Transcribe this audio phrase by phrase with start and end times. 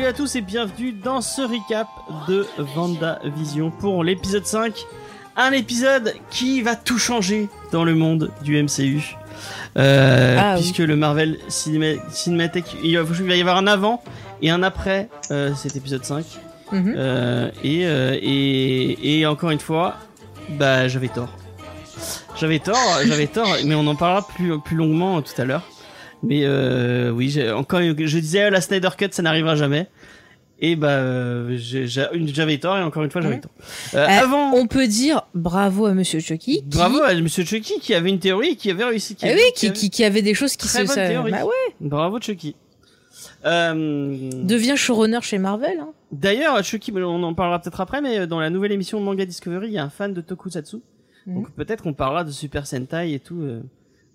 [0.00, 1.86] Salut à tous et bienvenue dans ce recap
[2.26, 2.46] de
[3.36, 4.72] Vision pour l'épisode 5.
[5.36, 9.14] Un épisode qui va tout changer dans le monde du MCU.
[9.76, 10.60] Euh, Ah, oui.
[10.62, 14.02] puisque le Marvel Cinema- Cinematic, il va y avoir un avant
[14.40, 16.24] et un après euh, cet épisode 5.
[16.72, 16.94] Mhm.
[16.96, 19.96] Euh, et, euh, et, et encore une fois,
[20.48, 21.28] bah j'avais tort.
[22.40, 25.62] J'avais tort, j'avais tort, mais on en parlera plus, plus longuement tout à l'heure.
[26.22, 29.88] Mais euh, oui, encore, je disais euh, la Snyder Cut, ça n'arrivera jamais.
[30.62, 33.50] Et bah euh, j'avais tort et encore une fois j'avais tort.
[33.94, 36.56] Euh, Euh, avant, On peut dire bravo à Monsieur Chucky.
[36.58, 39.14] qui- bravo à Monsieur Chucky qui avait une théorie qui avait réussi.
[39.16, 40.94] Qui Ah avait- oui, qui qui, avait- qui, avait des choses qui Très se.
[40.94, 41.30] bonne théorie.
[41.30, 41.74] Bah ouais.
[41.80, 42.54] Bravo Chucky.
[43.46, 45.78] Euh, Devient showrunner chez Marvel.
[45.80, 45.92] Hein.
[46.12, 49.68] D'ailleurs, Chucky, on en parlera peut-être après, mais dans la nouvelle émission de Manga Discovery,
[49.68, 50.76] il y a un fan de Tokusatsu.
[51.26, 51.34] Mhm.
[51.36, 53.40] Donc peut-être qu'on parlera de Super Sentai et tout.
[53.40, 53.62] euh,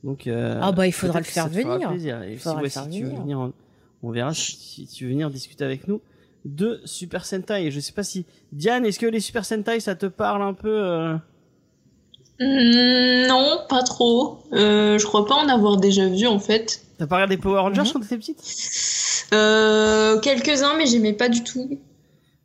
[0.05, 1.89] donc euh, Ah bah, il faudra le faire venir.
[1.89, 2.23] plaisir.
[2.23, 3.21] Et Il si, faudra ouais, le si faire tu veux venir.
[3.21, 3.51] venir, en-
[4.03, 5.99] on verra si, tu veux venir discuter avec nous
[6.45, 7.65] de Super Sentai.
[7.65, 10.53] Et je sais pas si Diane, est-ce que les Super Sentai ça te parle un
[10.53, 11.15] peu euh
[12.39, 14.39] Hmm, non, pas trop.
[14.51, 16.81] Euh, je crois pas en avoir déjà vu en fait.
[16.97, 17.91] T'as pas regardé Power Rangers Mhm.
[17.93, 18.43] quand t'étais petite?
[19.33, 21.79] Euh, Quelques-uns, mais j'aimais pas du tout.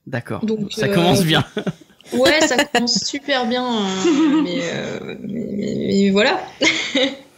[0.06, 0.44] D'accord.
[0.44, 1.44] Donc, Ça euh, commence bien.
[2.12, 6.40] Ouais, ça commence super bien, euh, mais, euh, mais, mais- mais voilà.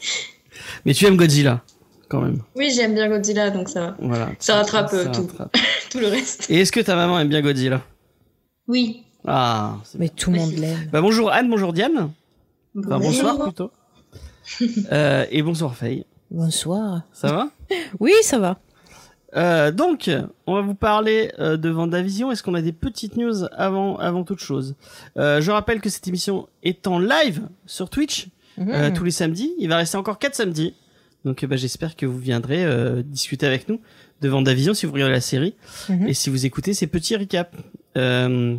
[0.84, 1.62] Mais tu aimes Godzilla
[2.08, 2.38] quand même.
[2.56, 3.96] Oui, j'aime bien Godzilla, donc ça va.
[4.00, 4.28] Voilà.
[4.38, 5.22] Ça rattrape, euh, Ça tout.
[5.26, 5.56] rattrape.
[5.90, 6.50] Tout le reste.
[6.50, 7.80] Et est-ce que ta maman aime bien Godzilla?
[8.68, 9.04] Oui.
[9.26, 9.76] Ah.
[9.98, 10.88] Mais tout le monde l'aime.
[10.92, 12.10] Bah bonjour Anne, bonjour Diane.
[12.78, 13.44] Enfin bonsoir Bonjour.
[13.44, 13.70] plutôt.
[14.92, 16.04] Euh, et bonsoir Faye.
[16.30, 17.02] Bonsoir.
[17.12, 17.48] Ça va?
[18.00, 18.58] Oui, ça va.
[19.36, 20.10] Euh, Donc,
[20.46, 22.30] on va vous parler euh, de Vendavision.
[22.32, 24.74] Est-ce qu'on a des petites news avant avant toute chose?
[25.16, 28.28] Euh, Je rappelle que cette émission est en live sur Twitch
[28.58, 28.94] euh, Mhm.
[28.94, 29.52] tous les samedis.
[29.58, 30.74] Il va rester encore quatre samedis.
[31.24, 33.80] Donc, euh, bah, j'espère que vous viendrez euh, discuter avec nous
[34.20, 35.54] de Vendavision si vous regardez la série
[35.88, 36.08] Mhm.
[36.08, 37.56] et si vous écoutez ces petits recaps.
[37.96, 38.56] Euh,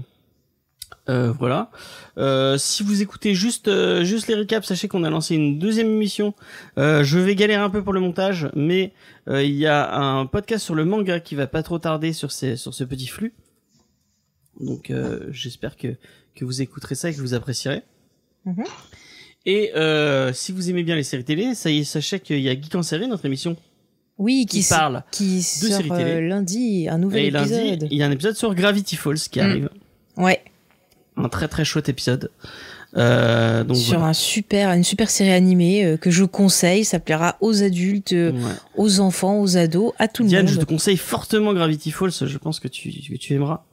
[1.09, 1.69] euh, voilà.
[2.17, 5.87] Euh, si vous écoutez juste euh, juste les recaps, sachez qu'on a lancé une deuxième
[5.87, 6.33] émission.
[6.77, 8.93] Euh, je vais galérer un peu pour le montage, mais
[9.27, 12.31] euh, il y a un podcast sur le manga qui va pas trop tarder sur
[12.31, 13.33] ces sur ce petit flux.
[14.61, 15.95] Donc euh, j'espère que
[16.35, 17.81] que vous écouterez ça et que vous apprécierez.
[18.45, 18.63] Mhm.
[19.45, 22.49] Et euh, si vous aimez bien les séries télé, ça y est, sachez qu'il y
[22.49, 23.57] a Geek en série, notre émission
[24.17, 25.03] Oui, qui qui, parle.
[25.11, 26.03] qui sort séries télé.
[26.11, 29.39] euh, lundi, un nouvel Et lundi, il y a un épisode sur Gravity Falls qui
[29.39, 29.43] Mm.
[29.43, 29.69] arrive.
[30.17, 30.41] Ouais,
[31.17, 32.29] Un très très chouette épisode.
[32.95, 34.09] Euh, donc sur voilà.
[34.09, 36.85] un super, une super série animée euh, que je conseille.
[36.85, 38.39] Ça plaira aux adultes, euh, Ouais.
[38.77, 40.53] aux enfants, aux ados, à tout le Diane, monde.
[40.53, 42.11] je te conseille fortement Gravity Falls.
[42.21, 43.63] Je pense que tu, que tu aimeras.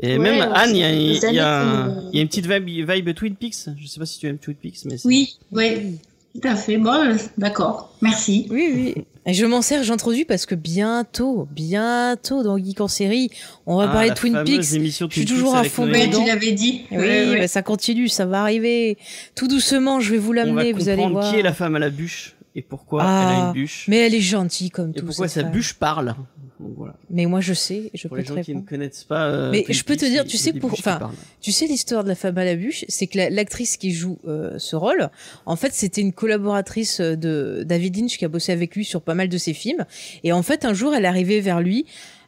[0.00, 0.90] Et Ouais, même Anne, il y a,
[1.30, 3.54] y, un- y une petite vibe, vibe Twin Peaks.
[3.78, 5.98] Je sais pas si tu aimes Twin Peaks, mais Oui, oui,
[6.34, 6.78] tout à fait.
[6.78, 8.46] Bon, euh, d'accord, merci.
[8.50, 9.04] Oui, oui.
[9.26, 13.30] Et je m'en sers, j'introduis parce que bientôt, bientôt dans Geek en série,
[13.66, 14.74] on va Ah, parler de Twin Peaks.
[14.74, 16.22] émission Je suis Twin toujours Peaks à avec fond dedans.
[16.22, 16.82] tu l'avais dit.
[16.90, 17.38] Oui, Ouais, ouais.
[17.38, 18.98] bah, ça continue, ça va arriver.
[19.34, 21.32] Tout doucement, je vais vous On va l'amener, vous allez comprendre voir.
[21.32, 23.86] qui est la femme à la bûche et pourquoi Ah, elle a une bûche.
[23.88, 25.06] Mais elle est gentille comme Et tout.
[25.06, 25.52] pourquoi cette sa femme.
[25.52, 26.14] bûche parle.
[26.64, 26.94] Donc voilà.
[27.10, 29.26] Mais moi, je sais, je Pour peux les te gens qui ne connaissent pas.
[29.28, 31.10] euh, Mais je peux te dire, tu sais, pour- enfin.
[31.40, 34.18] Tu sais l'histoire de la femme à la bûche, c'est que la- l'actrice qui joue
[34.26, 35.10] euh, ce rôle,
[35.46, 39.14] en fait, c'était une collaboratrice de David Lynch qui a bossé avec lui sur pas
[39.14, 39.84] mal de ses films.
[40.24, 41.84] Et en fait, un jour, elle est arrivée vers lui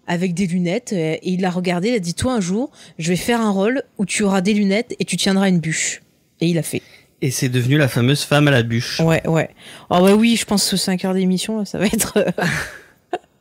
[0.07, 3.09] avec des lunettes euh, et il l'a regardé, il a dit toi un jour, je
[3.09, 6.03] vais faire un rôle où tu auras des lunettes et tu tiendras une bûche.
[6.41, 6.83] Et il a fait.
[7.23, 9.01] Et c'est devenu la fameuse femme à la bûche.
[9.01, 9.49] Ouais, ouais.
[9.89, 12.19] Oh ouais, oui, je pense que 5 heures d'émission, ça va être.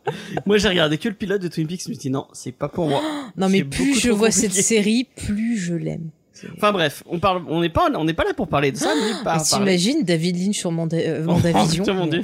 [0.46, 2.70] Moi, j'ai regardé que le pilote de Twin Peaks, je me dis non, c'est pas
[2.70, 3.02] pour moi.
[3.38, 4.50] non mais plus je vois compliqué.
[4.54, 6.10] cette série, plus je l'aime.
[6.58, 8.94] Enfin bref, on parle, on n'est pas, on n'est pas là pour parler de ça,
[8.94, 9.42] mais par.
[9.42, 11.84] T'imagines David Lynch sur Manda- euh, Oh, Vendavision?
[11.84, 12.22] putain, mon Dieu.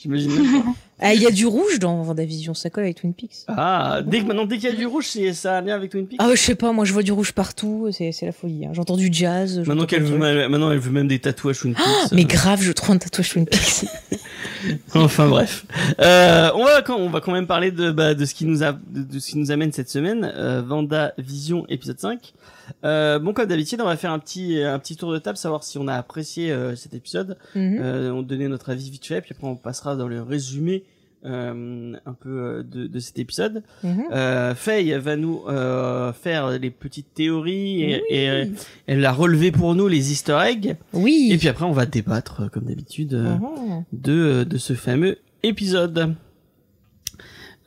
[0.00, 0.02] Oh.
[0.02, 0.30] J'imagine.
[0.34, 0.68] même pas.
[1.02, 3.46] Ah, il y a du rouge dans Vendavision, ça colle avec Twin Peaks.
[3.48, 5.74] Ah, dès que maintenant, dès qu'il y a du rouge, c'est ça a un lien
[5.74, 6.18] avec Twin Peaks?
[6.22, 8.66] Ah ouais, je sais pas, moi je vois du rouge partout, c'est c'est la folie.
[8.66, 8.72] hein.
[8.74, 9.62] J'entends du jazz.
[9.66, 12.12] Maintenant qu'elle veut, maintenant elle veut même des tatouages Twin Peaks.
[12.12, 13.86] Mais euh, grave, je trouve un tatouage Twin Peaks.
[14.94, 15.64] Enfin bref,
[16.00, 18.62] euh, on va quand, on va quand même parler de bah, de ce qui nous
[18.62, 22.34] a de, de ce qui nous amène cette semaine, euh, Vanda Vision épisode 5.
[22.84, 25.64] Euh, bon comme d'habitude, on va faire un petit un petit tour de table, savoir
[25.64, 27.36] si on a apprécié euh, cet épisode.
[27.56, 30.84] Euh, on donnait notre avis vite fait, puis après on passera dans le résumé
[31.26, 33.62] euh, un peu euh, de, de cet épisode.
[33.84, 38.50] Euh, Faye va nous euh, faire les petites théories et, et,
[38.86, 40.76] elle a relevé pour nous les Easter eggs.
[40.94, 41.28] Oui.
[41.30, 43.84] Et puis après, on va débattre, comme d'habitude, Mhm.
[43.92, 46.14] de, de ce fameux épisode.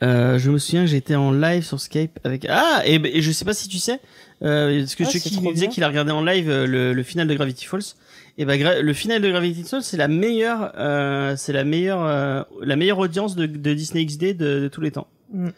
[0.02, 3.44] Euh, je me souviens j'étais en live sur Skype avec ah et, et je sais
[3.44, 4.00] pas si tu sais
[4.42, 7.02] euh, parce que Ah, nous trop disait qu'il a regardé en live euh, le, le
[7.02, 7.94] final de Gravity Falls
[8.36, 12.04] et bah gra- le final de Gravity Falls c'est la meilleure euh, c'est la meilleure
[12.04, 15.06] euh, la meilleure audience de, de Disney XD de, de tous les temps.
[15.32, 15.48] Mm.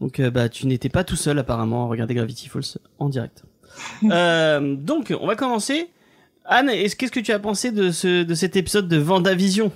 [0.00, 3.42] donc euh, bah tu n'étais pas tout seul apparemment à regarder Gravity Falls en direct.
[4.10, 5.88] Euh, donc on va commencer.
[6.44, 9.72] Anne est-ce qu'est-ce que tu as pensé de ce de cet épisode de Vendavision?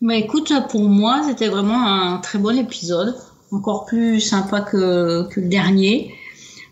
[0.00, 3.14] Bah écoute, pour moi, c'était vraiment un très bon épisode,
[3.50, 6.14] encore plus sympa que, que le dernier.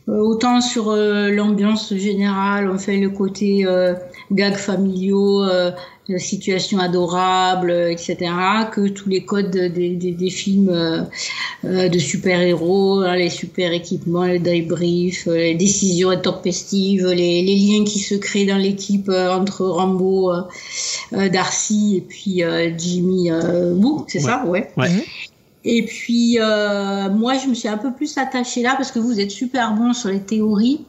[0.09, 3.95] Euh, autant sur euh, l'ambiance générale, on fait le côté euh,
[4.33, 5.45] gags familiaux,
[6.17, 8.17] situations adorables, euh, etc.,
[8.73, 11.07] que tous les codes des, des, des films
[11.65, 17.99] de super-héros, hein, les super équipements, les débriefs, les décisions intempestives, les, les liens qui
[17.99, 20.33] se créent dans l'équipe euh, entre Rambo,
[21.13, 24.25] Darcy et puis euh, Jimmy euh, Woo, c'est Ouais.
[24.25, 24.71] ça, ouais.
[24.79, 24.89] Ouais.
[25.71, 29.21] Et puis euh, moi, je me suis un peu plus attachée là parce que vous
[29.21, 30.81] êtes super bon sur les théories.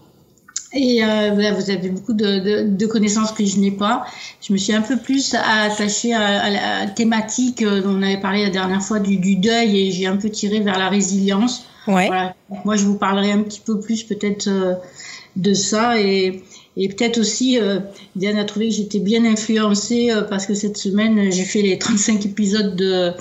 [0.71, 4.05] Et euh, vous avez beaucoup de, de, de connaissances que je n'ai pas.
[4.39, 8.21] Je me suis un peu plus attachée à, à la thématique euh, dont on avait
[8.21, 11.65] parlé la dernière fois du, du deuil et j'ai un peu tiré vers la résilience.
[11.85, 12.07] Ouais.
[12.07, 12.35] Voilà.
[12.63, 14.75] Moi, je vous parlerai un petit peu plus peut-être euh,
[15.35, 16.41] de ça et,
[16.77, 17.79] et peut-être aussi, euh,
[18.15, 21.61] Diane a trouvé que j'étais bien influencée euh, parce que cette semaine, euh, j'ai fait
[21.61, 23.11] les 35 épisodes de,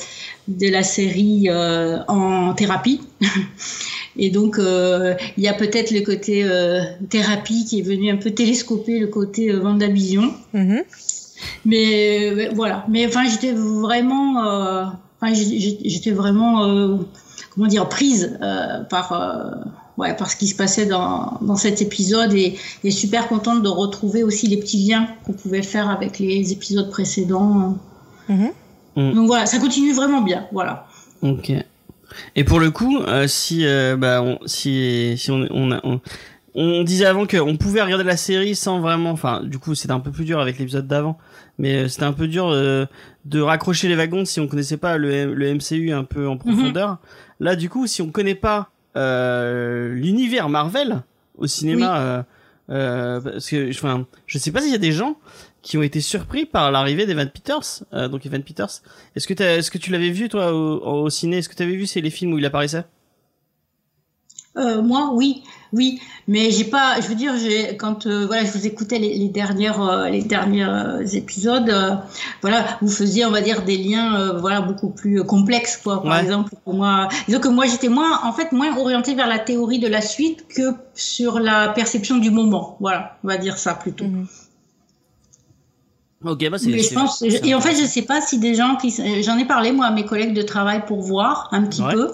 [0.49, 3.01] de la série euh, en thérapie.
[4.21, 6.45] Et donc, il y a peut-être le côté
[7.09, 10.35] thérapie qui est venu un peu télescoper le côté Vendavision.
[10.55, 10.83] Mhm.
[11.65, 12.85] Mais voilà.
[12.89, 14.41] Mais enfin, j'étais vraiment,
[15.21, 16.99] enfin, j'étais vraiment,
[17.55, 18.37] comment dire, prise
[18.91, 19.13] par,
[19.99, 23.69] ouais, par ce qui se passait dans, dans cet épisode et, et super contente de
[23.69, 27.77] retrouver aussi les petits liens qu'on pouvait faire avec les épisodes précédents.
[28.29, 28.51] Mhm.
[28.97, 29.13] Mm.
[29.15, 30.47] Donc voilà, ça continue vraiment bien.
[30.53, 30.87] Voilà.
[31.23, 31.53] Ok.
[32.35, 36.01] Et pour le coup, euh, si euh, bah on, si si on on, a- on
[36.55, 40.01] on disait avant qu'on pouvait regarder la série sans vraiment, enfin du coup c'était un
[40.01, 41.19] peu plus dur avec l'épisode d'avant,
[41.59, 42.87] mais euh, c'était un peu dur euh,
[43.27, 46.97] de raccrocher les wagons si on connaissait pas le, le MCU un peu en profondeur.
[47.41, 48.65] Là du coup, si on connaît pas euh,
[49.95, 51.03] l'univers Marvel
[51.39, 52.23] au cinéma, euh,
[52.71, 55.17] euh, parce que enfin je sais pas s'il y a des gens
[55.63, 57.85] qui ont été surpris par l'arrivée d'Evan Peters.
[57.93, 58.83] Euh, donc Evan Peters,
[59.17, 61.39] est-ce que est-ce que tu l'avais vu toi au, au ciné?
[61.39, 62.85] Est-ce que tu avais vu c'est les films où il apparaissait?
[64.59, 67.01] Euh, moi, oui, oui, mais j'ai pas.
[67.01, 67.33] Je veux dire,
[67.79, 70.67] quand euh, voilà, je vous écoutais les, les dernières, euh, les derniers
[71.15, 71.69] épisodes.
[71.71, 71.95] euh,
[72.43, 76.03] voilà, vous faisiez, on va dire, des liens, euh, voilà, beaucoup plus complexes, quoi.
[76.03, 76.23] Par Ouais.
[76.23, 79.79] exemple, pour moi, disons que moi, j'étais moins, en fait, moins orientée vers la théorie
[79.79, 82.77] de la suite que sur la perception du moment.
[82.81, 84.05] Voilà, on va dire ça plutôt.
[84.07, 84.27] Mhm.
[86.25, 86.71] Ok, bah c'est.
[86.71, 88.91] Mais je pense, et en fait, je sais pas si des gens qui,
[89.23, 91.93] j'en ai parlé moi à mes collègues de travail pour voir un petit Ouais.
[91.93, 92.11] peu,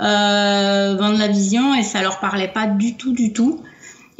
[0.00, 3.60] euh, vendre la vision et ça leur parlait pas du tout, du tout.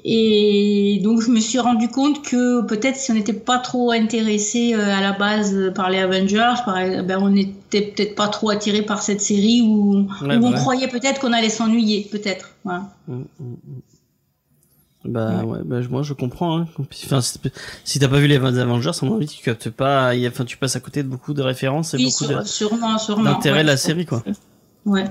[0.03, 4.73] Et donc je me suis rendu compte que peut-être si on n'était pas trop intéressé
[4.75, 8.81] euh, à la base par les Avengers, par, ben on n'était peut-être pas trop attiré
[8.81, 10.57] par cette série où, Ouais, où on ouais.
[10.57, 12.51] croyait peut-être qu'on allait s'ennuyer, peut-être.
[12.65, 12.85] Voilà.
[13.09, 13.57] Mm, mm, mm.
[15.07, 16.59] Bah ouais, bah moi je comprends.
[16.59, 16.67] Hein.
[16.79, 17.21] Enfin,
[17.85, 20.13] si t'as pas vu les Avengers, à mon avis, tu captes pas.
[20.29, 22.99] Enfin, tu passes à côté de beaucoup de références et Oui, beaucoup sur- de- sûrement,
[22.99, 23.25] sûrement.
[23.25, 23.63] d'intérêt ouais.
[23.63, 24.23] de la série, quoi.
[24.87, 25.05] Ouais.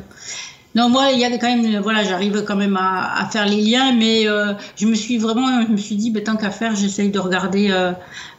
[0.75, 3.59] Non, moi, il y a quand même, voilà, j'arrive quand même à, à faire les
[3.59, 6.75] liens, mais euh, je me suis vraiment, je me suis dit, bah, tant qu'à faire,
[6.75, 7.91] j'essaye de regarder euh,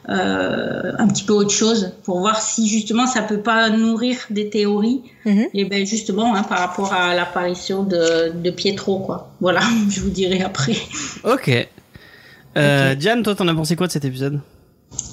[0.09, 4.49] euh, un petit peu autre chose pour voir si justement ça peut pas nourrir des
[4.49, 5.03] théories.
[5.25, 5.47] Mhm.
[5.55, 9.31] Et ben justement, hein, par rapport à l'apparition de, de Pietro, quoi.
[9.41, 9.61] Voilà,
[9.91, 10.77] je vous dirai après.
[11.25, 11.51] Ok.
[12.57, 14.41] Euh, Diane, toi, t'en as pensé quoi de cet épisode?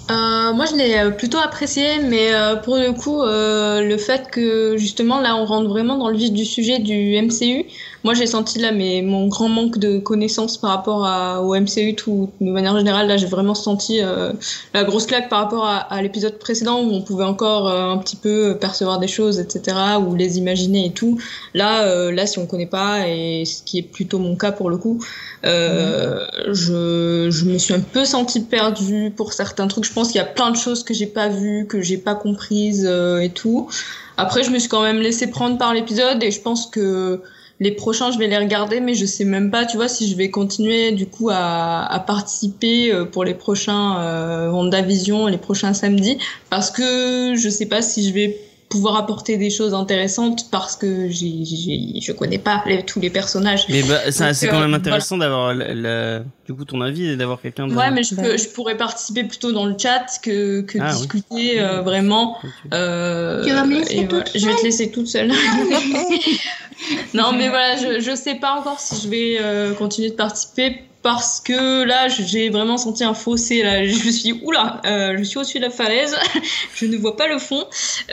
[0.09, 4.77] Euh, moi, je l'ai euh, plutôt apprécié, mais euh, pour le coup, le fait que
[4.77, 7.65] justement là, on rentre vraiment dans le vif du sujet du MCU.
[8.03, 11.95] Moi, j'ai senti là, mais mon grand manque de connaissances par rapport à, au MCU,
[11.95, 13.07] tout de manière générale.
[13.07, 14.33] Là, j'ai vraiment senti euh,
[14.73, 17.97] la grosse claque par rapport à, à l'épisode précédent où on pouvait encore euh, un
[17.97, 21.19] petit peu percevoir des choses, etc., ou les imaginer et tout.
[21.53, 24.69] Là, euh, là, si on connaît pas, et ce qui est plutôt mon cas pour
[24.69, 24.99] le coup,
[25.45, 29.85] euh, je, je me suis un peu sentie perdue pour certains trucs.
[29.85, 32.15] Je pense qu'il y a plein de choses que j'ai pas vues, que j'ai pas
[32.15, 33.69] comprises euh, et tout.
[34.17, 37.21] Après, je me suis quand même laissé prendre par l'épisode et je pense que
[37.59, 40.15] les prochains, je vais les regarder, mais je sais même pas, tu vois, si je
[40.15, 45.73] vais continuer du coup à, à participer euh, pour les prochains euh, Vendavision, les prochains
[45.73, 50.75] samedis, parce que je sais pas si je vais pouvoir apporter des choses intéressantes parce
[50.75, 53.63] que j'ai, j'ai, je connais pas les- tous les personnages.
[53.69, 56.81] Mais bah, ça, Donc, c'est quand euh, même intéressant d'avoir le- le- du coup ton
[56.81, 57.73] avis et d'avoir quelqu'un de.
[57.73, 60.97] Ouais, mais je, peux, je pourrais participer plutôt dans le chat que, que Ah, oui.
[60.97, 62.37] discuter euh, vraiment.
[62.73, 64.25] Euh, Tu vas me laisser et toute voilà.
[64.35, 65.31] Je vais te laisser toute seule.
[67.13, 70.81] non, mais voilà, je, je sais pas encore si je vais euh, continuer de participer
[71.03, 73.63] parce que là, j'ai vraiment senti un fossé.
[73.63, 76.15] Là, je me suis dit, oula, euh, je suis au-dessus de la falaise,
[76.75, 77.63] je ne vois pas le fond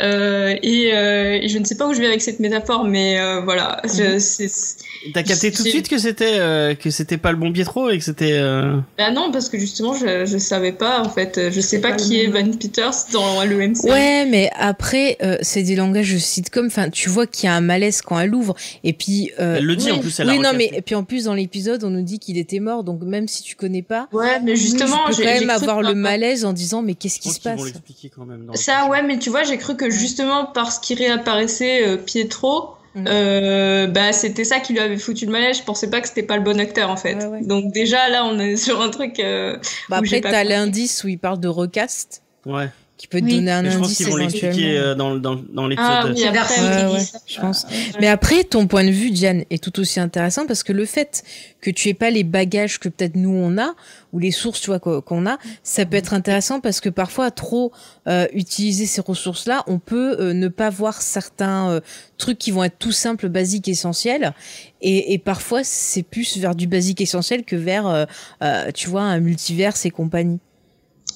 [0.02, 3.18] euh, et, euh, et je ne sais pas où je vais avec cette métaphore, mais
[3.18, 4.18] euh, voilà, c'est-
[5.12, 7.98] T'as capté tout de suite que c'était euh, que c'était pas le bon Pietro et
[7.98, 8.32] que c'était.
[8.32, 11.50] euh, Bah non, parce que justement, je, je savais pas, en fait.
[11.50, 12.26] Je sais pas pas qui est.
[12.28, 13.90] Van Peters dans le MCU.
[13.90, 16.66] Ouais, mais après, euh, c'est des langages de sitcom.
[16.66, 18.54] Enfin, tu vois qu'il y a un malaise quand elle ouvre.
[18.82, 19.30] Et puis.
[19.38, 20.20] euh, Elle le dit oui, en plus.
[20.20, 22.60] Elle oui, non, mais et puis en plus dans l'épisode, on nous dit qu'il était
[22.60, 22.73] mort.
[22.82, 25.50] Donc même si tu connais pas, Ouais, mais justement, tu peux j'ai quand même cru
[25.52, 27.60] avoir que- le malaise en disant mais qu'est-ce Je qui se passe
[28.16, 28.48] quand même.
[28.54, 33.06] Ça, ouais, mais tu vois, j'ai cru que justement parce qu'il réapparaissait euh, Pietro, Mhm.
[33.08, 35.58] euh, bah c'était ça qui lui avait foutu le malaise.
[35.58, 37.14] Je pensais pas que c'était pas le bon acteur en fait.
[37.16, 37.42] Ouais, ouais.
[37.44, 39.18] Donc déjà là, on est sur un truc.
[39.20, 39.56] euh,
[39.88, 42.68] Bah, Après, t'as l'indice où il parle de recast Ouais.
[43.04, 43.34] Qui peut te Oui.
[43.34, 45.92] donner un Mais je pense indice qu'ils vont l'expliquer euh, dans dans dans l'épisode.
[45.92, 47.66] Ah oui, Ouais, ouais, je pense.
[48.00, 51.22] Mais après, ton point de vue, Diane, est tout aussi intéressant parce que le fait
[51.60, 53.74] que tu aies pas les bagages que peut-être nous on a
[54.14, 57.30] ou les sources, tu vois, qu'on qu'on a, ça peut être intéressant parce que parfois,
[57.30, 57.72] trop
[58.08, 61.80] euh, utiliser ces ressources-là, on peut euh, ne pas voir certains euh,
[62.16, 64.32] trucs qui vont être tout simples, basiques, essentiels.
[64.80, 68.04] Et, et parfois, c'est plus vers du basique essentiel que vers, euh,
[68.42, 70.38] euh, tu vois, un multiverse et compagnie.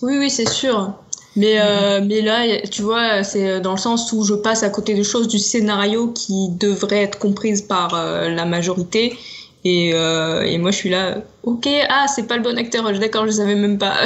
[0.02, 1.02] Oui, oui, c'est sûr.
[1.38, 4.94] Mais, euh, mais là, tu vois, c'est dans le sens où je passe à côté
[4.94, 9.16] de choses du scénario qui devraient être comprises par euh, la majorité.
[9.64, 13.00] Et, euh, et moi, je suis là, ok, ah, c'est pas le bon acteur, je-
[13.00, 13.96] d'accord, je savais même pas.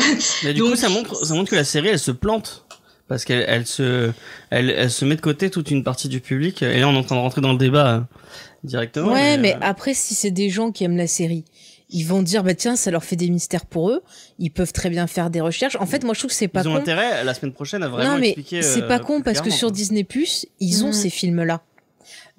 [0.44, 2.64] Mais du Donc- coup, ça montre, ça montre que la série, elle se plante.
[3.08, 4.10] Parce qu'elle elle se,
[4.48, 6.62] elle, elle se met de côté toute une partie du public.
[6.62, 8.00] Et là, on est en train de rentrer dans le débat euh,
[8.64, 9.12] directement.
[9.12, 11.44] Ouais, mais euh, après, si c'est des gens qui aiment la série,
[11.92, 14.02] ils vont dire, bah tiens, ça leur fait des mystères pour eux.
[14.38, 15.76] Ils peuvent très bien faire des recherches.
[15.78, 16.78] En fait, moi, je trouve que c'est pas ils ont con.
[16.78, 18.62] intérêt la semaine prochaine à vraiment Non, mais expliquer.
[18.62, 19.74] c'est euh, pas con plus parce que sur quoi.
[19.76, 20.06] Disney
[20.60, 20.92] ils ont Mhm.
[20.92, 21.62] ces films-là.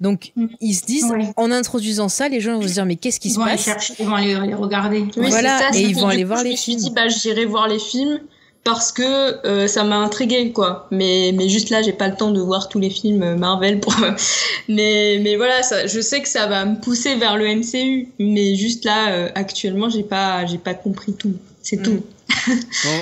[0.00, 0.48] Donc, Mhm.
[0.60, 1.28] ils se disent, Ouais.
[1.36, 3.52] en introduisant ça, les gens vont se dire, mais qu'est-ce qui Ils se vont aller
[3.56, 5.00] passe chercher, ils vont aller les regarder.
[5.16, 6.72] Oui, Voilà, c'est ça, et c'est ils vont aller coup, voir je les me suis
[6.72, 6.84] films.
[6.84, 8.20] dit, bah, j'irai voir les films
[8.64, 10.88] parce que euh, ça m'a intrigué, quoi.
[10.90, 13.78] Mais, mais juste là, j'ai pas le temps de voir tous les films euh, Marvel.
[13.80, 13.94] Pour...
[14.68, 18.08] mais, mais voilà, ça, je sais que ça va me pousser vers le MCU.
[18.18, 21.34] Mais juste là, euh, actuellement, j'ai pas, j'ai pas compris tout.
[21.62, 21.82] C'est Mm.
[21.82, 22.02] tout.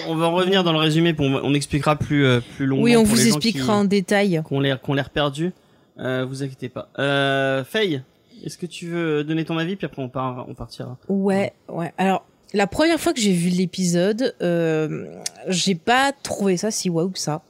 [0.07, 2.85] On, on va en revenir dans le résumé, pour, on expliquera plus, euh, plus longuement.
[2.85, 4.42] Oui, on pour vous les expliquera qui- en détail.
[4.49, 5.52] Qu'on l'air, qu'on l'air perdu.
[5.99, 6.88] Euh, vous inquiétez pas.
[6.99, 8.02] Euh, Faye,
[8.45, 10.97] est-ce que tu veux donner ton avis puis après on part, on partira.
[11.09, 11.92] Ouais, ouais.
[11.99, 15.06] Alors, la première fois que j'ai vu l'épisode, euh,
[15.49, 17.42] j'ai pas trouvé ça si waouh que ça.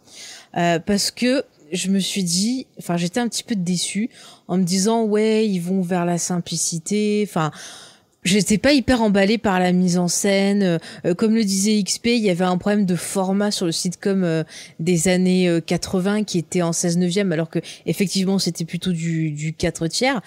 [0.56, 4.10] Euh, parce que je me suis dit, enfin, j'étais un petit peu déçue
[4.46, 7.26] en me disant, ouais, ils vont vers la simplicité.
[7.26, 7.50] Enfin,
[8.24, 10.62] j'étais pas hyper emballée par la mise en scène.
[10.62, 13.72] Euh, euh, comme le disait XP, il y avait un problème de format sur le
[13.72, 14.44] sitcom euh,
[14.80, 19.30] des années euh, 80 qui était en 16 neuvième, alors que effectivement c'était plutôt du,
[19.30, 20.20] du 4 tiers.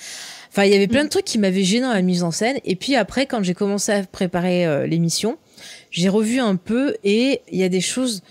[0.56, 2.60] Enfin, il y avait plein de trucs qui m'avaient gêné dans la mise en scène.
[2.64, 5.38] Et puis après, quand j'ai commencé à préparer euh, l'émission,
[5.92, 8.24] j'ai revu un peu et il y a des choses.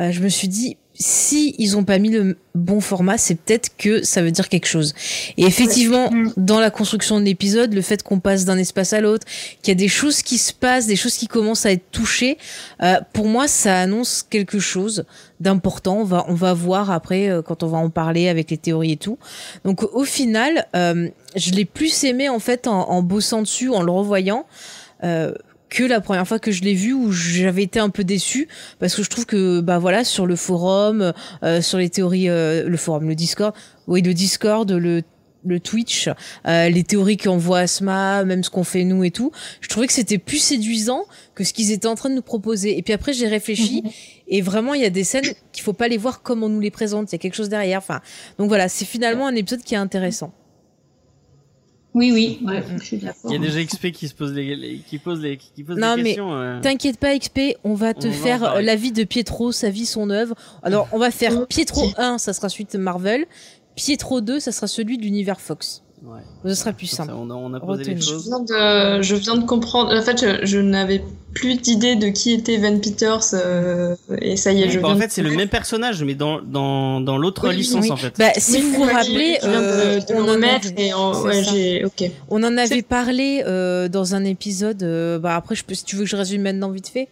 [0.00, 3.70] euh, je me suis dit, si ils ont pas mis le bon format, c'est peut-être
[3.76, 4.94] que ça veut dire quelque chose.
[5.36, 6.32] Et effectivement, Mm.
[6.36, 9.26] dans la construction de l'épisode, le fait qu'on passe d'un espace à l'autre,
[9.62, 12.38] qu'il y a des choses qui se passent, des choses qui commencent à être touchées,
[12.82, 15.04] euh, pour moi, ça annonce quelque chose
[15.40, 15.98] d'important.
[15.98, 18.92] On va, on va voir après euh, quand on va en parler avec les théories
[18.92, 19.18] et tout.
[19.64, 23.82] Donc au final, euh, je l'ai plus aimé en fait en, en bossant dessus, en
[23.82, 24.46] le revoyant.
[25.04, 25.32] Euh,
[25.68, 28.94] que la première fois que je l'ai vu où j'avais été un peu déçue parce
[28.94, 32.76] que je trouve que bah voilà sur le forum euh, sur les théories euh, le
[32.76, 33.54] forum le Discord
[33.86, 35.02] oui le Discord le
[35.46, 36.08] le Twitch,
[36.46, 39.30] euh, les théories qu'envoie Asma, même ce qu'on fait nous et tout,
[39.60, 41.04] je trouvais que c'était plus séduisant
[41.34, 42.76] que ce qu'ils étaient en train de nous proposer.
[42.76, 43.82] Et puis après, j'ai réfléchi
[44.28, 46.60] et vraiment, il y a des scènes qu'il faut pas les voir comme on nous
[46.60, 47.12] les présente.
[47.12, 47.78] Il y a quelque chose derrière.
[47.78, 48.00] Enfin,
[48.38, 50.32] donc voilà, c'est finalement un épisode qui est intéressant.
[51.96, 53.32] Oui, oui, ouais, je suis d'accord.
[53.32, 55.78] Il y a déjà XP qui se pose les, les- qui pose les, qui pose
[55.78, 56.32] Non, des mais questions.
[56.34, 56.60] euh.
[56.60, 59.86] T'inquiète pas, XP, on va te On faire euh, la vie de Pietro, sa vie,
[59.86, 60.34] son œuvre.
[60.62, 63.24] Alors, on va faire Pietro 1, ça sera suite Marvel.
[63.76, 65.82] Pietro 2, ça sera celui de l'univers Fox.
[66.06, 66.20] Ouais.
[66.50, 67.14] Ce sera plus ça, simple.
[67.16, 67.96] on a, on a posé les.
[68.00, 68.26] Je choses.
[68.28, 69.92] viens de, je viens de comprendre.
[69.92, 71.02] En fait, je, je n'avais
[71.34, 74.94] plus d'idée de qui était Van Peters euh, et ça y est, je Bah, viens
[74.94, 77.90] en de fait, c'est le même personnage, mais dans dans dans l'autre Oui, licence oui.
[77.90, 78.14] en fait.
[78.18, 81.82] Bah, si Oui, vous vous rappelez, de- euh, de, on, en avait, en, ouais,
[82.30, 82.56] on en
[82.88, 84.84] parlé euh, dans un épisode.
[84.84, 87.08] euh, bah après, je peux, si tu veux que je résume maintenant vite fait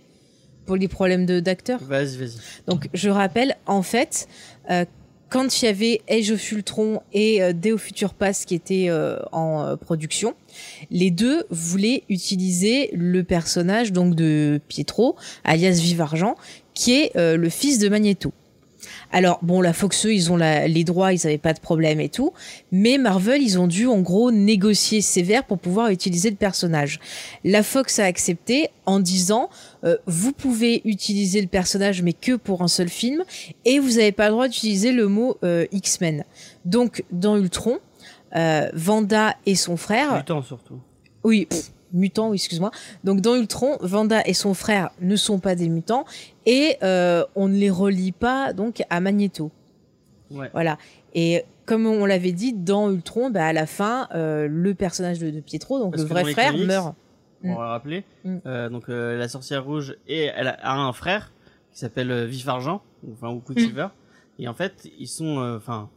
[0.67, 1.81] pour les problèmes de d'acteurs.
[1.83, 2.37] Vas-y, vas-y.
[2.69, 4.29] Donc, je rappelle, en fait,
[4.71, 4.85] euh,
[5.35, 9.19] quand il y avait Age of Ultron et euh, Day Future Past qui étaient euh,
[9.33, 10.37] en euh, production,
[10.93, 16.37] les deux voulaient utiliser le personnage donc de Pietro, alias Vive Argent,
[16.73, 18.33] qui est euh, le fils de Magneto.
[19.13, 22.01] Alors bon, la Fox, eux, ils ont la- les droits, ils avaient pas de problème
[22.01, 22.33] et tout,
[22.73, 27.01] mais Marvel, ils ont dû en gros négocier sévère pour pouvoir utiliser le personnage.
[27.45, 29.49] La Fox a accepté en disant
[29.85, 33.25] euh, vous pouvez utiliser le personnage mais que pour un seul film
[33.65, 36.25] et vous n'avez pas le droit d'utiliser le mot euh, X-Men.
[36.65, 37.79] Donc dans Ultron,
[38.37, 40.81] euh, Vanda et son frère, temps surtout.
[41.23, 42.71] oui, pff, mutants, oui, excuse-moi.
[43.05, 46.05] Donc dans Ultron, Vanda et son frère ne sont pas des mutants
[46.47, 49.51] et euh, on ne les relie pas donc à Magneto.
[50.31, 50.51] Ouais.
[50.53, 50.77] Voilà.
[51.15, 55.31] Et comme on l'avait dit, dans Ultron, bah, à la fin, euh, le personnage de,
[55.31, 56.95] de Pietro, donc Parce le vrai frère, comics, meurt.
[57.43, 57.57] On Mm.
[57.57, 58.05] va rappeler.
[58.25, 58.37] Mm.
[58.47, 61.33] Euh, donc euh, la sorcière rouge et elle a, un frère
[61.73, 63.89] qui s'appelle euh, Vif Argent, ou- enfin ou Quicksilver.
[64.39, 65.89] Et en fait, ils sont, euh, enfin,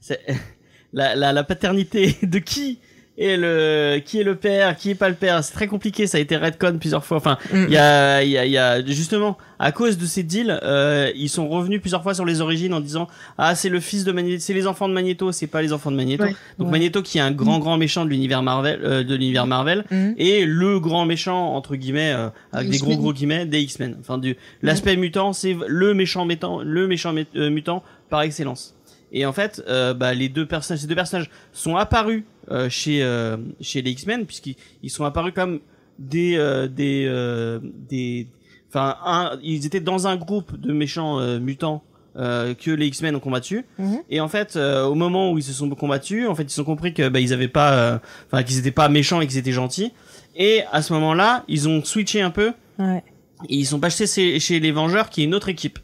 [0.00, 0.20] c'est
[0.92, 2.80] la, la, la paternité de qui
[3.18, 5.42] est le qui est le père, qui est pas le père.
[5.42, 6.06] C'est très compliqué.
[6.06, 7.16] Ça a été redcon plusieurs fois.
[7.16, 7.64] Enfin, Mm.
[7.68, 10.58] il y a, il y a, il y a justement à cause de ces deals,
[10.62, 13.08] euh, ils sont revenus plusieurs fois sur les origines en disant
[13.38, 15.90] ah c'est le fils de Magneto, c'est les enfants de Magneto, c'est pas les enfants
[15.90, 16.24] de Magneto.
[16.24, 16.36] Ouais.
[16.58, 16.72] Donc Ouais.
[16.72, 20.14] Magneto qui est un grand grand méchant de l'univers Marvel, euh, de l'univers Marvel Mhm.
[20.18, 23.96] et le grand méchant entre guillemets euh, avec des gros gros guillemets des X-Men.
[23.98, 28.75] Enfin du l'aspect mutant, c'est le méchant mutant, le méchant mé- euh, mutant par excellence.
[29.12, 33.02] Et en fait, euh, bah, les deux personnages, ces deux personnages sont apparus euh, chez
[33.02, 35.60] euh, chez les X-Men puisqu'ils ils sont apparus comme
[35.98, 37.58] des euh, des euh,
[37.88, 38.26] des
[38.68, 41.82] enfin un ils étaient dans un groupe de méchants euh, mutants
[42.16, 43.98] euh, que les X-Men ont combattu Mhm.
[44.10, 46.64] et en fait euh, au moment où ils se sont combattus en fait ils ont
[46.64, 47.98] compris que bah, ils avaient pas euh,
[48.30, 49.92] enfin qu'ils étaient pas méchants et qu'ils étaient gentils
[50.36, 53.02] et à ce moment-là ils ont switché un peu Ouais.
[53.48, 55.78] et ils sont passés chez, chez les Vengeurs qui est une autre équipe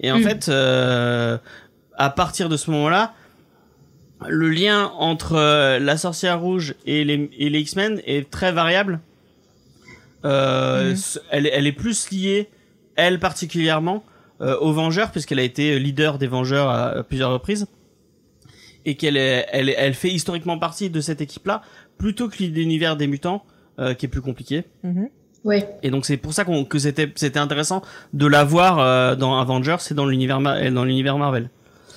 [0.00, 0.22] et en Mm.
[0.22, 1.38] fait euh,
[2.02, 3.14] à partir de ce moment-là
[4.28, 9.00] le lien entre euh, la sorcière rouge et les, et les X-Men est très variable
[10.24, 10.96] euh, Mhm.
[11.30, 12.48] elle, elle est plus liée
[12.96, 14.04] elle particulièrement
[14.40, 17.66] euh, aux Vengeurs puisqu'elle a été leader des Vengeurs à, à plusieurs reprises
[18.84, 21.62] et qu'elle elle, elle fait historiquement partie de cette équipe-là
[21.98, 23.44] plutôt que l'univers des mutants
[23.78, 24.64] euh, qui est plus compliqué.
[24.82, 25.08] Mhm.
[25.44, 25.68] Ouais.
[25.82, 29.76] Et donc c'est pour ça que c'était c'était intéressant de la voir euh, dans Avengers
[29.90, 31.50] et dans l'univers dans l'univers Marvel.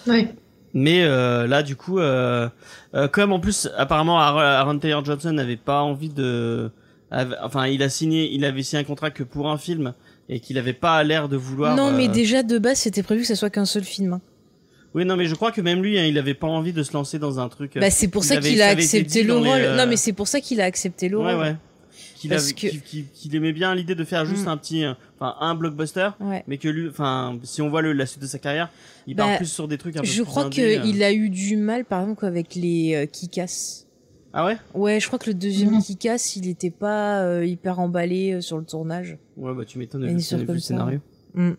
[0.08, 0.34] Ouais.
[0.74, 2.50] Mais euh, là du coup euh,
[2.96, 6.70] euh, comme en plus apparemment Aaron Taylor Johnson n'avait pas envie de
[7.12, 9.94] avait- enfin il a signé il avait signé un contrat que pour un film
[10.28, 13.22] et qu'il avait pas l'air de vouloir Non, mais euh, déjà de base, c'était prévu
[13.22, 14.14] que ça soit qu'un seul film.
[14.14, 14.22] hein.
[14.96, 16.92] Oui non mais je crois que même lui hein, il avait pas envie de se
[16.94, 19.48] lancer dans un truc euh, Bah, c'est pour ça qu'il a accepté le rôle.
[19.48, 21.42] euh, Non, mais c'est pour ça qu'il a accepté le Ouais rôle.
[21.42, 21.56] ouais.
[22.16, 24.50] Qu'il Parce avait- que- qu'il- qu'il- qu'il aimait bien l'idée de faire juste Mm.
[24.50, 26.44] un petit euh, enfin un blockbuster Ouais.
[26.48, 28.70] mais que lui enfin si on voit le, la suite de sa carrière
[29.06, 30.82] il part Bah, plus sur des trucs un peu Je plus crois indés, euh.
[30.82, 33.84] qu'il a eu du mal, par exemple, avec les euh, Kikas.
[34.34, 34.58] ah ouais?
[34.74, 35.78] Ouais, je crois que le deuxième.
[35.82, 39.18] Kikas, il était pas euh, hyper emballé euh, sur le tournage.
[39.36, 41.00] ouais bah tu m'étonnes a vu, le scénario
[41.34, 41.52] Mm.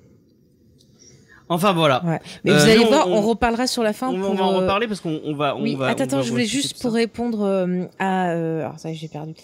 [1.48, 2.20] enfin voilà Ouais.
[2.44, 4.08] Mais Euh, vous allez nous, voir, on- on, reparlera sur la fin.
[4.08, 5.88] on, va- pour, on va en euh, reparler parce qu'on on va on Oui, va
[5.88, 6.96] attends, on attends, va je voulais juste pour ça.
[6.96, 8.30] répondre euh, à.
[8.30, 9.34] euh, alors ça, j'ai perdu.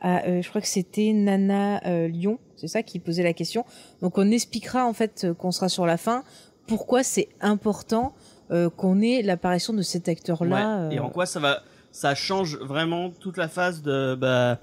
[0.00, 3.64] À, euh, je crois que c'était Nana euh, Lyon, c'est ça qui posait la question.
[4.02, 6.22] Donc on expliquera en fait euh, qu'on sera sur la fin
[6.66, 8.14] pourquoi c'est important
[8.50, 10.86] euh, qu'on ait l'apparition de cet acteur-là.
[10.88, 10.94] Ouais.
[10.94, 14.58] et euh, en quoi ça va ça change vraiment toute la phase de bah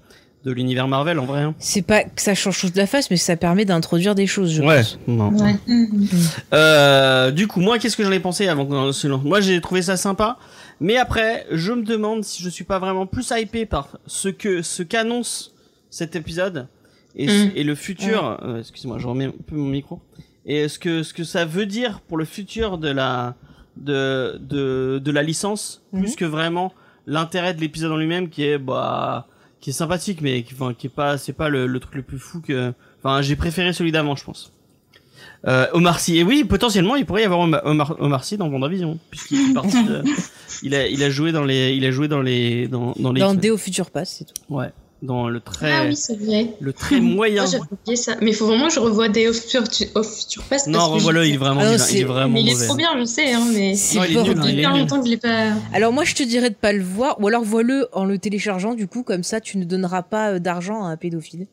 [0.45, 1.55] de l'univers Marvel en vrai hein?
[1.59, 4.61] C'est pas que ça change toute la face, mais ça permet d'introduire des choses, je
[4.63, 4.97] ouais pense.
[5.07, 5.29] non.
[5.33, 5.55] Ouais.
[6.53, 9.03] Euh, du coup, moi, qu'est-ce que j'en ai pensé avant lance?
[9.05, 10.37] Moi, j'ai trouvé ça sympa,
[10.79, 14.61] mais après, je me demande si je suis pas vraiment plus hypé par ce que
[14.61, 15.53] ce qu'annonce
[15.89, 16.67] cet épisode
[17.15, 17.51] et, Mm.
[17.55, 18.37] et le futur.
[18.43, 19.99] euh, Excuse-moi, je remets un peu mon micro.
[20.45, 23.35] Et ce que ce que ça veut dire pour le futur de la
[23.75, 26.01] de de de la licence, Mhm.
[26.01, 26.73] plus que vraiment
[27.05, 29.27] l'intérêt de l'épisode en lui-même, qui est bah
[29.59, 32.01] qui est sympathique, mais qui, enfin, qui est pas c'est pas le, le truc le
[32.03, 32.73] plus fou que.
[32.99, 34.51] Enfin, j'ai préféré celui d'avant, je pense.
[35.45, 36.17] Euh, Omar Sy.
[36.17, 40.03] Et oui, potentiellement, il pourrait y avoir Omar, Omar, Omar Sy dans WandaVision, puisqu'il de-
[40.63, 43.21] il a, il a joué dans les, il a joué dans les, dans, dans les,
[43.21, 44.33] Dans Déo Future Pass, c'est tout.
[44.53, 44.71] ouais,
[45.03, 46.53] dans le très, Ah oui, c'est vrai.
[46.59, 47.43] le très moyen.
[47.43, 48.15] Moi, j'avais oublié ça.
[48.19, 49.63] Mais il faut vraiment que je revoie of Future,
[50.49, 50.67] Past.
[50.67, 52.65] non, revois-le, il est vraiment, Ah non, il est c'est- vraiment Mais il est mauvais.
[52.65, 54.79] trop bien, je sais, hein, mais C'est Non, il est nul, hein, il est nul.
[54.79, 55.51] longtemps que je l'ai pas.
[55.71, 58.73] Alors moi, je te dirais de pas le voir, ou alors vois-le en le téléchargeant,
[58.73, 61.45] du coup, comme ça, tu ne donneras pas euh, d'argent à un pédophile.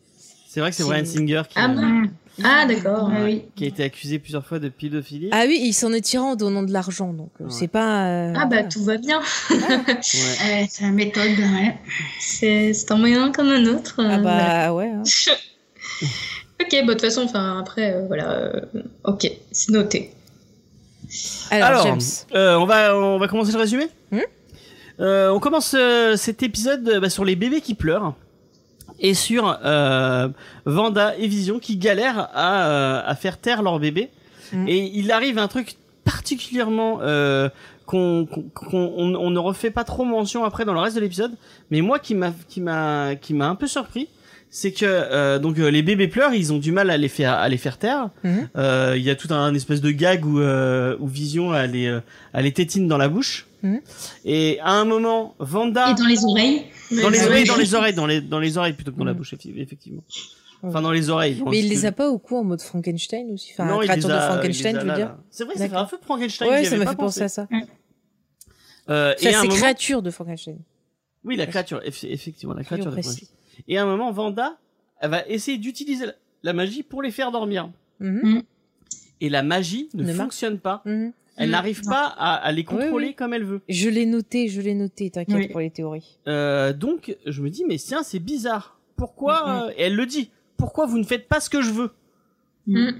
[0.54, 2.02] C'est vrai que c'est Brian Singer qui, Ah bon
[2.44, 3.10] Ah, d'accord.
[3.12, 3.42] Ah oui.
[3.56, 5.28] qui a été accusé plusieurs fois de pédophilie.
[5.32, 7.50] Ah oui, il s'en est tiré en donnant de l'argent, donc euh, Ouais.
[7.50, 8.06] c'est pas.
[8.06, 8.64] euh, Ah bah voilà.
[8.68, 9.20] tout va bien.
[9.50, 9.56] Ouais.
[9.88, 11.36] Ouais, c'est la méthode.
[11.38, 11.76] Ouais.
[12.20, 13.96] C'est c'est un moyen comme un autre.
[13.98, 14.68] euh, Ah voilà.
[14.68, 14.90] bah ouais.
[14.94, 15.02] hein.
[16.62, 18.30] Ok, bah de toute façon, enfin après, euh, voilà.
[18.30, 18.60] euh,
[19.02, 20.12] ok, c'est noté.
[21.50, 22.00] Alors, Alors, James.
[22.36, 23.88] euh, on va on va commencer le résumé.
[24.12, 24.18] Hmm?
[25.00, 28.14] Euh, on commence euh, cet épisode euh, bah, sur les bébés qui pleurent
[29.00, 30.28] et sur euh,
[30.64, 34.11] Vanda et Vision qui galèrent à, euh, à faire taire leur bébé.
[34.52, 34.66] Hmm.
[34.68, 37.48] Et il arrive un truc particulièrement euh,
[37.87, 41.00] qu'on qu'on- qu'on- on, on ne refait pas trop mention après dans le reste de
[41.00, 41.33] l'épisode,
[41.70, 44.09] mais moi qui m'a qui m'a qui m'a un peu surpris,
[44.56, 47.32] c'est que euh, donc euh, les bébés pleurent, ils ont du mal à les faire
[47.32, 48.10] à les faire taire.
[48.22, 48.48] Mhm.
[48.56, 51.88] Euh, Il y a tout un, espèce de gag où, euh, où Vision a les,
[51.88, 52.00] euh,
[52.32, 53.48] a les tétines dans la bouche.
[53.64, 53.80] Mhm.
[54.24, 56.62] Et à un moment, Vanda Et dans les oreilles.
[57.02, 59.12] dans les oreilles, dans les oreilles, dans les dans les oreilles plutôt que dans la
[59.12, 59.18] Mhm.
[59.18, 60.04] bouche, effectivement.
[60.62, 61.42] Enfin dans les oreilles.
[61.50, 63.82] Mais il le- les a pas au cou en mode Frankenstein aussi Enfin, Non, il
[63.82, 65.16] les créature de a- Frankenstein, je veux dire.
[65.32, 66.48] C'est vrai, ça fait un peu Frankenstein.
[66.48, 67.48] Ouais, ça m'a fait penser à ça.
[68.88, 70.58] Euh, un c'est moment, créature de Frankenstein.
[71.24, 72.86] oui, la créature, eff- effectivement, la créature.
[72.86, 72.90] de.
[72.92, 73.28] Frankenstein.
[73.68, 74.58] Et à un moment, Vanda,
[75.00, 76.12] elle va essayer d'utiliser la,
[76.42, 77.70] la magie pour les faire dormir.
[78.00, 78.42] Mhm.
[79.20, 80.82] Et la magie ne, fonctionne pas.
[80.84, 81.12] Mhm.
[81.36, 81.52] Elle Mhm.
[81.52, 83.14] n'arrive pas à, à les contrôler oui.
[83.14, 83.60] comme elle veut.
[83.68, 85.48] Je l'ai noté, je l'ai noté, t'inquiète Oui.
[85.48, 86.18] pour les théories.
[86.28, 88.78] Euh, donc, je me dis, mais tiens, c'est bizarre.
[88.96, 90.30] Pourquoi euh, Et elle le dit.
[90.56, 91.90] Pourquoi vous ne faites pas ce que je veux?
[92.66, 92.90] Mm.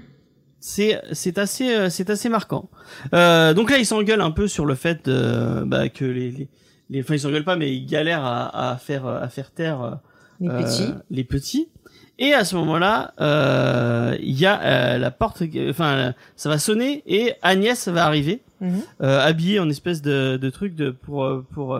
[0.59, 2.69] C'est c'est assez euh, c'est assez marquant.
[3.13, 6.49] Euh, donc là, ils s'engueulent un peu sur le fait euh, bah, que les les,
[6.89, 9.91] les enfin ils s'engueulent pas, mais ils galèrent à, à faire à faire taire euh,
[10.39, 10.93] Les euh, petits.
[11.09, 11.69] les petits.
[12.17, 17.03] Et à ce moment-là, euh, il y a euh, la porte, enfin, ça va sonner
[17.07, 18.79] et Agnès va arriver, Mhm.
[19.01, 21.77] euh, habillée en espèce de, de truc de pour pour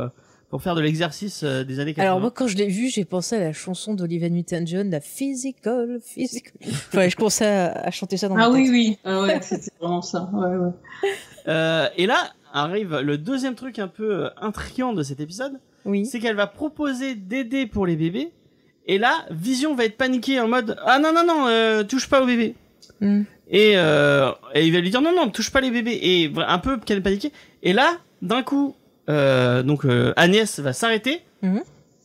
[0.49, 2.05] pour faire de l'exercice des années 80.
[2.05, 5.99] Alors moi quand je l'ai vu, j'ai pensé à la chanson d'Olivia Newton-John, la physical,
[6.03, 6.51] physical.
[6.67, 8.71] Enfin, je commençais à, à chanter ça dans Ah ma oui, tête.
[8.71, 8.97] oui.
[9.05, 10.29] Ah ouais, c'était vraiment ça.
[10.33, 10.71] Ouais, ouais.
[11.47, 12.17] Euh, et là
[12.53, 15.53] arrive le deuxième truc un peu intriguant de cet épisode,
[15.85, 16.05] Oui.
[16.05, 18.31] c'est qu'elle va proposer d'aider pour les bébés.
[18.87, 22.21] Et là, Vision va être paniquée en mode ah non non non euh, touche pas
[22.21, 22.55] au bébé.
[23.01, 23.21] Mm.
[23.49, 26.59] Et, euh, et il va lui dire non non touche pas les bébés et un
[26.59, 27.31] peu qu'elle est paniquée.
[27.63, 28.75] Et là d'un coup
[29.09, 31.21] euh, donc euh, Agnès va s'arrêter.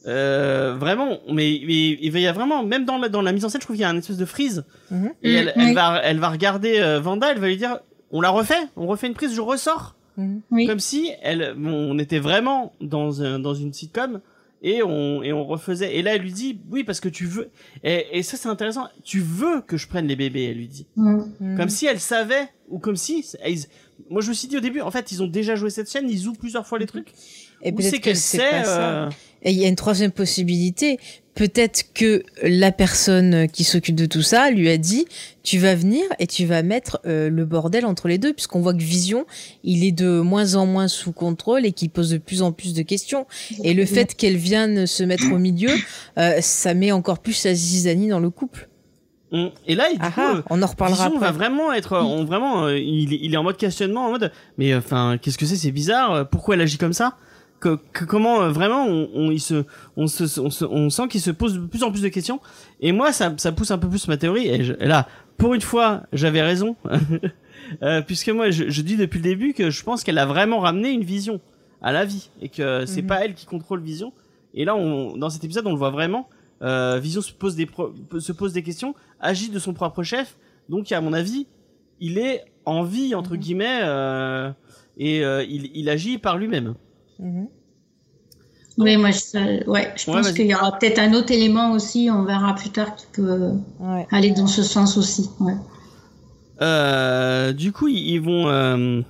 [0.06, 3.50] Euh, vraiment mais, il va y a vraiment même dans la, dans la mise en
[3.50, 5.10] scène je trouve qu'il y a un espèce de freeze Mhm.
[5.22, 5.74] et Mm, elle, elle oui.
[5.74, 7.78] va elle va regarder euh, Vanda elle va lui dire
[8.10, 9.94] on la refait on refait une prise je ressors.
[10.50, 10.66] Oui.
[10.66, 14.20] comme si elle, bon, on était vraiment dans un, dans une sitcom
[14.62, 15.96] et on et on refaisait.
[15.96, 17.50] Et là, elle lui dit oui parce que tu veux.
[17.82, 18.88] Et, et ça c'est intéressant.
[19.04, 20.86] Tu veux que je prenne les bébés, elle lui dit.
[20.96, 21.22] Mm.
[21.40, 21.56] Mhm.
[21.56, 23.26] Comme si elle savait ou comme si.
[24.08, 26.08] moi, je me suis dit au début, en fait, ils ont déjà joué cette chaîne,
[26.08, 27.12] ils jouent plusieurs fois les trucs.
[27.62, 29.08] Et peut-être c'est que qu'elle c'est sait.
[29.44, 30.98] Euh, Et il y a une troisième possibilité.
[31.34, 35.06] Peut-être que la personne qui s'occupe de tout ça lui a dit
[35.42, 38.74] tu vas venir et tu vas mettre euh, le bordel entre les deux puisqu'on voit
[38.74, 39.24] que Vision
[39.64, 42.74] il est de moins en moins sous contrôle et qu'il pose de plus en plus
[42.74, 43.26] de questions
[43.64, 45.70] et le fait qu'elle vienne se mettre au milieu
[46.18, 48.68] euh, ça met encore plus sa zizanie dans le couple.
[49.32, 51.72] on- Et là, et du Ah coup, ah, euh, on en reparlera Vision va vraiment
[51.72, 55.16] être, on vraiment, euh, il, est- il est en mode questionnement, en mode, mais enfin,
[55.22, 56.12] qu'est-ce que c'est, c'est bizarre.
[56.12, 57.16] euh, Pourquoi elle agit comme ça?
[57.60, 59.64] Que, que- comment euh, vraiment on, on, il se,
[59.96, 62.40] on, se, on, se- on sent qu'il se pose de plus en plus de questions.
[62.80, 64.48] Et moi, ça, ça pousse un peu plus ma théorie.
[64.48, 66.76] Et, je- et là, pour une fois, j'avais raison,
[67.82, 70.58] Euh, puisque moi, je, je dis depuis le début que je pense qu'elle a vraiment
[70.58, 71.40] ramené une vision
[71.82, 73.06] à la vie et que c'est Mhm.
[73.06, 74.12] pas elle qui contrôle Vision.
[74.54, 76.28] Et là, on, dans cet épisode, on le voit vraiment.
[76.62, 80.36] Euh, Vision se pose des pro- se pose des questions, agit de son propre chef.
[80.68, 81.46] Donc, à mon avis,
[82.00, 83.38] il est en vie entre Mhm.
[83.38, 84.50] guillemets euh,
[84.98, 86.74] et euh, il, il agit par lui-même.
[87.20, 87.46] Mhm.
[88.78, 92.08] Oui, moi, je, ouais, je Ouais, pense qu'il y aura peut-être un autre élément aussi,
[92.10, 94.06] on verra plus tard, qui peut Ouais.
[94.10, 95.28] aller dans ce sens aussi.
[95.40, 95.52] Ouais.
[96.62, 99.00] Euh, du coup, ils, ils vont, euh,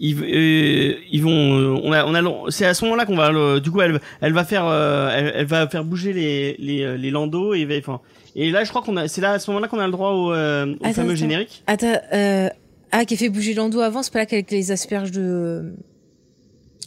[0.00, 3.60] ils, euh, ils vont, on a, on a, c'est à ce moment-là qu'on va, le-
[3.60, 7.10] du coup, elle, elle va faire, euh, elle, elle va faire bouger les, les, les
[7.10, 8.00] landaux et, enfin,
[8.34, 10.10] et là, je crois qu'on a, c'est là à ce moment-là qu'on a le droit
[10.10, 11.16] au, euh, au Attends, fameux attends.
[11.18, 11.62] générique.
[11.66, 12.48] Attends, euh,
[12.92, 15.72] ah, qui a fait bouger Lando avant, c'est pas là qu'avec les asperges de.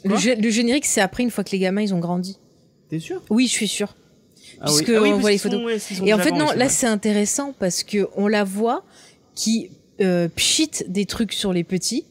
[0.04, 2.38] Le, Quoi gé- le générique, c'est après, une fois que les gamins ils ont grandi.
[2.90, 3.22] T'es sûr?
[3.30, 3.96] Oui, je suis sûre.
[4.62, 4.96] Ah Puisque oui.
[4.98, 5.60] Ah oui, on voit les photos.
[5.60, 5.66] sont-
[6.04, 8.84] ouais, Et en fait, non, là c'est intéressant parce que on la voit
[9.36, 9.70] qui
[10.02, 12.06] euh, pchite des trucs sur les petits,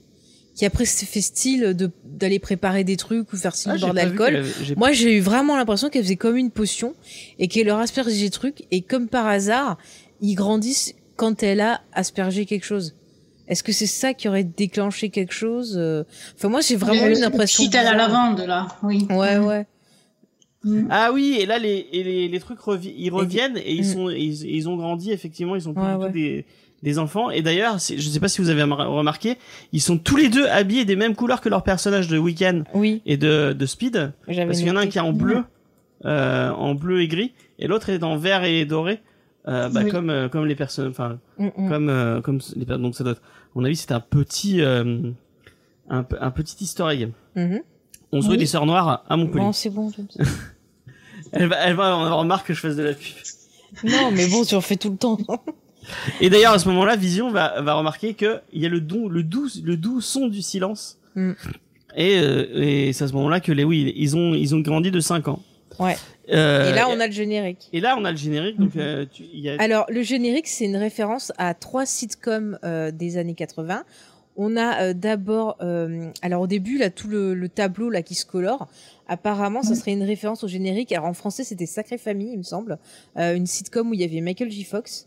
[0.55, 3.93] qui après se fait style de d'aller préparer des trucs ou faire style Ah, vu
[3.93, 4.27] d'alcool.
[4.27, 6.95] qu'elle avait- j'ai- Moi, j'ai eu vraiment l'impression qu'elle faisait comme une potion
[7.39, 9.79] et qu'elle leur aspergeait des trucs et comme par hasard,
[10.21, 12.95] ils grandissent quand elle a aspergé quelque chose.
[13.49, 16.05] Est-ce que c'est ça qui aurait déclenché quelque chose euh?
[16.37, 17.65] Enfin, moi, j'ai vraiment eu une impression.
[17.73, 19.07] À la lavande, là, oui.
[19.11, 19.67] Ouais, ouais.
[20.65, 20.89] Mm.
[20.91, 23.93] Ah oui, et là les et les, les trucs revi- ils reviennent et ils Mm.
[23.93, 26.11] sont ils, ils ont grandi effectivement, ils sont plus Ouais, du tout ouais.
[26.13, 26.45] des
[26.83, 29.37] des enfants et d'ailleurs, je sais pas si vous avez remar- remarqué,
[29.73, 33.03] ils sont tous les deux habillés des mêmes couleurs que leurs personnages de Weekend Oui,
[33.07, 35.45] et de de Speed j'avais parce qu'il y en a un qui est en bleu
[36.05, 39.01] euh, en bleu et gris et l'autre est en vert et doré.
[39.47, 39.91] euh, bah, Oui.
[39.93, 41.69] comme euh, comme les personnes, enfin Mm, mm.
[41.69, 42.83] comme euh, comme les personnes.
[42.83, 43.13] Donc ça doit.
[43.13, 43.23] être-
[43.55, 45.11] mon avis, c'est un petit euh,
[45.89, 47.13] un, petit easter egg.
[47.35, 47.61] Mhm.
[48.13, 48.39] 11 rue Oui.
[48.39, 49.45] des Sœurs Noires à Montpellier.
[49.45, 49.93] Bon, c'est bon.
[51.33, 53.13] Elle va elle va en avoir marre que je fasse de la pub.
[53.85, 55.19] non, mais bon, tu en fais tout le temps.
[56.21, 59.09] Et d'ailleurs à ce moment-là, Vision va va remarquer que il y a le don
[59.09, 60.99] le doux le doux son du silence.
[61.15, 61.33] Mm.
[61.97, 64.91] Et euh, et c'est à ce moment-là que les oui ils ont ils ont grandi
[64.91, 65.43] de 5 ans.
[65.79, 65.97] Ouais.
[66.33, 67.69] Euh, Et là, on a le générique.
[67.73, 70.47] et là on a le générique donc euh, tu- il y a Alors, le générique,
[70.49, 73.85] c'est une référence à trois sitcoms euh, des années 80.
[74.37, 78.15] On a euh, d'abord, euh, alors au début, là, tout le, le tableau là qui
[78.15, 78.69] se colore.
[79.09, 80.93] Apparemment, ça serait une référence au générique.
[80.93, 82.79] Alors en français, c'était Sacré Famille, il me semble,
[83.17, 84.65] euh, une sitcom où il y avait Michael J.
[84.65, 85.07] Fox.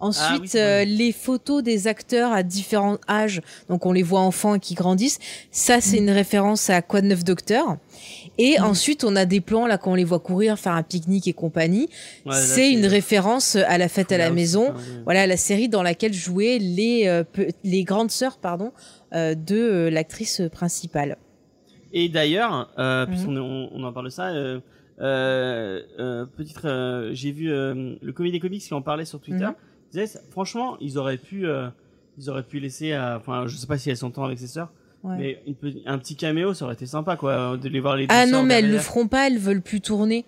[0.00, 4.20] Ensuite, Ah oui, euh, les photos des acteurs à différents âges, donc on les voit
[4.20, 5.20] enfants qui grandissent.
[5.52, 7.76] Ça, c'est une référence à Quoi de neuf Docteur?
[8.38, 11.28] Et ensuite, on a des plans là quand on les voit courir, faire un pique-nique
[11.28, 11.88] et compagnie.
[12.26, 14.70] Ouais, là, c'est une référence à la fête à la maison.
[14.72, 14.80] ouais.
[15.04, 17.22] Voilà la série dans laquelle jouaient les euh,
[17.62, 18.72] les grandes sœurs pardon
[19.14, 21.16] euh, de euh, l'actrice principale.
[21.92, 23.10] Et d'ailleurs, euh, Mhm.
[23.12, 24.58] puisqu'on on, on en parle de ça, euh,
[25.00, 29.44] euh, euh, petite, euh, j'ai vu euh, le Comédie Comics qui en parlait sur Twitter.
[29.46, 29.54] Mhm.
[29.92, 31.68] Disait, franchement, ils auraient pu, euh,
[32.18, 34.72] ils auraient pu laisser, enfin, je sais pas si elle s'entend avec ses sœurs,
[35.04, 35.16] Ouais.
[35.18, 35.54] mais une
[35.86, 38.06] un petit caméo, ça aurait été sympa, quoi, de les voir les.
[38.06, 40.24] deux Ah non mais elles le feront pas, elles veulent plus tourner.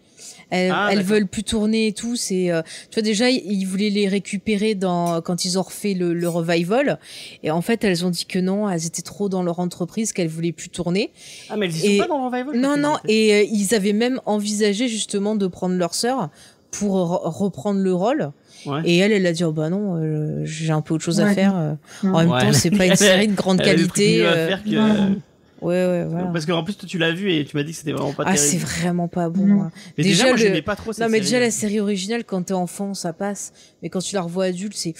[0.50, 2.14] Elles, Ah, elles veulent plus tourner et tout.
[2.14, 2.60] C'est, euh,
[2.90, 6.98] tu vois déjà ils- voulaient les récupérer dans quand ils ont refait le, le revival
[7.42, 10.28] et en fait elles ont dit que non, elles étaient trop dans leur entreprise qu'elles
[10.28, 11.10] voulaient plus tourner.
[11.48, 12.60] Ah, mais elles y sont et- pas dans le revival.
[12.60, 16.28] Non non et euh, ils avaient même envisagé justement de prendre leur sœur
[16.70, 18.30] pour re- reprendre le rôle.
[18.66, 18.80] Ouais.
[18.84, 21.32] Et elle, elle a dit oh bah non, euh, j'ai un peu autre chose à
[21.32, 21.56] faire.
[21.56, 21.72] euh.
[22.04, 24.26] En même Ouais, temps, c'est pas une série de grande Elle a qualité.
[24.26, 25.20] à euh, faire que- non.
[25.62, 26.26] Ouais ouais voilà.
[26.26, 28.24] Parce qu'en plus, toi, tu l'as vu et tu m'as dit que c'était vraiment pas
[28.26, 28.46] Ah terrible.
[28.50, 29.62] c'est vraiment pas bon.
[29.62, 29.72] Hein.
[29.96, 31.26] Mais déjà, déjà, moi, le- pas trop cette Non mais série.
[31.30, 33.52] déjà la série originale quand t'es enfant ça passe,
[33.82, 34.92] mais quand tu la revois adulte c'est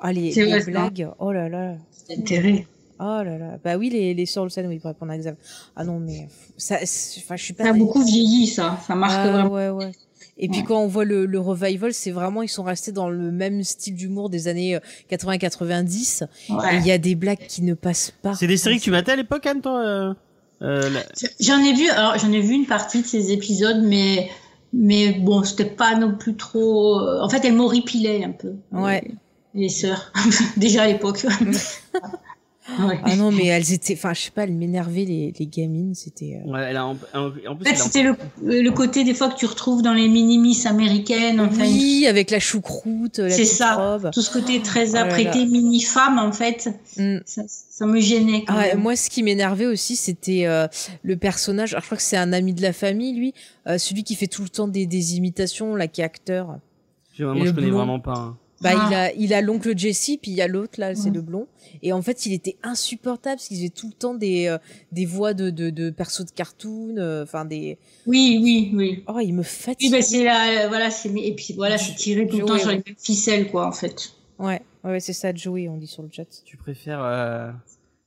[0.00, 0.34] ah les,
[0.66, 1.72] blagues oh là là
[2.06, 2.66] C'est intérêt.
[3.00, 5.36] oh là là bah oui les les sœurs Olsen oui pour répondre à Xav
[5.74, 8.78] ah non mais ça enfin je suis pas Ça a beaucoup vieilli, ça.
[8.86, 9.50] Ça marque Ah, vraiment.
[9.50, 9.92] ouais ouais
[10.36, 13.30] et puis quand on voit le, le revival c'est vraiment ils sont restés dans le
[13.30, 14.78] même style d'humour des années
[15.10, 16.78] 80-90 Ouais.
[16.78, 19.12] il y a des blagues qui ne passent pas C'est des séries que tu matais
[19.12, 20.14] à l'époque, Anne, toi euh,
[20.62, 21.04] euh, la-
[21.40, 24.28] J'en ai vu, alors j'en ai vu une partie de ces épisodes, mais
[24.72, 26.98] mais bon, c'était pas non plus trop.
[26.98, 28.54] euh, En fait, elles m'horripilaient un peu.
[28.72, 29.02] Ouais.
[29.54, 30.12] Les, les sœurs,
[30.56, 31.24] déjà à l'époque.
[32.86, 32.98] ouais.
[33.04, 36.40] ah non mais elles étaient enfin je sais pas elles m'énervaient les, les gamines c'était
[36.46, 39.04] euh, Ouais, elle a en, en- en plus, En fait, a- c'était le, le côté
[39.04, 41.40] des fois que tu retrouves dans les mini-miss américaines.
[41.40, 43.74] Enfin, oui avec la choucroute la C'est ça.
[43.76, 45.46] robe tout ce côté très Oh apprêté là.
[45.46, 47.18] mini-femme, en fait, Mm.
[47.26, 48.44] ça, ça me gênait.
[48.46, 48.78] Quand Ah, même.
[48.80, 50.68] moi, ce qui m'énervait aussi, c'était euh,
[51.02, 51.72] le personnage.
[51.72, 53.34] Alors, je crois que c'est un ami de la famille, lui,
[53.66, 56.58] euh, celui qui fait tout le temps des, des imitations, là, qui est acteur.
[57.18, 57.76] Et je connais blond.
[57.78, 58.14] vraiment pas.
[58.16, 58.36] hein.
[58.64, 58.88] Bah, Ah.
[58.88, 61.10] il a, il a l'oncle Jesse, puis il y a l'autre là, c'est Ouais.
[61.14, 61.46] le blond.
[61.82, 64.58] Et en fait, il était insupportable parce qu'il faisait tout le temps des euh,
[64.90, 67.78] des voix de de, de persos de cartoon, euh, enfin des.
[68.06, 69.04] Oui, oui, oui.
[69.06, 69.92] Oh, il me Oui, fatigue.
[69.92, 72.76] bah, c'est la, voilà, c'est, et puis voilà, c'est tiré tout le temps sur les
[72.76, 74.14] mêmes ficelles, quoi, en fait.
[74.38, 76.24] Ouais, ouais, ouais, c'est ça, Joey, on dit sur le chat.
[76.44, 77.50] Tu préfères euh,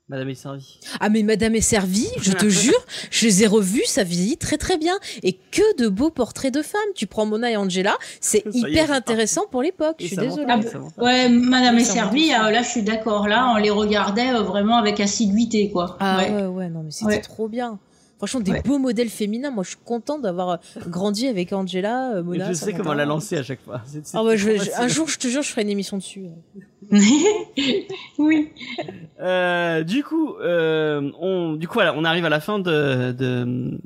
[0.10, 0.80] Madame est servie.
[1.02, 2.80] Ah mais Madame est servie, je te jure,
[3.12, 6.62] je les ai revus, ça vieillit très très bien et que de beaux portraits de
[6.62, 6.80] femmes.
[6.96, 9.98] Tu prends Mona et Angela, c'est est, hyper intéressant pour l'époque.
[10.00, 10.46] Je suis désolée.
[10.48, 10.60] Ah.
[10.98, 13.28] Ouais, Madame est servie, euh, là, je suis d'accord.
[13.28, 15.98] Là, on les regardait euh, vraiment avec assiduité, quoi.
[16.00, 16.32] Ah Ouais.
[16.32, 17.22] ouais ouais, non mais c'était Ouais.
[17.22, 17.78] trop bien.
[18.18, 18.62] Franchement des Ouais.
[18.64, 19.52] beaux modèles féminins.
[19.52, 22.48] Moi je suis contente d'avoir euh, grandi avec Angela, euh, Et Mona.
[22.50, 23.82] je sais comment la lancer à chaque fois.
[23.86, 25.70] C'est- c'est Ah ouais, je, trop je- un jour je te jure je ferai une
[25.70, 26.26] émission dessus.
[28.18, 28.50] oui.
[29.20, 33.78] Euh, du coup, euh, on, du coup, voilà, on arrive à la fin de, de,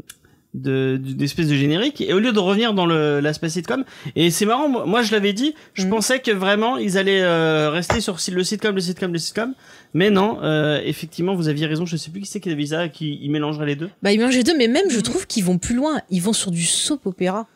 [0.53, 3.85] de, d'une espèce de générique et au lieu de revenir dans le l'aspect sitcom
[4.15, 5.89] et c'est marrant moi, je l'avais dit je Mhm.
[5.89, 9.53] pensais que vraiment ils allaient euh, rester sur le sitcom le sitcom le sitcom
[9.93, 12.89] mais non euh, effectivement vous aviez raison je sais plus qui c'est qui avait ça
[12.89, 15.43] qui il mélangerait les deux Bah ils mélangent les deux, mais même je trouve qu'ils
[15.43, 16.01] vont plus loin.
[16.09, 17.47] Ils vont sur du soap opéra.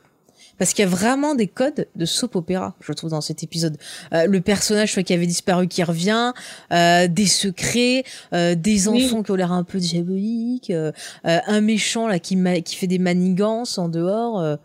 [0.58, 3.78] Parce qu'il y a vraiment des codes de soap opéra, je trouve, dans cet épisode.
[4.14, 6.32] Euh, le personnage qui avait disparu qui revient,
[6.72, 9.06] euh, des secrets, euh, des Oui.
[9.06, 10.92] enfants qui ont l'air un peu diaboliques, euh,
[11.28, 14.40] euh, un méchant là qui, ma- qui fait des manigances en dehors.
[14.40, 14.56] euh.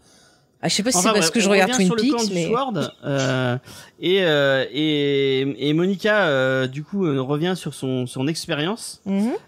[0.63, 2.03] Ah, je sais pas si Enfin, c'est parce que je on regarde Twin sur le
[2.03, 2.47] Peaks, du mais...
[2.47, 3.57] Sword, euh,
[3.99, 9.01] et, euh, et et Monica euh, du coup revient sur son son expérience.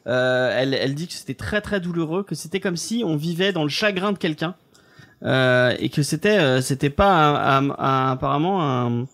[0.07, 3.53] Euh, elle, elle dit que c'était très très douloureux, que c'était comme si on vivait
[3.53, 4.55] dans le chagrin de quelqu'un
[5.25, 9.07] euh, et que c'était euh, c'était pas un- un- un- apparemment un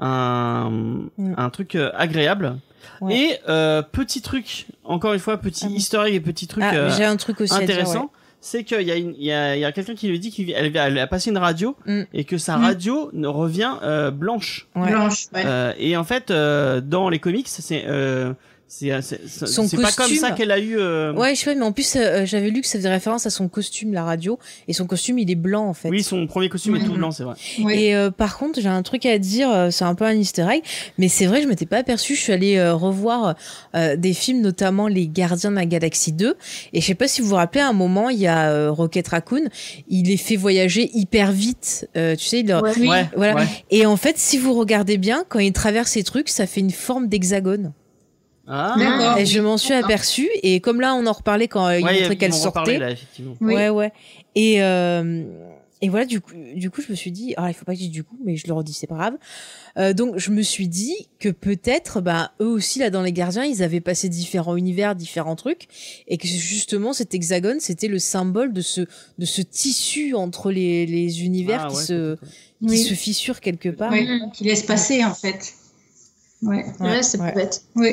[0.00, 0.70] un,
[1.16, 1.34] Mm.
[1.36, 2.56] un truc euh, agréable.
[3.00, 3.14] Ouais.
[3.16, 6.90] Et euh, petit truc, encore une fois, petit Ah egg et petit truc Ah, euh,
[6.96, 8.08] j'ai un truc aussi dire, intéressant, ouais.
[8.40, 10.30] c'est qu'il y a, une- il y a, il y a quelqu'un qui lui dit
[10.30, 12.02] qu'elle elle a passé une radio Mm.
[12.12, 12.62] et que sa Mm.
[12.64, 14.66] radio ne revient euh, blanche.
[14.74, 14.90] Ouais.
[14.90, 15.42] Blanche, ouais.
[15.46, 18.34] Euh, et en fait, euh, dans les comics, c'est euh,
[18.66, 20.16] c'est c'est pas comme costume.
[20.16, 20.76] ça qu'elle a eu.
[20.78, 23.24] euh, Ouais, je sais pas, mais en plus, euh, j'avais lu que ça faisait référence
[23.26, 25.90] à son costume, la radio, et son costume, il est blanc, en fait.
[25.90, 27.34] Oui, son premier costume est tout blanc, c'est vrai.
[27.62, 27.74] Oui.
[27.74, 30.46] Et euh, par contre, j'ai un truc à dire, euh, c'est un peu un easter
[30.50, 30.62] egg,
[30.98, 32.14] mais c'est vrai, je m'étais pas aperçu.
[32.16, 33.36] Je suis allée euh, revoir
[33.76, 36.34] euh, des films, notamment Les Gardiens de la Galaxie 2,
[36.72, 38.70] et je sais pas si vous vous rappelez, à un moment, il y a euh,
[38.72, 39.44] Rocket Raccoon,
[39.88, 42.72] il les fait voyager hyper vite, euh, tu sais, il leur- Ouais.
[42.78, 42.88] Oui.
[42.88, 43.34] Ouais, Voilà.
[43.36, 43.46] ouais.
[43.70, 46.70] Et en fait, si vous regardez bien, quand il traverse ces trucs, ça fait une
[46.70, 47.72] forme d'hexagone.
[48.46, 49.18] Ah, D'accord.
[49.18, 52.00] Et je m'en suis aperçue, et comme là, on en reparlait quand euh, il ouais,
[52.00, 52.78] montrait qu'elle sortait.
[52.78, 53.36] là, effectivement.
[53.40, 53.54] Oui.
[53.54, 53.92] Ouais, ouais.
[54.34, 55.22] Et, euh,
[55.80, 57.78] et voilà, du coup, du coup, je me suis dit, ah, il faut pas que
[57.78, 59.14] je dise du coup, mais je le redis, c'est pas grave.
[59.78, 63.44] Euh, donc, je me suis dit que peut-être, bah, eux aussi, là, dans les gardiens,
[63.44, 65.66] ils avaient passé différents univers, différents trucs,
[66.06, 68.82] et que justement, cet hexagone, c'était le symbole de ce,
[69.18, 72.16] de ce tissu entre les, les univers Ah, qui ouais, se, ouais.
[72.60, 72.78] qui Oui.
[72.82, 73.90] se fissure quelque part.
[73.92, 75.54] Oui, qui laisse passer en fait.
[76.42, 76.64] Ouais.
[76.78, 77.32] Ouais, c'est ouais.
[77.32, 77.62] pas bête.
[77.74, 77.90] Oui.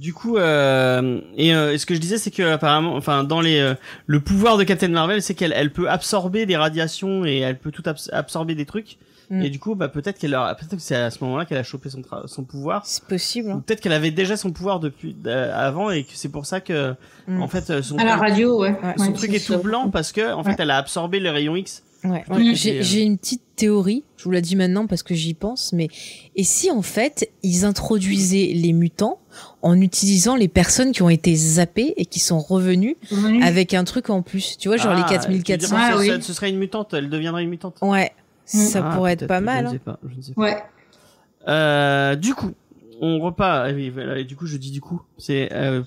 [0.00, 3.58] Du coup, euh, et euh, ce que je disais, c'est que apparemment, enfin, dans les,
[3.58, 3.74] euh,
[4.06, 7.70] le pouvoir de Captain Marvel, c'est qu'elle, elle peut absorber des radiations et elle peut
[7.70, 8.96] tout abs- absorber des trucs.
[9.28, 9.42] Mm.
[9.42, 11.62] Et du coup, bah peut-être qu'elle, a, peut-être que c'est à ce moment-là qu'elle a
[11.62, 12.84] chopé son, son pouvoir.
[12.86, 13.50] C'est possible.
[13.50, 13.62] Hein.
[13.66, 16.94] peut-être qu'elle avait déjà son pouvoir depuis euh, avant et que c'est pour ça que,
[17.28, 17.42] Mm.
[17.42, 18.70] en fait, euh, son, À la truc, radio, ouais.
[18.70, 21.30] Ouais, son Ouais, truc est tout blanc parce que, en fait, elle a absorbé le
[21.30, 21.82] rayon X.
[22.02, 22.24] Ouais.
[22.30, 25.88] Euh, j'ai une petite théorie, je vous la dis maintenant parce que j'y pense, mais
[26.34, 29.18] et si en fait ils introduisaient les mutants
[29.62, 33.42] en utilisant les personnes qui ont été zappées et qui sont revenues Revenu.
[33.42, 35.76] avec un truc en plus, tu vois, genre les Ah, dire 4400.
[35.76, 36.06] que Ah, ce, oui.
[36.08, 37.76] ce- ce serait une mutante, elle deviendrait une mutante.
[37.82, 38.12] Ouais,
[38.44, 39.64] ça Ah, pourrait être pas Je mal.
[39.64, 39.72] ne hein.
[39.72, 40.40] sais pas, je ne sais pas.
[40.40, 40.62] Ouais.
[41.48, 42.52] Euh, du coup,
[43.00, 43.68] on repart.
[43.70, 45.82] et du coup, je dis du coup, c'est euh,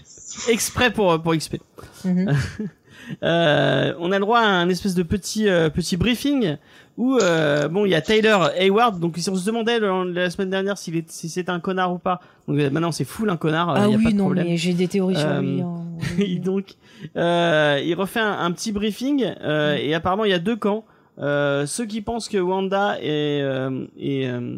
[0.50, 1.58] exprès pour pour XP.
[2.06, 2.36] Mhm.
[3.24, 6.58] Euh, on a le droit à un espèce de petit euh, petit briefing
[6.98, 9.00] où euh, bon, il y a Tyler Hayward.
[9.00, 11.94] Donc, si on se demandait le- la semaine dernière s'il est si c'était un connard
[11.94, 12.20] ou pas.
[12.48, 13.70] Donc euh, maintenant, c'est full un connard.
[13.72, 14.48] euh, Ah y a pas oui, de non, problème.
[14.48, 15.62] mais j'ai des théories sur Euh, lui.
[15.62, 15.74] hein.
[16.20, 16.76] Et donc,
[17.18, 20.86] euh, il refait un, un petit briefing euh, et apparemment il y a deux camps.
[21.20, 24.58] Euh, ceux qui pensent que Wanda est euh, est, euh,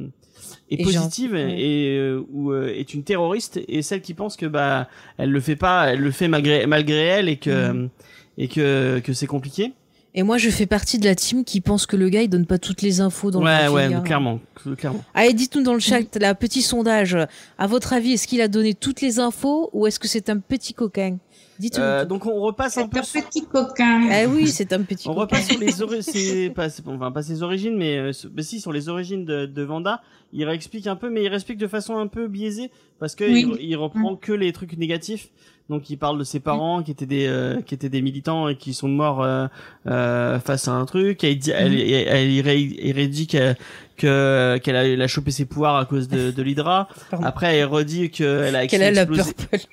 [0.72, 1.54] est positive ouais.
[1.60, 5.40] et euh, ou euh, est une terroriste et celles qui pensent que bah elle le
[5.42, 7.90] fait pas, elle le fait malgré malgré elle et que Mhm.
[8.38, 9.74] Et que que c'est compliqué.
[10.18, 12.46] Et moi, je fais partie de la team qui pense que le gars, il donne
[12.46, 14.00] pas toutes les infos dans le ouais ouais hein.
[14.00, 14.40] clairement
[14.78, 15.04] clairement.
[15.14, 17.18] Allez, dites-nous dans le chat, là, petit sondage.
[17.58, 20.40] À votre avis, est-ce qu'il a donné toutes les infos ou est-ce que c'est un
[20.40, 21.18] petit coquin?
[21.60, 21.84] Dites-nous.
[21.84, 24.08] Euh, donc on repasse un C'est peu un sur- petit coquin.
[24.12, 25.22] Ah oui, c'est un petit On coquin.
[25.22, 28.60] repasse sur les ori- c'est pas, c'est- enfin pas ses origines, mais, euh, mais si
[28.60, 30.02] sur les origines de, de Vanda,
[30.34, 33.50] il réexplique un peu, mais il réexplique de façon un peu biaisée parce que Oui.
[33.60, 35.30] il, il reprend que les trucs négatifs.
[35.68, 38.56] Donc il parle de ses parents qui étaient des euh, qui étaient des militants et
[38.56, 39.48] qui sont morts euh,
[39.88, 41.24] euh, face à un truc.
[41.24, 43.58] Elle, dit, elle, elle, elle, il ré- il redit qu'elle
[43.98, 46.88] que qu'elle a, elle a chopé ses pouvoirs à cause de, de l'Hydra.
[47.24, 49.66] Après elle redit qu'elle a Qu'elle a la explosé- purple.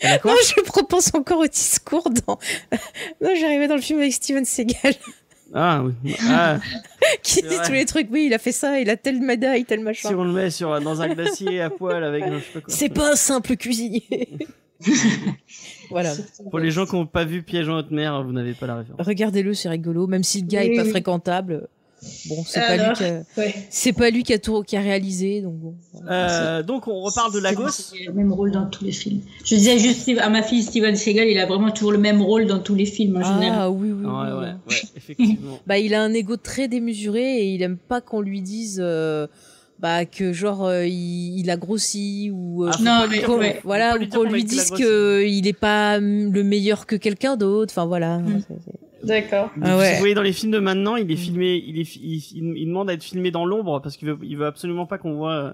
[0.00, 2.38] Elle a quoi Non, je repense encore au discours dans.
[3.20, 4.94] non, j'arrivais dans le film avec Steven Seagal
[5.54, 6.14] Ah oui.
[6.28, 6.58] Ah,
[7.22, 7.66] qui dit vrai.
[7.66, 8.08] tous les trucs.
[8.10, 10.14] Oui, il a fait ça, il a telle médaille, tel si machin.
[10.16, 12.24] on le met sur dans un glacier à poil avec.
[12.68, 14.28] C'est pas un simple cuisinier.
[15.90, 16.14] voilà.
[16.50, 18.76] Pour les gens qui n'ont pas vu Piège en haute mer, vous n'avez pas la
[18.76, 19.06] référence.
[19.06, 20.06] Regardez-le, c'est rigolo.
[20.06, 21.68] Même si le gars est Oui, pas fréquentable.
[22.28, 23.22] Bon, c'est pas lui Alors, qui a...
[23.36, 23.54] Ouais.
[23.68, 25.74] c'est pas lui qui a tout, qui a réalisé, donc bon.
[26.10, 27.68] Euh, donc on reparle de Lagos.
[27.94, 29.20] Il a le même rôle dans tous les films.
[29.44, 32.46] Je disais juste à ma fille Steven Seagal, il a vraiment toujours le même rôle
[32.46, 33.58] dans tous les films en général.
[33.60, 34.04] Ah oui, oui.
[34.04, 34.30] Ouais, oui.
[34.40, 35.58] ouais, ouais, effectivement.
[35.66, 39.26] Bah, il a un ego très démesuré et il aime pas qu'on lui dise euh,
[39.78, 43.60] bah que genre euh, il, il a grossi ou euh, Ah, Non, mais ouais.
[43.64, 44.82] voilà qu'on lui qu'il dise grossi.
[44.82, 47.72] que il est pas le meilleur que quelqu'un d'autre.
[47.74, 48.18] Enfin voilà.
[48.18, 48.42] Mm.
[49.04, 49.50] D'accord.
[49.62, 49.92] Ah ouais.
[49.94, 52.66] Vous voyez dans les films de maintenant, il est filmé, il est, il, il- il
[52.66, 55.32] demande à être filmé dans l'ombre parce qu'il veut, il veut absolument pas qu'on voit
[55.32, 55.52] euh,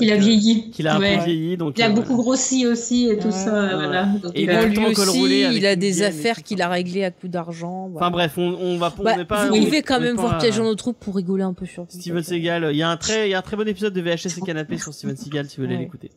[0.00, 0.70] Il a que- vieilli.
[0.70, 1.16] qu'il a un Ouais.
[1.18, 1.56] peu vieilli.
[1.56, 3.32] Donc Il a euh, beaucoup grossi aussi et tout Ouais.
[3.32, 3.52] ça.
[3.62, 3.74] Ouais.
[3.74, 4.04] Voilà.
[4.06, 7.10] Donc, Et il il a- lui aussi, il a des affaires qu'il a réglées à
[7.10, 7.88] coups d'argent.
[7.88, 8.06] voilà.
[8.06, 9.46] Enfin bref, on, on va, on Bah, pas.
[9.46, 11.54] vous on est- pouvez quand même voir Piège euh, dans nos troupes pour rigoler un
[11.54, 13.66] peu sur Steven Seagal, il y a un très, il y a un très bon
[13.68, 15.82] épisode de VHS et canapé sur Steven Seagal si vous voulez Ouais.
[15.82, 16.10] l'écouter.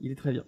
[0.00, 0.44] Il est très bien.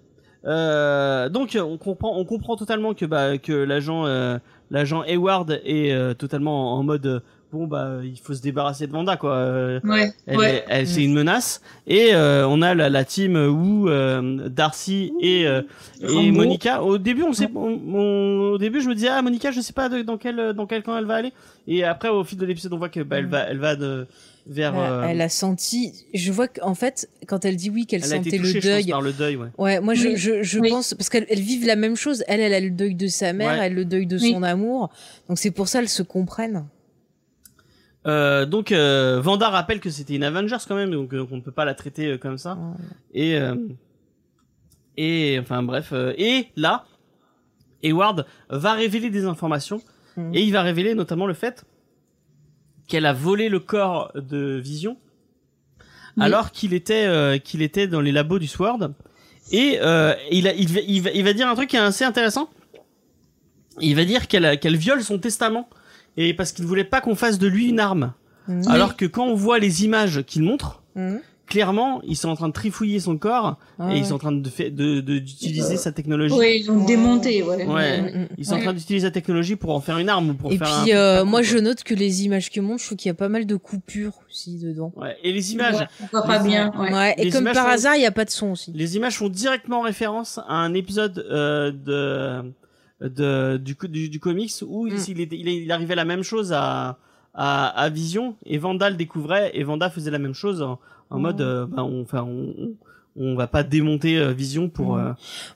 [0.47, 4.37] Euh, donc on comprend, on comprend totalement que bah que l'agent, euh,
[4.71, 7.21] l'agent Hayward est euh, totalement en, en mode euh,
[7.53, 9.33] bon bah il faut se débarrasser de Vanda quoi.
[9.35, 10.65] Euh, Ouais, elle, ouais.
[10.69, 15.47] elle- c'est une menace et euh, on a la, la team où euh, Darcy et
[15.47, 15.62] euh,
[16.03, 16.33] et.
[16.33, 16.83] Monica.
[16.83, 19.73] Au début on sait, on- on- au début je me disais ah Monica je sais
[19.73, 21.33] pas de- dans quel dans quel camp elle va aller
[21.69, 24.07] et après au fil de l'épisode on voit que bah, elle va elle va de
[24.47, 24.74] vers.
[24.74, 26.07] Elle, euh, elle a senti.
[26.14, 28.61] Je vois qu'en fait, quand elle dit oui, qu'elle elle a été sentait touchée le
[28.61, 28.90] je pense, deuil.
[28.90, 29.49] par le deuil ouais.
[29.59, 30.16] Ouais, moi je, Oui.
[30.16, 30.70] je, je Oui.
[30.70, 32.24] pense parce qu'elles elles vivent la même chose.
[32.28, 33.66] Elle, elle a le deuil de sa mère, Ouais.
[33.66, 34.32] elle le deuil de Oui.
[34.32, 34.90] son amour.
[35.28, 36.66] Donc c'est pour ça elles se comprennent.
[38.07, 41.40] Euh, donc euh, Vanda rappelle que c'était une Avengers quand même, donc euh, on ne
[41.40, 42.55] peut pas la traiter euh, comme ça.
[42.55, 42.84] Ouais.
[43.14, 43.57] Et euh,
[44.97, 46.84] et enfin bref, euh, et là,
[47.82, 49.80] Hayward va révéler des informations
[50.16, 50.34] Mhm.
[50.34, 51.64] et il va révéler notamment le fait
[52.89, 54.97] qu'elle a volé le corps de Vision
[56.16, 56.24] Oui.
[56.24, 58.91] alors qu'il était euh, qu'il était dans les labos du Sword
[59.53, 61.80] et euh, il, a, il, va, il, va, il va dire un truc qui est
[61.80, 62.49] assez intéressant.
[63.80, 65.68] Il va dire qu'elle qu'elle viole son testament
[66.16, 68.12] et parce qu'il ne voulait pas qu'on fasse de lui une arme.
[68.49, 68.68] Mhm.
[68.68, 71.20] Alors que quand on voit les images qu'il montre, Mhm.
[71.47, 74.32] Clairement, ils sont en train de trifouiller son corps Ah et ils sont en train
[74.32, 76.34] de fait- de de- d'utiliser sa technologie.
[76.34, 76.86] Oui, ils ont Ouais.
[76.86, 77.66] démonté, ouais.
[77.66, 78.01] Ouais.
[78.03, 78.28] Mm, mm.
[78.38, 80.57] Ils sont en train d'utiliser la technologie pour en faire une arme ou pour Et
[80.59, 80.97] faire puis un.
[80.97, 83.28] euh, moi je note que les images que montrent, je trouve qu'il y a pas
[83.28, 84.92] mal de coupures aussi dedans.
[84.97, 85.16] Ouais.
[85.22, 86.72] Et les images, Ouais, on voit pas Les- bien.
[86.78, 86.92] Ouais.
[86.92, 87.14] Ouais.
[87.18, 88.72] Et Les comme par sont- hasard, il y a pas de son aussi.
[88.74, 92.53] les images font directement référence à un épisode euh, de
[93.01, 94.97] de du du, du comics où Mm.
[95.09, 96.97] il, était- il, il arrivait la même chose à
[97.36, 100.78] à, à Vision et Vanda le découvrait et Vanda faisait la même chose en,
[101.15, 102.75] en mode euh, bah, on enfin on, on
[103.17, 105.12] on va pas démonter euh, Vision pour euh,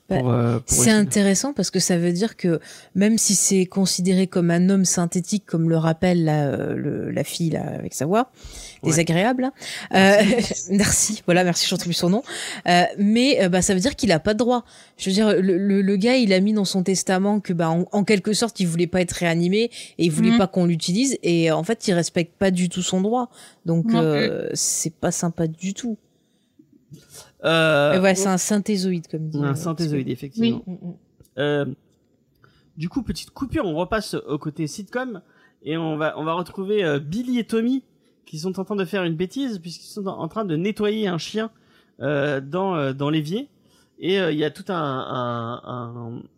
[0.08, 2.60] Bah, pour, pour C'est intéressant parce que ça veut dire que
[2.94, 7.50] même si c'est considéré comme un homme synthétique, comme le rappelle la, le- la fille
[7.50, 8.30] là, avec sa voix.
[8.82, 9.52] Désagréable, hein,
[9.94, 10.22] euh,
[10.70, 12.22] merci, voilà, merci, je retrouve son nom,
[12.66, 14.64] euh, mais euh, bah, ça veut dire qu'il a pas de droit.
[14.96, 17.70] Je veux dire, le, le, le gars, il a mis dans son testament que bah,
[17.70, 20.38] en, en quelque sorte, il voulait pas être réanimé et il voulait Mhm.
[20.38, 23.30] pas qu'on l'utilise et en fait, il respecte pas du tout son droit.
[23.66, 23.86] Donc,
[24.54, 25.98] c'est pas sympa du tout.
[27.44, 29.38] Euh, voilà, c'est un synthézoïde, comme dit.
[29.42, 30.62] un synthézoïde effectivement.
[30.66, 30.94] Mm, mm.
[31.38, 31.64] Euh,
[32.76, 35.20] du coup, petite coupure, on repasse au côté sitcom
[35.62, 37.84] et on va on va retrouver euh, Billy et Tommy
[38.28, 41.18] qui sont en train de faire une bêtise puisqu'ils sont en train de nettoyer un
[41.18, 41.50] chien
[42.00, 43.48] euh, dans euh, dans l'évier
[43.98, 45.60] et euh, il y a tout un un,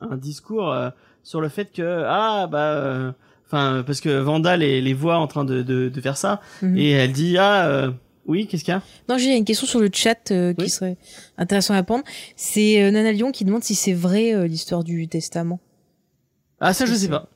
[0.01, 0.91] un, un discours euh,
[1.23, 3.13] sur le fait que ah bah euh,
[3.47, 6.79] enfin parce que Vanda les, les voit en train de, de, de faire ça Mhm.
[6.79, 7.91] et elle dit ah euh,
[8.27, 8.83] oui qu'est-ce qu'il y a?
[9.09, 10.71] Non, j'ai une question sur le chat euh, qui Oui.
[10.71, 10.97] serait
[11.37, 12.05] intéressant à répondre.
[12.37, 15.59] C'est euh, Nana Lyon qui demande si c'est vrai euh, l'histoire du testament.
[16.61, 17.27] Ah ça je sais pas.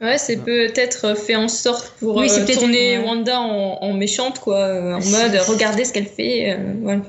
[0.00, 4.38] Ouais, c'est peut-être fait en sorte pour Oui, euh, tourner une- Wanda en, en méchante,
[4.40, 6.50] quoi, euh, en mode regardez ce qu'elle fait.
[6.52, 7.00] euh, voilà.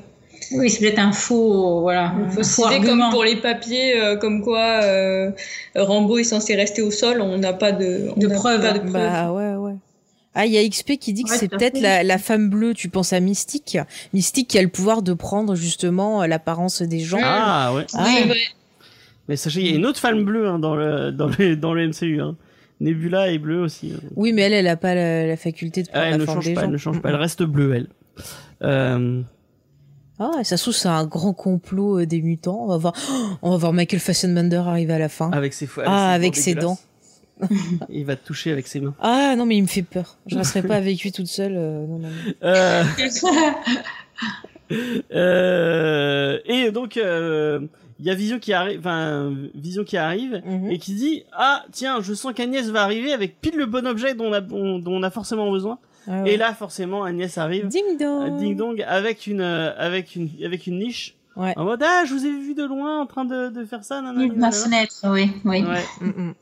[0.51, 3.09] Oui, c'est peut-être un faux, voilà, un faux citer comme argument.
[3.09, 5.31] pour les papiers, euh, comme quoi euh,
[5.75, 8.61] Rambo est censé rester au sol, on n'a pas de, on De preuves.
[8.61, 8.91] pas de preuves.
[8.93, 9.73] Bah ouais, ouais.
[10.35, 12.73] Ah, il y a XP qui dit que Ouais, c'est peut-être la, la femme bleue,
[12.73, 13.77] tu penses à Mystique.
[14.13, 17.21] Mystique qui a le pouvoir de prendre justement l'apparence des gens.
[17.23, 18.05] ah ouais Ah.
[18.15, 18.37] C'est vrai.
[19.27, 21.73] Mais sachez il y a une autre femme bleue hein, dans le dans le dans
[21.73, 22.35] le MCU hein.
[22.81, 23.99] Nebula est bleue aussi hein.
[24.15, 26.25] Oui, mais elle, elle a pas la, la faculté de Ah, prendre elle la ne
[26.25, 26.65] forme change des pas, gens.
[26.67, 27.87] elle ne change pas, Mm, elle reste bleue, elle.
[28.63, 29.21] Euh,
[30.19, 32.57] Ah, ça se trouve, c'est un grand complot euh, des mutants.
[32.63, 32.93] On va voir,
[33.41, 35.31] on va voir Michael Fassbender arriver à la fin.
[35.31, 36.85] avec ses fo- Ah, ses avec dents ses dégueulasses.
[37.89, 38.93] Il va te toucher avec ses mains.
[39.01, 40.17] Ah non, mais il me fait peur.
[40.25, 41.55] Je resterai pas avec lui toute seule.
[41.57, 42.33] euh, non, non, non.
[42.43, 42.83] Euh,
[45.13, 47.59] euh, et donc, euh,
[47.99, 52.01] il y a Vision qui arrive, enfin, Vision qui arrive et qui dit ah tiens,
[52.01, 55.03] je sens qu'Agnès va arriver avec pile le bon objet dont on a, dont on
[55.03, 55.79] a forcément besoin.
[56.07, 56.33] Ah ouais.
[56.33, 57.67] Et là, forcément, Agnès arrive.
[57.67, 58.37] Ding euh, dong.
[58.37, 61.53] Ding dong avec une euh, avec une avec une niche Ouais.
[61.57, 64.01] en mode ah je vous ai vu de loin en train de, de faire ça
[64.01, 65.63] nanana, ma fenêtre, oui, oui.
[65.65, 65.83] Ouais.
[65.99, 66.33] Mm, mm.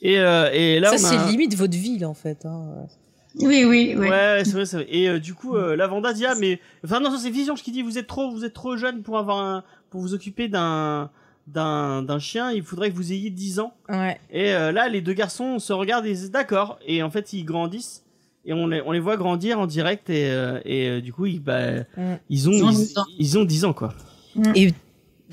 [0.00, 2.46] Et euh, et là ça, a c'est limite votre ville, en fait.
[2.46, 2.64] Hein.
[3.36, 3.94] Oui, oui, oui.
[3.96, 4.86] Ouais, ouais, c'est vrai, c'est vrai.
[4.90, 7.70] Et euh, du coup, euh, la Vanda dit ah mais enfin non, c'est Vision qui
[7.70, 11.10] dit vous êtes trop, vous êtes trop jeune pour avoir un, pour vous occuper d'un
[11.46, 12.50] d'un d'un chien.
[12.52, 13.72] Il faudrait que vous ayez 10 ans.
[13.88, 14.20] Ouais.
[14.30, 16.78] Et euh, là, les deux garçons se regardent et d'accord.
[16.86, 18.04] Et en fait, ils grandissent
[18.44, 21.26] et on les on les voit grandir en direct et euh, et euh, du coup
[21.26, 22.14] ils bah Mm.
[22.30, 23.04] ils ont Ils ont ils, 10 ans.
[23.18, 23.92] ils ont 10 ans quoi.
[24.54, 24.72] Et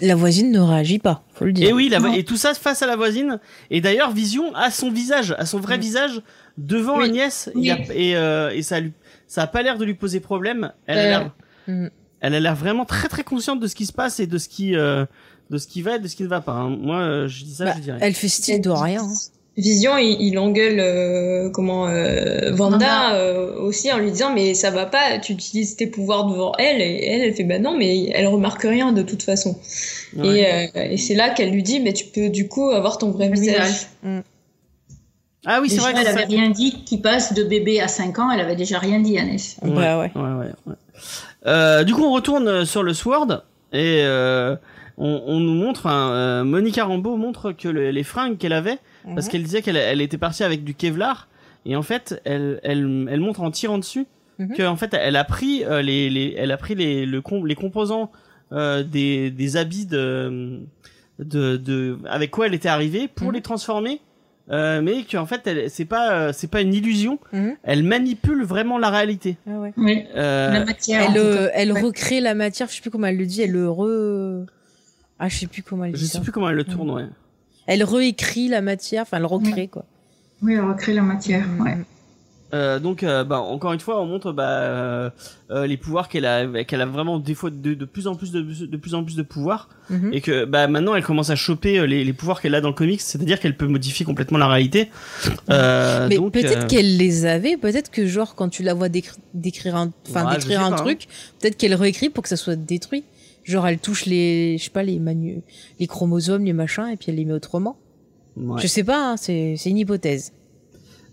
[0.02, 1.70] la voisine ne réagit pas, faut le dire.
[1.70, 3.40] Et oui, la, et tout ça face à la voisine.
[3.72, 5.82] Et d'ailleurs, Vision a son visage, a son vrai Mm.
[5.82, 6.22] visage
[6.58, 7.06] devant Oui.
[7.06, 7.50] Agnès.
[7.56, 7.86] Il y a- Oui.
[7.96, 8.92] et euh, et ça lui,
[9.28, 10.72] ça a pas l'air de lui poser problème.
[10.86, 11.08] Elle a Euh.
[11.10, 11.32] l'air,
[11.68, 11.88] Mm.
[12.22, 14.48] elle a l'air vraiment très très consciente de ce qui se passe et de ce
[14.50, 15.06] qui, euh,
[15.50, 16.54] de ce qui va et de ce qui ne va pas.
[16.54, 16.70] hein.
[16.70, 17.98] Moi, euh, je dis ça, Bah, je dirais.
[18.02, 19.02] elle fait style de rien.
[19.04, 19.14] hein.
[19.60, 24.70] Vision, il, il engueule euh, comment euh, Vanda euh, aussi en lui disant mais ça
[24.70, 28.08] va pas, tu utilises tes pouvoirs devant elle et elle elle fait bah non mais
[28.14, 29.58] elle remarque rien de toute façon.
[30.16, 30.42] Ouais.
[30.42, 30.46] Et,
[30.78, 33.30] euh, et c'est là qu'elle lui dit mais tu peux du coup avoir ton vrai
[33.30, 33.88] visage.
[34.04, 34.24] visage.
[35.48, 36.28] Ah oui, c'est vrai que elle c'est avait ça.
[36.28, 39.58] rien dit qu'il passe de bébé à 5 ans, elle avait déjà rien dit, Annès.
[39.64, 39.96] Ouais, ouais.
[39.96, 40.74] ouais, ouais, ouais.
[41.46, 44.56] Euh, du coup, on retourne euh, sur le Sword et euh,
[44.98, 48.80] on, on nous montre, enfin, euh, Monica Rambeau montre que le- les fringues qu'elle avait,
[49.16, 49.32] parce Mhm.
[49.32, 51.28] qu'elle disait qu'elle elle était partie avec du Kevlar,
[51.66, 54.06] et en fait, elle, elle, elle montre en tirant dessus
[54.40, 54.54] Mhm.
[54.56, 57.46] que en fait, elle a pris euh, les, les, elle a pris les, le com-
[57.48, 58.12] les composants
[58.52, 60.60] euh, des, des habits de,
[61.20, 63.34] de, de, avec quoi elle était arrivée pour Mhm.
[63.36, 64.02] les transformer.
[64.50, 67.20] Euh, mais qu'en fait, c'est pas, euh, c'est pas une illusion.
[67.34, 67.56] Mhm.
[67.64, 69.36] Elle manipule vraiment la réalité.
[69.50, 69.74] Ah ouais.
[69.78, 71.10] Oui, Euh, la matière.
[71.12, 71.52] Elle, euh, cas.
[71.56, 71.82] elle Ouais.
[71.82, 74.46] recrée la matière, je sais plus comment elle le dit, elle le re...
[75.20, 76.22] Ah, je sais plus comment elle Je dit sais ça.
[76.24, 77.06] plus comment elle le tourne, ouais.
[77.66, 79.84] Elle réécrit la matière, enfin elle recrée quoi.
[80.42, 81.62] Oui, elle recrée la matière, Mm.
[81.62, 81.78] ouais.
[82.54, 85.10] Euh, donc, euh, bah, encore une fois, on montre bah, euh,
[85.52, 88.32] euh, les pouvoirs qu'elle a, qu'elle a vraiment des fois de, de plus en plus
[88.32, 90.10] de, de plus en plus de pouvoirs, Mhm.
[90.14, 92.74] et que bah maintenant elle commence à choper les, les pouvoirs qu'elle a dans le
[92.74, 94.90] comics, c'est-à-dire qu'elle peut modifier complètement la réalité.
[95.50, 99.76] Euh, Mais peut-être qu'elle les avait, peut-être que genre quand tu la vois décri- décrire
[99.76, 100.84] un, enfin Ouais, décrire un pas, hein.
[100.84, 101.08] truc,
[101.40, 103.04] peut-être qu'elle réécrit pour que ça soit détruit.
[103.44, 105.42] Genre elle touche les, je sais pas les manu,
[105.80, 107.78] les chromosomes, les machins, et puis elle les met autrement.
[108.36, 108.62] ouais.
[108.62, 110.34] Je sais pas, hein, c'est une hypothèse.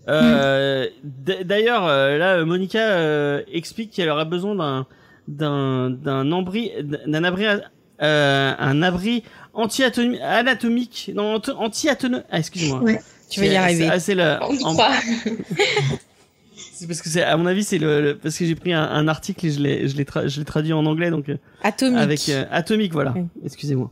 [0.07, 4.85] Euh, D'ailleurs, euh, là, Monica euh, explique qu'elle aurait besoin d'un
[5.27, 6.71] d'un d'un abri
[7.07, 13.01] d'un abri euh, un abri anti-anatomique non anti anatomique ah, excuse-moi Ouais.
[13.29, 13.89] Tu vas y arriver.
[13.99, 14.91] c'est le On y en- croit.
[16.73, 18.83] c'est parce que c'est à mon avis c'est le, le- parce que j'ai pris un,
[18.83, 21.37] un article et je l'ai je l'ai tra- je l'ai traduit en anglais donc euh,
[21.63, 21.97] Atomique.
[21.99, 23.89] avec euh, atomique voilà excusez-moi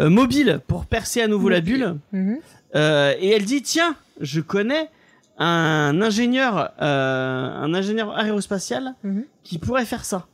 [0.00, 2.38] euh, mobile pour percer à nouveau la bulle Mhm.
[2.74, 4.90] euh, et elle dit tiens, je connais
[5.38, 9.24] un ingénieur, euh, un ingénieur aérospatial Mhm.
[9.42, 10.26] qui pourrait faire ça.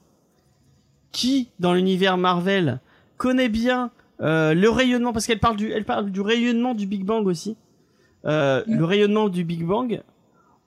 [1.13, 2.81] Qui dans l'univers Marvel
[3.17, 3.91] connaît bien
[4.21, 7.57] euh, le rayonnement parce qu'elle parle du, elle parle du rayonnement du Big Bang aussi.
[8.27, 8.79] Euh, Mhm.
[8.79, 10.03] Le rayonnement du Big Bang,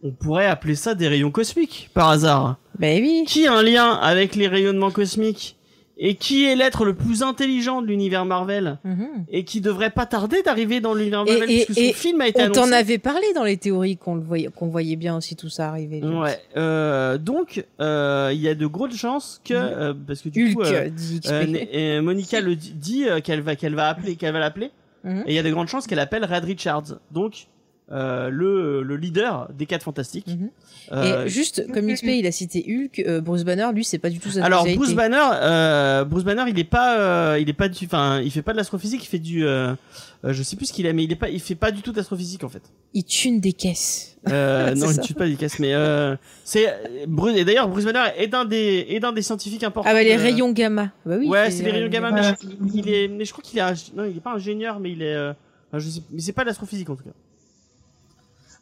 [0.03, 2.55] on pourrait appeler ça des rayons cosmiques par hasard.
[2.79, 3.23] Ben oui.
[3.27, 5.57] Qui a un lien avec les rayonnements cosmiques?
[6.03, 9.07] Et qui est l'être le plus intelligent de l'univers Marvel Mhm.
[9.29, 12.27] et qui devrait pas tarder d'arriver dans l'univers Marvel et- puisque son et film a
[12.27, 12.59] été On annoncé.
[12.59, 15.69] t'en avait parlé dans les théories qu'on le voyait, qu'on voyait bien aussi tout ça
[15.69, 16.01] arriver.
[16.03, 16.39] Ouais.
[16.57, 20.53] Euh, donc euh, il y a de grosses chances que euh, parce que du Hulk
[20.55, 24.39] coup euh, dit euh, Monica le dit, dit, qu'elle va qu'elle va appeler qu'elle va
[24.39, 24.71] l'appeler
[25.03, 25.23] Mhm.
[25.27, 26.97] et il y a de grandes chances qu'elle appelle Red Richards.
[27.11, 27.47] Donc
[27.91, 30.27] euh, le le leader des quatre fantastiques.
[30.27, 30.49] Mhm.
[30.93, 34.09] Euh, Et juste comme XP, il a cité Hulk, euh, Bruce Banner, lui, c'est pas
[34.09, 34.65] du tout sa alors.
[34.75, 38.31] Bruce Banner, euh, Bruce Banner, il est pas, euh, il est pas du, enfin, il
[38.31, 41.11] fait pas de l'astrophysique, il fait du, je sais plus ce qu'il a, mais il
[41.11, 42.61] est pas, il fait pas du tout d'astrophysique en fait.
[42.93, 44.17] Il tune des caisses.
[44.29, 45.01] Euh, non, il ça.
[45.01, 46.67] tue pas des caisses, mais euh, c'est
[47.07, 47.35] Bruce.
[47.37, 49.89] Et d'ailleurs, Bruce Banner est d'un des, est d'un des scientifiques importants.
[49.89, 50.91] Ah bah les rayons gamma.
[51.05, 51.27] Bah oui.
[51.27, 54.05] ouais, c'est les rayons gamma, mais je- il est, mais je crois qu'il est, non,
[54.05, 55.33] il est pas ingénieur, mais il est, euh,
[55.73, 57.09] je sais, mais c'est pas de l'astrophysique en tout cas.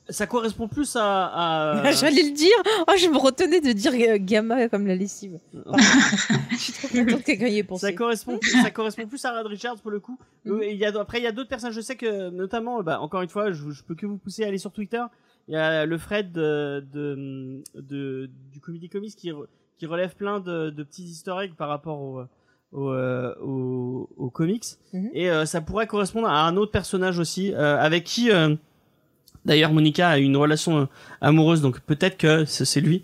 [0.10, 1.91] Ça correspond plus à, à...
[1.91, 2.55] J'allais le dire.
[2.88, 5.39] Oh, je me retenais de dire euh, gamma comme la lessive.
[6.51, 7.88] Je suis trop contente que quelqu'un y ait pensé.
[7.88, 10.18] Ça correspond, ça correspond plus à Red Richards pour le coup.
[10.45, 10.53] Mhm.
[10.53, 11.72] Euh, et il y a, après, il y a d'autres personnes.
[11.72, 14.47] Je sais que, notamment, bah, encore une fois, je, je peux que vous pousser à
[14.47, 15.01] aller sur Twitter.
[15.47, 19.32] Il y a le Fred de, de, de- du Comedy Comics qui,
[19.78, 22.22] qui relève plein de, de petits easter eggs par rapport au,
[22.72, 24.66] au, euh, au, au comics.
[24.93, 25.10] Mhm.
[25.14, 28.55] Et euh, ça pourrait correspondre à un autre personnage aussi, euh, avec qui, euh,
[29.45, 30.85] d'ailleurs, Monica a une relation euh,
[31.21, 31.61] amoureuse.
[31.61, 33.03] Donc peut-être que c'est lui.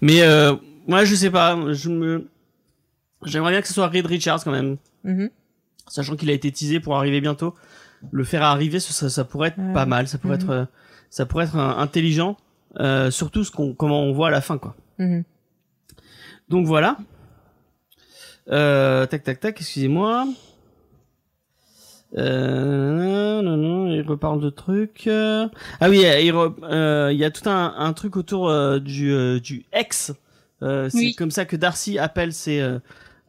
[0.00, 0.54] Mais euh,
[0.86, 1.58] moi, je sais pas.
[1.72, 2.28] Je me
[3.24, 5.30] J'aimerais bien que ce soit Reed Richards quand même, Mhm.
[5.88, 7.54] sachant qu'il a été teasé pour arriver bientôt.
[8.12, 9.72] Le faire arriver, ça, pourrait être Ouais.
[9.72, 10.42] pas mal, ça pourrait Mhm.
[10.42, 10.64] être, euh,
[11.10, 12.36] ça pourrait être euh, intelligent,
[12.78, 14.76] euh, surtout ce qu'on, comment on voit à la fin, quoi.
[14.98, 15.24] Mhm.
[16.50, 16.98] Donc voilà.
[18.50, 20.26] Euh, tac, tac, tac, excusez-moi.
[22.16, 25.06] Euh, non, non, il reparle de trucs.
[25.06, 25.46] euh.
[25.80, 29.12] Ah oui, il, re- euh, il y a tout un, un truc autour euh, du,
[29.12, 30.12] euh, du X.
[30.62, 31.14] Euh, c'est Oui.
[31.14, 32.78] comme ça que Darcy appelle ses, euh,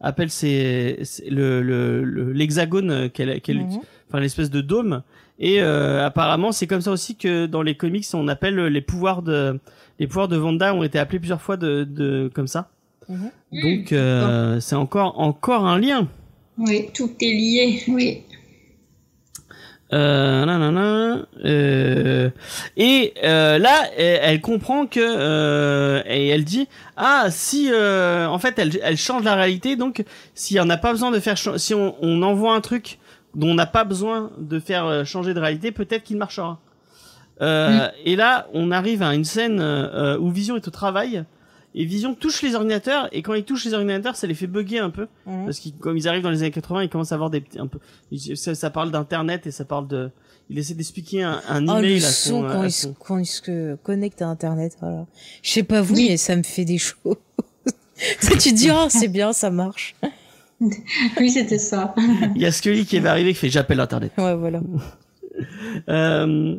[0.00, 3.66] appelle ses, ses- le, le, le- l'hexagone euh, qu'elle, qu'elle,
[4.08, 5.02] enfin l'espèce de dôme.
[5.38, 9.22] Et euh, apparemment, c'est comme ça aussi que dans les comics, on appelle les pouvoirs
[9.22, 9.60] de,
[9.98, 12.70] les pouvoirs de Wanda ont été appelés plusieurs fois de, de comme ça.
[13.08, 13.30] Mhm.
[13.62, 16.08] Donc euh, c'est encore encore un lien.
[16.58, 17.82] Oui, Tout est lié.
[17.88, 18.22] oui.
[19.90, 22.28] Euh, nanana, euh,
[22.76, 26.68] et euh, là, elle, elle comprend que euh, et elle dit
[26.98, 30.92] ah si euh, en fait elle, elle change la réalité donc si on n'a pas
[30.92, 32.98] besoin de faire si on, on envoie un truc
[33.34, 36.60] dont on n'a pas besoin de faire euh, changer de réalité peut-être qu'il marchera.
[37.40, 39.58] Euh, Et là on arrive à une scène
[40.20, 41.24] où Vision est au travail
[41.74, 44.78] et Vision touche les ordinateurs et quand ils touchent les ordinateurs, ça les fait bugger
[44.78, 45.44] un peu Mhm.
[45.44, 47.58] parce qu'ils comme ils arrivent dans les années 80, ils commencent à avoir des petits-
[47.58, 47.78] un peu
[48.34, 50.10] ça, ça parle d'internet et ça parle de
[50.50, 52.88] il essaie d'expliquer un, un Oh, email le à son son, quand à il, se,
[52.88, 55.04] quand il se connecte à Internet, voilà.
[55.42, 56.06] Je sais pas vous, Oui.
[56.08, 57.16] mais ça me fait des choses.
[58.20, 59.94] tu te dis, oh, c'est bien, ça marche.
[61.20, 61.94] Oui, c'était ça.
[62.34, 64.10] il y a Scully qui va arriver qui fait j'appelle internet.
[64.18, 64.60] Ouais, voilà.
[65.88, 66.56] Euh,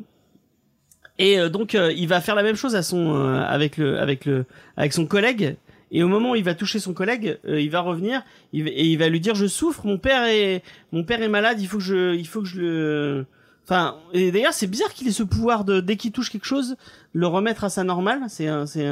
[1.19, 3.99] et euh, donc euh, il va faire la même chose à son euh, avec le
[3.99, 4.45] avec le
[4.75, 5.57] avec son collègue
[5.91, 8.97] et au moment où il va toucher son collègue, euh, il va revenir et il
[8.97, 11.83] va lui dire je souffre, mon père est mon père est malade, il faut que
[11.83, 13.25] je il faut que je le
[13.65, 16.75] enfin et d'ailleurs c'est bizarre qu'il ait ce pouvoir de dès qu'il touche quelque chose
[17.13, 18.87] le remettre à sa normale, c'est un c'est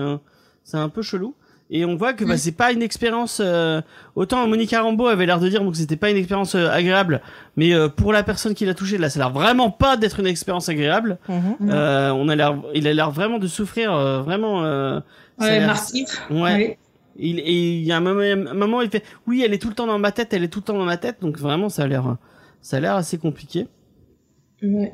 [0.63, 1.35] c'est un peu chelou.
[1.69, 2.37] Et on voit que bah, Mm.
[2.37, 3.41] c'est pas une expérience.
[3.43, 3.81] euh,
[4.15, 7.21] autant Monica Rambeau avait l'air de dire que c'était pas une expérience euh, agréable,
[7.57, 10.19] mais euh, pour la personne qui l'a touché, là, ça a l'air vraiment pas d'être
[10.21, 11.17] une expérience agréable.
[11.29, 14.63] Euh, on a l'air, il a l'air vraiment de souffrir, euh, vraiment.
[14.63, 14.99] Euh,
[15.39, 16.21] Ouais, Marsif.
[16.31, 16.79] Ouais.
[17.19, 19.69] Il, et il y a un moment, un moment, il fait, oui, elle est tout
[19.69, 21.67] le temps dans ma tête, elle est tout le temps dans ma tête, donc vraiment,
[21.69, 22.15] ça a l'air,
[22.61, 23.67] ça a l'air assez compliqué.
[24.63, 24.93] Ouais.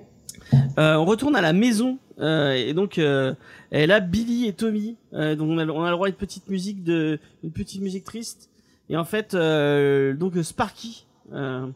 [0.77, 3.33] Euh, on retourne à la maison euh, et donc euh,
[3.71, 4.95] elle a Billy et Tommy.
[5.13, 7.81] Euh, donc on a, on a le droit à une petite musique de, une petite
[7.81, 8.49] musique triste.
[8.89, 11.05] Et en fait, euh, donc Sparky.
[11.31, 11.67] Euh,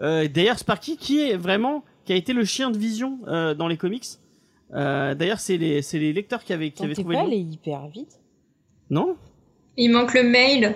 [0.00, 3.68] euh, D'ailleurs, Sparky qui est vraiment, qui a été le chien de Vision euh, dans
[3.68, 4.06] les comics.
[4.74, 7.36] Euh, D'ailleurs, c'est les, c'est les lecteurs qui avaient, qui avaient T'es trouvé pas allé
[7.36, 8.20] hyper vite?
[8.90, 9.16] Non?
[9.76, 10.74] Il manque le mail.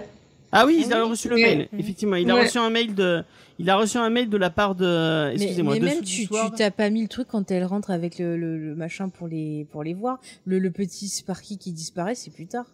[0.56, 1.10] Ah oui, il Ah a oui.
[1.10, 1.68] reçu le mail.
[1.78, 2.42] Effectivement, il a Ouais.
[2.42, 3.22] reçu un mail de,
[3.58, 6.26] il a reçu un mail de la part de, Mais, excusez-moi, mais de même tu,
[6.26, 9.28] tu t'as pas mis le truc quand elle rentre avec le, le, le machin pour
[9.28, 10.20] les pour les voir.
[10.44, 12.66] Le, le petit Sparky qui disparaît, c'est plus tard.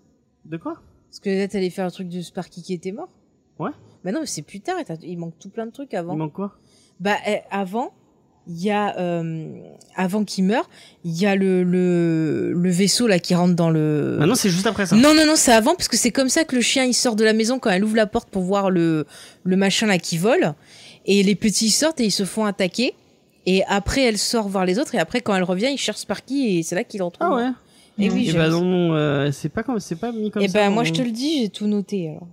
[0.45, 0.81] De quoi?
[1.11, 3.11] Parce que là, t'allais faire le truc de Sparky qui était mort.
[3.59, 3.71] Ouais.
[4.05, 4.77] Bah non, mais c'est plus tard.
[5.03, 6.15] Il manque tout plein de trucs avant.
[6.15, 6.57] Il manque quoi?
[7.01, 7.93] Bah eh, avant,
[8.49, 9.47] il y a euh,
[9.97, 10.69] avant qu'il meure,
[11.05, 14.19] il y a le, le le vaisseau là qui rentre dans le.
[14.21, 14.97] Ah non, c'est juste après ça.
[14.97, 17.15] non non non, c'est avant parce que c'est comme ça que le chien il sort
[17.17, 19.07] de la maison quand elle ouvre la porte pour voir le
[19.45, 20.55] le machin là qui vole
[21.07, 22.95] et les petits ils sortent et ils se font attaquer.
[23.45, 26.59] Et après, elle sort voir les autres, et après, quand elle revient, il cherche Sparky,
[26.59, 27.27] et c'est là qu'il le retrouve.
[27.29, 27.49] Ah ouais.
[27.99, 28.51] Et oui, Et j'aime bah ça.
[28.53, 30.61] non, non, euh, c'est pas comme, c'est pas mis comme Et ça.
[30.61, 32.29] ben, dans moi, je te le dis, j'ai tout noté, alors.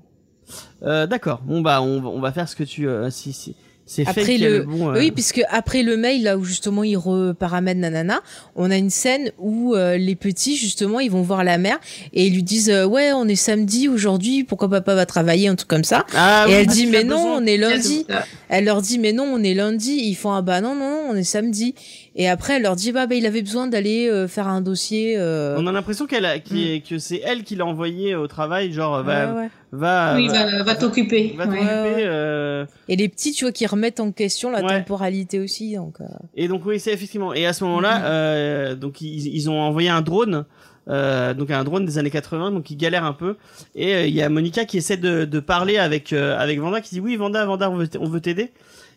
[0.83, 1.41] Euh, d'accord.
[1.45, 3.55] Bon bah on, va- on va faire ce que tu euh, si si
[3.91, 4.89] c'est Après le- le bon.
[4.91, 8.21] euh, Oui, puisque après le mail là où justement il reparamètre nanana,
[8.55, 11.79] on a une scène où euh, les petits justement ils vont voir la mère
[12.13, 15.55] et ils lui disent euh, ouais on est samedi aujourd'hui pourquoi papa va travailler un
[15.55, 17.41] truc comme ça Ah, et oui, elle dit mais non besoin.
[17.41, 18.05] on est lundi
[18.49, 21.01] elle leur dit mais non on est lundi ils font ah bah non non non
[21.09, 21.73] on est samedi
[22.15, 25.15] et après elle leur dit bah, bah il avait besoin d'aller euh, faire un dossier
[25.17, 28.27] euh, On a l'impression qu'elle a, qu'il est- que c'est elle qui l'a envoyé au
[28.27, 29.49] travail, genre va ouais, ouais.
[29.71, 31.33] va Oui, va, t'occuper.
[31.37, 31.59] va ouais.
[31.99, 34.79] euh, et les petits tu vois qui remettent en question la Ouais.
[34.79, 36.05] temporalité aussi donc euh,
[36.35, 37.33] Et donc oui, c'est effectivement.
[37.33, 38.03] Et à ce moment-là, Mhm.
[38.05, 40.45] euh, donc ils, ils ont envoyé un drone,
[40.89, 43.35] euh, donc un drone des années 80, donc ils galèrent un peu.
[43.75, 46.81] Et euh, il y a Monica qui essaie de, de parler avec euh, avec Vanda,
[46.81, 48.51] qui dit oui Vanda, Vanda, on veut t- on veut t'aider.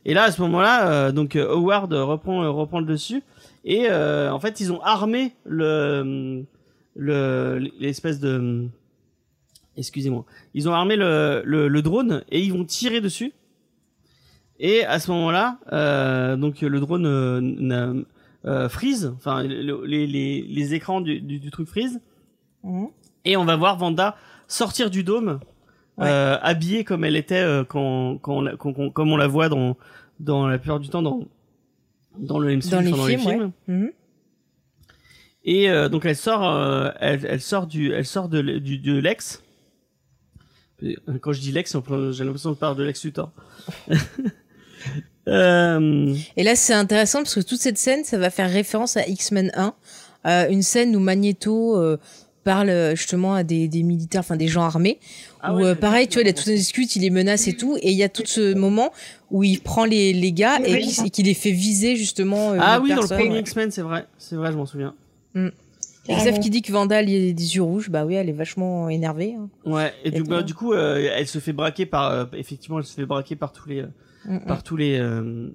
[0.05, 3.22] Et là à ce moment-là, euh, donc euh, Howard reprend euh, reprend le dessus.
[3.64, 6.44] Et euh, en fait, ils ont armé le
[6.96, 8.66] le l'espèce de
[9.76, 10.24] excusez-moi,
[10.55, 13.32] ils ont armé le, le le drone et ils vont tirer dessus.
[14.59, 18.03] Et à ce moment-là, euh, donc le drone euh,
[18.44, 22.00] euh, freeze, enfin le- les, les, les écrans du, du, du truc freeze,
[22.62, 22.88] mhm.
[23.24, 24.16] et on va voir Vanda
[24.48, 25.40] sortir du dôme,
[26.03, 26.09] Ouais.
[26.11, 29.26] euh, habillée comme elle était euh, quand, quand, on la- quand- quand- comme on la
[29.26, 29.76] voit dans,
[30.20, 31.20] dans la plupart du temps dans,
[32.18, 33.74] dans le MCU, dans les films, ouais.
[33.74, 33.90] Mhm.
[35.44, 39.42] Et euh, donc elle sort, elle, elle sort du, elle sort de, du, de Lex.
[41.20, 41.76] Quand je dis Lex,
[42.12, 43.30] j'ai l'impression de parler de Lex Luthor.
[45.28, 49.07] euh, Et là, c'est intéressant parce que toute cette scène, ça va faire référence à
[49.07, 49.74] X-Men 1,
[50.26, 51.98] euh, une scène où Magneto euh,
[52.45, 54.99] parle euh, justement à des, des militaires, enfin des gens armés.
[55.40, 57.47] Ah où ouais, euh, pareil, tu vois, il a tout un discute, il les menace
[57.49, 58.93] et tout, et il y a tout ce moment
[59.30, 62.53] où il prend les, les gars et qui- et qu'il les fait viser justement.
[62.53, 63.40] euh, Ah oui, dans le premier ouais.
[63.40, 64.95] X-Men, c'est vrai, c'est vrai, je m'en souviens.
[66.09, 68.32] Et Xav qui dit que Vandal il a des yeux rouges, bah oui, elle est
[68.32, 69.36] vachement énervée.
[69.38, 69.49] hein.
[69.64, 72.84] Ouais, et, Et du, bah, coup, euh, elle se fait braquer par, euh, effectivement, elle
[72.84, 73.86] se fait braquer par tous les, euh,
[74.24, 74.45] Mm, mm.
[74.47, 75.49] par tous les, euh,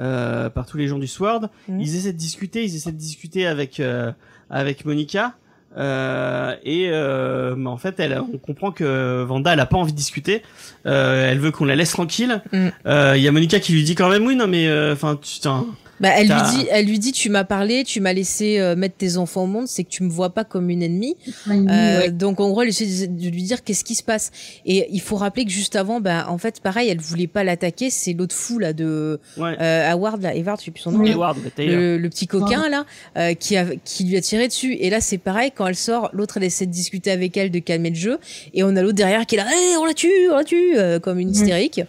[0.00, 1.48] euh, par tous les gens du Sword.
[1.68, 1.80] Mhm.
[1.80, 4.12] Ils essaient de discuter, ils essaient de discuter avec, euh,
[4.50, 5.36] avec Monica.
[5.76, 9.92] Euh, et euh, mais en fait, elle, on comprend que Vanda, elle a pas envie
[9.92, 10.42] de discuter.
[10.86, 12.42] Euh, elle veut qu'on la laisse tranquille.
[12.52, 12.68] Mm.
[12.86, 15.40] Euh, Il y a Monica qui lui dit quand même, oui, non mais, enfin, tu,
[15.40, 15.66] t'en-
[15.98, 18.96] Bah, elle lui dit, elle lui dit, tu m'as parlé, tu m'as laissé euh, mettre
[18.96, 21.16] tes enfants au monde, c'est que tu me vois pas comme une ennemie.
[21.48, 22.10] Euh, Ouais.
[22.10, 24.30] Donc en gros, elle essaie de lui dire qu'est-ce qui se passe.
[24.66, 27.88] Et il faut rappeler que juste avant, ben en fait, pareil, elle voulait pas l'attaquer.
[27.90, 29.56] C'est l'autre fou là de Ouais.
[29.60, 31.00] euh, Howard, là, Evard, je sais plus son nom.
[31.00, 31.10] Oui.
[31.10, 31.38] Edward.
[31.58, 32.84] Le, le petit coquin là,
[33.16, 34.74] euh, qui a qui lui a tiré dessus.
[34.74, 37.58] Et là, c'est pareil quand elle sort, l'autre elle essaie de discuter avec elle, de
[37.58, 38.18] calmer le jeu,
[38.52, 40.76] et on a l'autre derrière qui est là, Hey, on la tue, on la tue,
[40.76, 41.80] euh, comme une hystérique.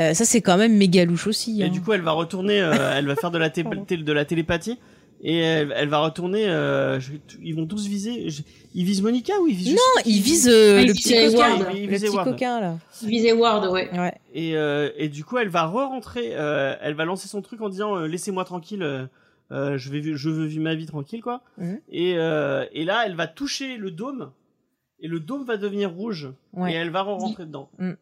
[0.00, 1.60] Euh, ça, c'est quand même méga louche aussi.
[1.60, 1.68] Et hein.
[1.68, 4.78] du coup, elle va retourner, euh, elle va faire de la, de la télépathie.
[5.24, 6.48] Et elle, elle va retourner.
[6.48, 8.28] euh, je- ils vont tous viser.
[8.30, 8.42] je-
[8.74, 11.10] ils visent Monica ou ils visent juste non, il vise euh, Ah, il le petit
[11.32, 12.28] coquin, Il le visait petit Ward.
[12.30, 12.78] coquin là.
[13.04, 13.88] Visé Ward, ouais.
[13.96, 14.14] Ouais.
[14.34, 16.30] Et, euh, et du coup, elle va re-rentrer.
[16.32, 18.80] euh, elle va lancer son truc en disant euh, laissez-moi tranquille.
[19.50, 21.42] je vais, je veux vivre ma vie tranquille, quoi.
[21.58, 21.78] Mhm.
[21.92, 24.30] Et, euh, et là, elle va toucher le dôme.
[24.98, 26.30] Et le dôme va devenir rouge.
[26.54, 26.72] Ouais.
[26.72, 27.68] Et elle va re-rentrer dedans.
[27.78, 27.96] Mhm.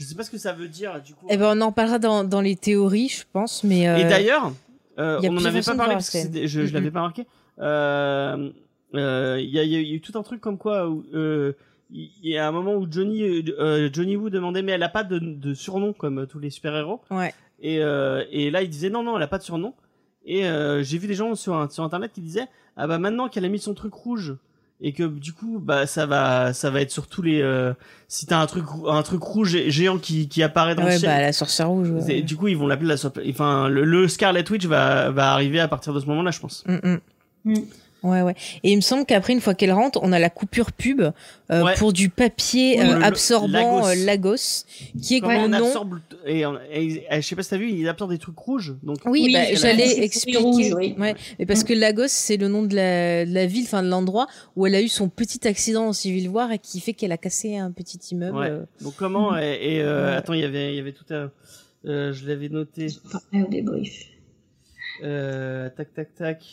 [0.00, 1.26] Je sais pas ce que ça veut dire, du coup.
[1.28, 3.86] Eh ben, on en parlera dans, dans les théories, je pense, mais.
[3.86, 4.50] euh, Et d'ailleurs,
[4.98, 6.72] euh, il y a on n'en avait pas parlé parce que la c'était- je, je
[6.72, 7.26] l'avais pas marqué.
[7.58, 8.50] Euh,
[8.94, 11.52] euh, Il y, a, il y a eu tout un truc comme quoi euh,
[11.92, 13.22] il y a un moment où Johnny
[13.58, 16.74] euh, Johnny Woo demandait mais elle a pas de, de surnom comme tous les super
[16.74, 17.00] héros.
[17.10, 17.34] Ouais.
[17.60, 19.74] Et, euh, et là il disait non non elle a pas de surnom.
[20.24, 22.46] Et euh, j'ai vu des gens sur sur internet qui disaient
[22.76, 24.34] ah bah maintenant qu'elle a mis son truc rouge
[24.82, 27.72] et que du coup bah ça va ça va être sur tous les euh,
[28.08, 30.98] si t'as un truc un truc rouge gé- géant qui qui apparaît dans le Ouais,
[30.98, 31.90] ciel bah, la sorcière rouge.
[31.90, 32.00] ouais.
[32.00, 35.60] c'est- Du coup, ils vont l'appeler la Enfin, le, le Scarlet Witch va, va arriver
[35.60, 36.64] à partir de ce moment-là, je pense.
[36.66, 37.00] Mm, mm.
[37.44, 37.54] Mm.
[38.02, 38.34] Ouais, ouais.
[38.62, 41.62] Et il me semble qu'après, une fois qu'elle rentre, on a la coupure pub euh,
[41.64, 41.74] Ouais.
[41.76, 43.88] pour du papier euh, le- absorbant Lagos.
[43.88, 44.64] euh, Lagos,
[45.02, 45.52] qui est nom.
[45.52, 46.40] absorbe et,
[46.72, 48.74] et- et je sais pas si t'as vu, ils absorbent des trucs rouges.
[48.82, 50.38] Donc, Oui, Oui, bah, j'allais expliquer.
[50.38, 50.94] rouge, oui.
[50.98, 53.88] Ouais, mais parce que Lagos, c'est le nom de la, de la ville, enfin de
[53.88, 54.26] l'endroit
[54.56, 57.18] où elle a eu son petit accident en Civil War et qui fait qu'elle a
[57.18, 58.36] cassé un petit immeuble.
[58.38, 58.48] Ouais.
[58.50, 58.64] euh.
[58.80, 60.16] donc comment et, et, euh, Ouais.
[60.16, 61.30] attends, il y avait, il y avait tout un.
[61.86, 62.86] euh, je l'avais noté.
[63.34, 64.04] Au débrief.
[65.02, 66.44] Euh, tac, tac, tac.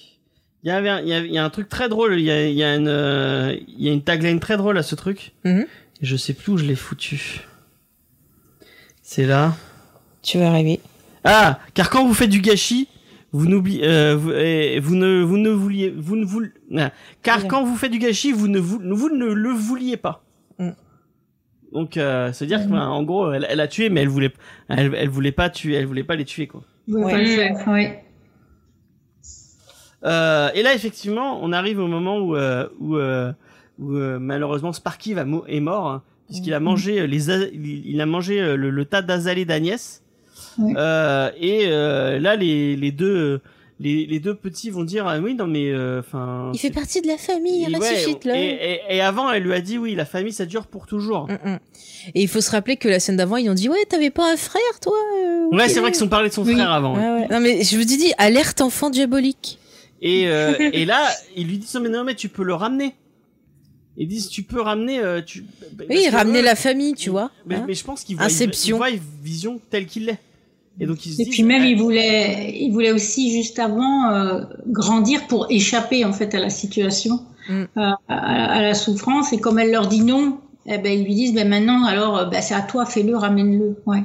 [0.64, 2.20] Il y avait, un- il y a, il y a un truc très drôle.
[2.20, 4.78] Il y a, il y a une, euh, il y a une tagline très drôle
[4.78, 5.34] à ce truc.
[5.45, 5.66] Mhm.
[6.01, 7.41] Je sais plus où je l'ai foutu.
[9.01, 9.55] C'est là.
[10.22, 10.80] Tu vas arriver.
[11.24, 12.88] Ah, car quand vous faites du gâchis,
[13.32, 16.91] vous n'oubliez, euh, vous, eh, vous ne, vous ne vouliez, vous ne voulez, ah,
[17.22, 20.24] car quand vous faites du gâchis, vous ne, vous, vous ne le vouliez pas.
[20.60, 20.70] Mm.
[21.74, 24.32] Donc, euh, c'est dire qu'en gros, elle, elle a tué, mais elle voulait,
[24.70, 26.64] elle, elle voulait pas tuer, elle voulait pas les tuer, quoi.
[26.88, 27.26] Ouais.
[27.26, 28.03] faire, ouais.
[30.06, 33.32] Euh, et là, effectivement, on arrive au moment où, euh, où, euh,
[33.80, 38.00] où euh, malheureusement Sparky va mo- est mort hein, puisqu'il a mangé euh, les, il,
[38.00, 40.04] a mangé euh, le, le tas d'azalées d'Agnès.
[40.60, 43.41] Euh, et euh, là, les, les deux,
[43.80, 46.52] les, les deux petits vont dire ah oui non mais enfin.
[46.54, 47.72] Il fait partie de la famille, et, ouais,
[48.26, 48.36] là.
[48.39, 51.28] et, et, et avant, elle lui a dit oui, la famille ça dure pour toujours.
[51.28, 51.60] Mm, mm.
[52.16, 54.32] Et il faut se rappeler que la scène d'avant, ils ont dit ouais, t'avais pas
[54.32, 54.93] un frère, toi
[55.52, 56.54] Ouais, c'est vrai qu'ils ont parlé de son Oui.
[56.54, 56.95] frère avant.
[56.95, 57.02] ouais.
[57.02, 57.28] Ouais, ouais.
[57.32, 59.60] Non mais je vous dit alerte enfant diabolique.
[60.02, 62.95] Et, euh, et là, ils lui disent non mais non mais tu peux le ramener.
[64.00, 65.00] Ils disent tu peux ramener.
[65.00, 65.43] euh, tu...
[65.78, 67.32] parce Oui, ramener eux- la famille, tu vois.
[67.48, 67.66] Mais, hein.
[67.68, 68.76] mais je pense qu'il voit, Inception.
[68.78, 70.20] il voit Vision telle qu'il l'est.
[70.80, 73.58] Et donc ils se Et disent, puis même, eh, il voulait, il voulait aussi juste
[73.58, 77.64] avant euh, grandir pour échapper en fait à la situation, Mm.
[77.78, 79.34] à, à- à la souffrance.
[79.34, 82.41] Et comme elle leur dit non, eh ben ils lui disent ben maintenant alors ben,
[82.41, 83.82] c'est à toi, fais-le, ramène-le.
[83.88, 84.04] Ouais.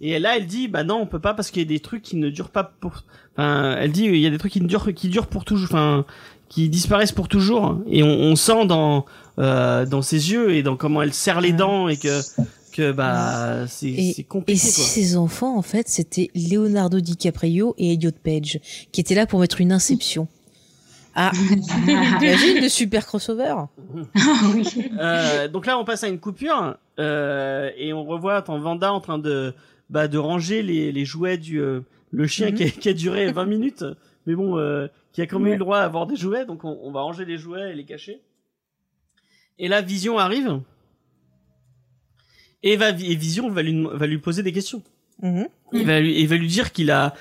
[0.00, 2.02] Et là, elle dit, bah non, on peut pas parce qu'il y a des trucs
[2.02, 3.04] qui ne durent pas pour.
[3.38, 6.04] Enfin, elle dit, il y a des trucs qui durent, qui durent pour toujours, enfin,
[6.48, 7.78] qui disparaissent pour toujours.
[7.88, 9.06] Et on, on sent dans
[9.38, 11.56] euh, dans ses yeux et dans comment elle serre les Ouais.
[11.56, 12.20] dents et que
[12.72, 14.84] que bah c'est c'est Et compliqué si quoi.
[14.84, 18.58] ces enfants, en fait, c'était Leonardo DiCaprio et Elliot Page,
[18.92, 20.26] qui étaient là pour mettre une inception.
[21.14, 21.32] Ah,
[22.20, 23.54] imagine le super crossover.
[23.56, 23.68] Ah
[24.54, 24.64] oui.
[25.00, 29.18] Euh, donc là, on passe à une coupure euh, et on revoit Vanda en train
[29.18, 29.54] de
[29.90, 31.80] bah de ranger les, les jouets du euh,
[32.10, 32.54] le chien Mhm.
[32.56, 33.84] qui, a, qui a duré 20 minutes,
[34.26, 36.64] mais bon, euh, qui a quand même eu le droit à avoir des jouets, donc
[36.64, 38.20] on, on va ranger les jouets et les cacher.
[39.58, 40.60] Et là, Vision arrive
[42.62, 44.82] et, va, et Vision va lui, va lui poser des questions.
[45.22, 45.48] Mhm.
[45.72, 47.14] Il va lui, il va lui dire qu'il a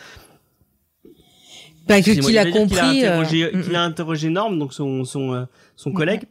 [1.88, 2.78] Bah, qu'il il a va dire qu'il compris.
[3.06, 5.96] euh, interrogé, mm, qu'il a interrogé Norm, donc son son euh, son Mhm.
[5.96, 6.24] collègue,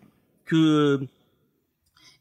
[0.45, 1.01] que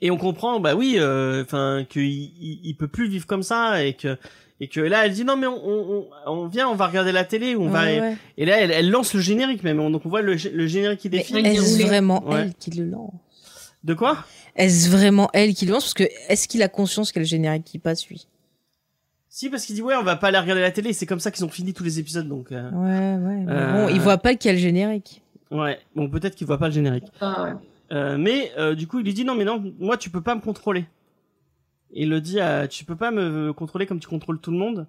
[0.01, 3.93] et on comprend, bah oui, enfin qu'il il, il peut plus vivre comme ça et
[3.93, 4.17] que
[4.61, 7.23] et que là elle dit non mais on, on, on vient, on va regarder la
[7.25, 10.21] télé, on va Ouais, et là elle, elle lance le générique même, donc on voit
[10.21, 11.45] le, gé- le générique qui défile.
[11.45, 12.41] est-ce vraiment Ouais.
[12.43, 13.11] elle qui le lance?
[13.83, 14.23] De quoi?
[14.55, 15.83] Est-ce vraiment elle qui le lance?
[15.83, 18.27] Parce que est-ce qu'il a conscience qu'elle générique qui passe, lui?
[19.29, 21.29] Si parce qu'il dit ouais on va pas aller regarder la télé, c'est comme ça
[21.29, 23.43] qu'ils ont fini tous les épisodes donc euh, Ouais, ouais.
[23.45, 25.21] mais Euh, Bon, il voit pas qu'il y a le générique.
[25.51, 27.03] ouais bon peut-être qu'il voit pas le générique.
[27.19, 27.51] Ah, ouais.
[27.91, 30.33] Euh, mais euh, du coup, il lui dit non, mais non, moi tu peux pas
[30.33, 30.85] me contrôler.
[31.95, 34.57] Et il le dit, à, tu peux pas me contrôler comme tu contrôles tout le
[34.57, 34.85] monde.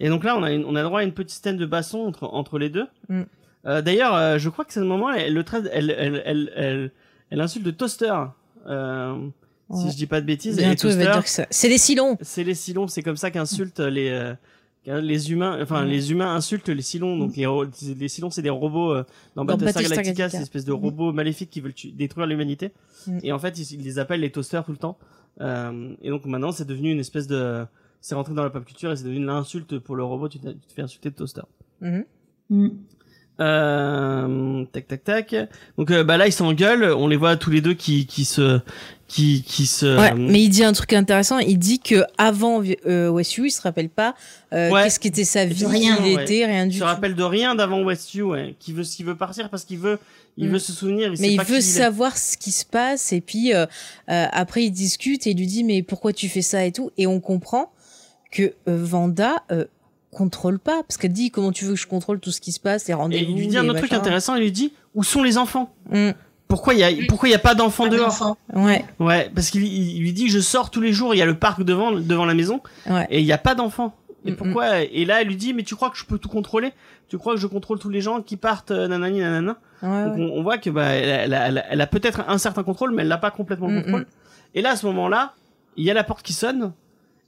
[0.00, 1.98] Et donc là, on a, une- on a droit à une petite scène de basson
[2.00, 2.86] entre, entre les deux.
[3.08, 3.22] Mm.
[3.66, 6.52] Euh, D'ailleurs, euh, je crois que c'est le moment, elle, le traite, elle, elle, elle,
[6.56, 6.90] elle,
[7.30, 8.12] elle insulte le toaster.
[8.66, 9.16] Euh,
[9.74, 10.58] Si je dis pas de bêtises.
[10.58, 11.46] Et les Bientôt, il va toasters, dire que ça.
[11.50, 12.18] C'est les silons.
[12.20, 14.34] c'est les silons, c'est comme ça qu'insultent les
[14.86, 15.88] les humains, enfin Mm.
[15.88, 17.16] les humains insultent les silons.
[17.16, 17.64] Donc les, ro-
[17.98, 19.04] les silons, c'est des robots euh,
[19.36, 20.28] dans Dans Battlestar Galactica, Galactica.
[20.30, 20.76] c'est une espèce de Mm.
[20.76, 22.72] robots maléfiques qui veulent détruire l'humanité.
[23.06, 23.18] Mm.
[23.22, 24.98] Et en fait, ils, ils les appellent les toasters tout le temps.
[25.40, 27.64] Euh, et donc maintenant, c'est devenu une espèce de,
[28.00, 30.28] c'est rentré dans la pop culture et c'est devenu l'insulte pour le robot.
[30.28, 31.42] Tu, te- tu te fais insulter de toaster.
[31.80, 32.04] Mhm.
[32.50, 32.68] Mm.
[33.40, 35.34] Euh, tac tac tac.
[35.78, 38.60] Donc euh, bah là ils s'engueulent, on les voit tous les deux qui qui se
[39.12, 41.38] qui qui se Ouais, mais il dit un truc intéressant.
[41.38, 44.14] Il dit que avant euh, Westview, il se rappelle pas
[44.54, 44.84] euh, Ouais.
[44.84, 46.22] qu'est-ce qu'était sa vie, rien, il ouais.
[46.24, 46.84] était, rien du se tout.
[46.86, 49.98] rappelle de rien d'avant Westview, ouais, qui veut qui veut partir parce qu'il veut
[50.38, 50.52] il Mm.
[50.52, 53.12] veut se souvenir, il mais sait il pas veut il savoir ce qui se passe
[53.12, 53.66] et puis euh,
[54.10, 56.90] euh, après il discute et il lui dit mais pourquoi tu fais ça et tout?
[56.96, 57.70] Et on comprend
[58.30, 59.66] que euh, Vanda euh,
[60.10, 62.60] contrôle pas parce qu'elle dit comment tu veux que je contrôle tout ce qui se
[62.60, 65.04] passe les Et rendez-vous il lui dit un autre truc intéressant, il lui dit où
[65.04, 65.74] sont les enfants?
[65.90, 66.10] Mm.
[66.52, 68.36] Pourquoi il y a pourquoi il y a pas d'enfants Pas dehors d'enfant.
[68.52, 71.26] ouais Ouais, parce qu'il il lui dit je sors tous les jours, il y a
[71.26, 73.94] le parc devant devant la maison ouais et il y a pas d'enfants.
[74.26, 76.28] Et Mm, pourquoi Et là elle lui dit mais tu crois que je peux tout
[76.28, 76.72] contrôler?
[77.08, 79.56] Tu crois que je contrôle tous les gens qui partent euh, nanani nanana?
[79.82, 80.20] Ouais, Donc ouais.
[80.30, 82.92] on, on voit que bah elle, a- elle a, elle a peut-être un certain contrôle,
[82.94, 84.06] mais elle n'a pas complètement le Mm, contrôle.
[84.54, 85.32] Et là, à ce moment-là,
[85.76, 86.72] il y a la porte qui sonne.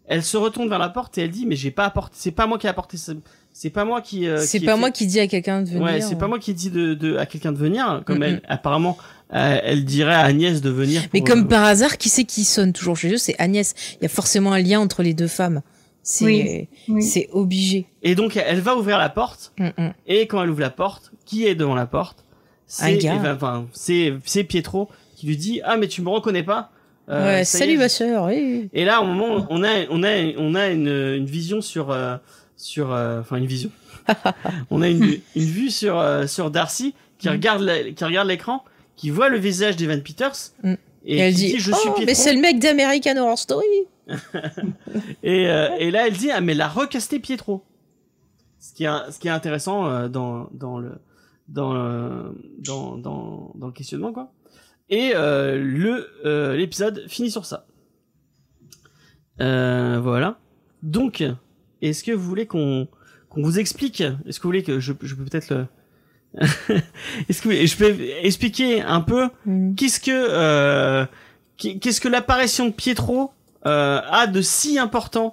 [0.06, 2.46] Elle se retourne vers la porte et elle dit mais j'ai pas apporté, c'est pas
[2.46, 3.12] moi qui ai apporté, ce-
[3.56, 4.26] c'est pas moi qui.
[4.26, 6.28] euh, c'est pas fait- moi qui dis à quelqu'un de venir Ouais, c'est pas ouais.
[6.28, 8.40] moi qui dis de, de à quelqu'un de venir, comme Mm, elle mm.
[8.48, 8.98] apparemment
[9.32, 11.02] euh, elle dirait à Agnès de venir.
[11.14, 13.16] mais comme euh, par hasard qui c'est qui sonne toujours chez eux?
[13.16, 15.62] C'est Agnès il y a forcément un lien entre les deux femmes
[16.02, 16.68] c'est Oui.
[16.88, 17.02] Oui.
[17.02, 20.70] c'est obligé Et donc elle va ouvrir la porte Mm, et quand elle ouvre la
[20.70, 22.24] porte, qui est devant la porte?
[22.80, 23.34] Un C'est gars.
[23.34, 26.70] enfin, c'est c'est Pietro qui lui dit ah mais tu me reconnais pas
[27.08, 28.68] Euh, ouais salut ma sœur oui.
[28.72, 32.16] Et là, au moment, on a, on a, on a une, une vision sur, euh,
[32.64, 33.70] sur, euh, enfin une vision.
[34.70, 37.32] on a une, une vue sur, euh, sur Darcy qui Mm.
[37.32, 38.64] regarde, la- qui regarde l'écran,
[38.96, 40.72] qui voit le visage d'Evan Peters Mm.
[41.04, 42.14] et, Et, elle dit, je oh, suis mais Pietro.
[42.22, 43.66] c'est le mec d'American Horror Story.
[45.22, 47.62] Et, euh, et là, elle dit ah mais elle a recasté Pietro.
[48.60, 50.92] Ce qui est, ce qui est intéressant dans, dans le,
[51.48, 51.72] dans,
[52.58, 54.32] dans, dans, dans le questionnement quoi.
[54.90, 57.66] Et euh, le euh, l'épisode finit sur ça.
[59.40, 60.38] Euh, voilà.
[60.82, 61.22] Donc,
[61.88, 62.88] est-ce que vous voulez qu'on
[63.28, 64.00] qu'on vous explique?
[64.00, 65.66] Est-ce que vous voulez que je, je peux peut-être le
[67.28, 69.74] Est-ce que je peux expliquer un peu Mm.
[69.74, 71.06] qu'est-ce que euh,
[71.56, 73.30] qu'est- qu'est-ce que l'apparition de Pietro
[73.66, 75.32] euh, a de si important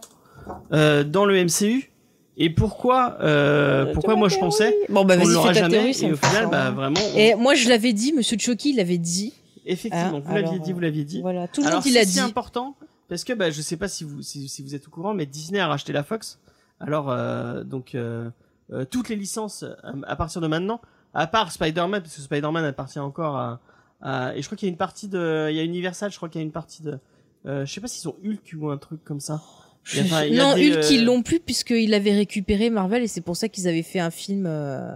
[0.74, 1.90] euh, dans le MCU
[2.38, 5.70] et pourquoi euh, pourquoi moi je pensais Bon bah qu'on ne vas-y l'aura fais ta
[5.70, 6.06] jamais théorie.
[6.06, 9.34] et au final bah vraiment on- Et moi je l'avais dit, Monsieur Chucky l'avait dit.
[9.66, 12.06] effectivement Ah, vous l'aviez dit vous l'aviez dit Voilà, tout le monde il c'est l'a
[12.06, 12.20] si dit.
[12.20, 12.76] important
[13.12, 15.26] parce que bah je sais pas si vous si, si vous êtes au courant mais
[15.26, 16.40] Disney a racheté la Fox.
[16.80, 18.30] Alors euh, donc euh,
[18.72, 20.80] euh, toutes les licences à, à partir de maintenant
[21.14, 23.60] à part Spider-Man parce que Spider-Man appartient encore à,
[24.02, 26.16] à- et je crois qu'il y a une partie de il y a Universal je
[26.16, 26.98] crois qu'il y a une partie de
[27.46, 29.42] euh, je sais pas s'ils ont Hulk ou un truc comme ça.
[29.84, 31.40] Je- Il y a- enfin, il y a non, des, Hulk ils euh, l'ont plus
[31.42, 34.96] puisqu'ils avaient récupéré Marvel et c'est pour ça qu'ils avaient fait un film, euh,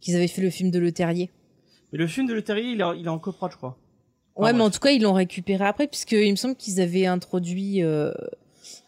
[0.00, 1.30] qu'ils avaient fait le film de Le Terrier.
[1.92, 3.78] mais le film de Le Terrier il est en, il est en coprod je crois
[4.36, 4.68] Ouais, Ah, mais bref.
[4.68, 7.82] en tout cas ils l'ont récupéré après puisqu'il me semble qu'ils avaient introduit.
[7.82, 8.12] Euh,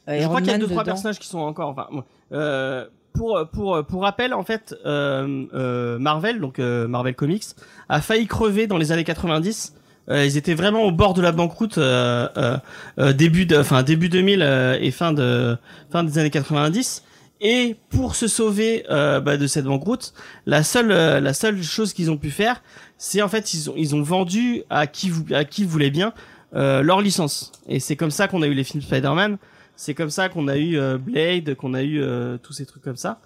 [0.08, 0.92] je Iron crois qu'il y a deux trois dedans.
[0.92, 1.88] personnages qui sont encore enfin
[2.32, 7.44] euh, pour pour pour rappel en fait euh, euh, Marvel donc euh, Marvel Comics
[7.88, 9.74] a failli crever dans les années 90
[10.10, 12.58] Euh, ils étaient vraiment au bord de la banqueroute euh, euh,
[12.98, 15.56] euh, début de enfin début 2000 euh, et fin de
[15.90, 17.02] fin des années 90
[17.44, 20.14] et pour se sauver euh, bah, de cette banqueroute
[20.46, 22.62] la seule euh, la seule chose qu'ils ont pu faire
[22.98, 26.12] c'est en fait ils ont ils ont vendu à qui vous à qui voulait bien
[26.56, 29.38] euh, leur licence et c'est comme ça qu'on a eu les films Spider-Man
[29.76, 32.82] c'est comme ça qu'on a eu euh, Blade, qu'on a eu euh, tous ces trucs
[32.82, 33.20] comme ça.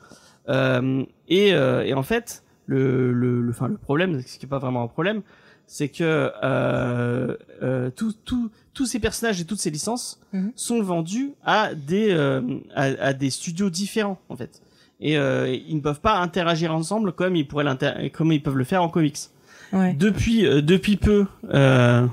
[0.48, 4.58] Euh, et, et en fait, le, le, le, enfin, le problème, ce qui est pas
[4.58, 5.22] vraiment un problème,
[5.66, 6.30] c'est que
[7.90, 10.52] tout, tout, tous ces personnages et toutes ces licences Mhm.
[10.54, 12.40] sont vendus à des, euh,
[12.76, 14.62] à, à des studios différents en fait.
[15.00, 17.64] Et euh, ils ne peuvent pas interagir ensemble comme ils pourraient
[18.12, 19.18] comme ils peuvent le faire en comics.
[19.72, 19.94] Ouais.
[19.98, 22.06] Depuis, euh, depuis peu, euh,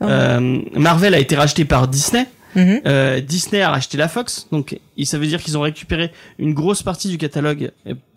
[0.00, 0.04] Oh.
[0.04, 2.28] euh, Marvel a été racheté par Disney.
[2.54, 2.80] Mhm.
[2.86, 6.84] Euh, Disney a racheté la Fox, donc ça veut dire qu'ils ont récupéré une grosse
[6.84, 7.72] partie du catalogue,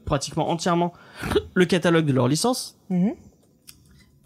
[0.06, 0.94] pratiquement entièrement
[1.56, 2.76] le catalogue de leur licence.
[2.92, 3.14] Mhm.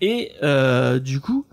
[0.02, 1.46] Et euh, du coup,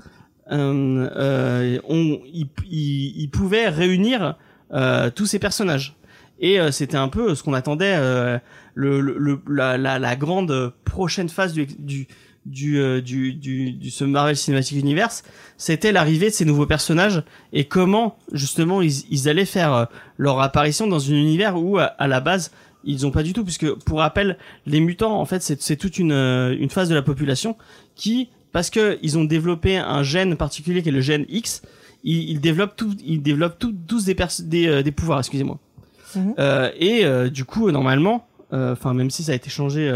[1.88, 4.36] on, ils, ils- ils pouvaient réunir
[4.72, 5.96] euh, tous ces personnages.
[6.40, 8.38] Et euh, c'était un peu ce qu'on attendait, euh,
[8.74, 12.08] le, le, la, la, la grande prochaine phase du, du,
[12.46, 15.22] du euh, du du, du ce Marvel Cinematic Universe,
[15.56, 17.22] c'était l'arrivée de ces nouveaux personnages
[17.52, 19.84] et comment justement ils, ils allaient faire euh,
[20.18, 22.50] leur apparition dans un univers où à, la base
[22.82, 24.36] ils ont pas du tout puisque pour rappel
[24.66, 27.56] les mutants en fait c'est toute une euh, une phase de la population
[27.94, 31.62] qui parce que ils ont développé un gène particulier qui est le gène X,
[32.04, 35.58] ils, ils développent tout ils développent tout, tous des pers- des euh, des pouvoirs, excusez-moi.
[36.14, 36.34] Mhm.
[36.38, 39.88] Euh, et euh, du coup normalement euh, enfin même si ça a été changé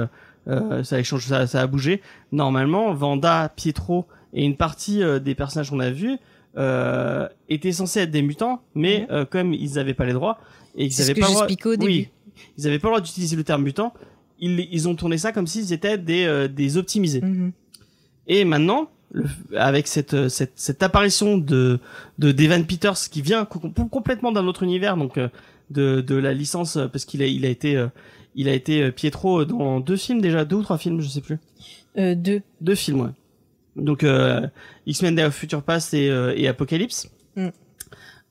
[0.49, 2.01] euh, ça a changé ça, ça a bougé
[2.33, 6.17] normalement Vanda Pietro et une partie euh, des personnages qu'on a vus
[6.57, 10.39] euh, étaient censés être des mutants mais euh, comme ils avaient pas les droits
[10.75, 11.47] et qu'ils C'est ce avaient que pas le droit
[11.85, 12.09] oui,
[12.81, 13.93] pas le droit d'utiliser le terme mutant
[14.39, 17.53] ils, ils ont tourné ça comme s'ils étaient des euh, des optimisés Mhm.
[18.27, 21.79] Et maintenant, le- avec cette, euh, cette, cette apparition de,
[22.19, 25.29] de Devan Peters qui vient co- com- complètement d'un autre univers, donc euh,
[25.71, 27.87] de, de la licence, euh, parce qu'il a, il a été,
[28.35, 31.39] il a été Pietro dans deux films déjà, deux ou trois films, je sais plus.
[31.99, 32.43] Euh, deux.
[32.61, 33.11] Deux films, ouais.
[33.77, 34.47] Donc euh,
[34.87, 37.11] X-Men Day of Future Past et, euh, et Apocalypse.
[37.37, 37.49] Mm.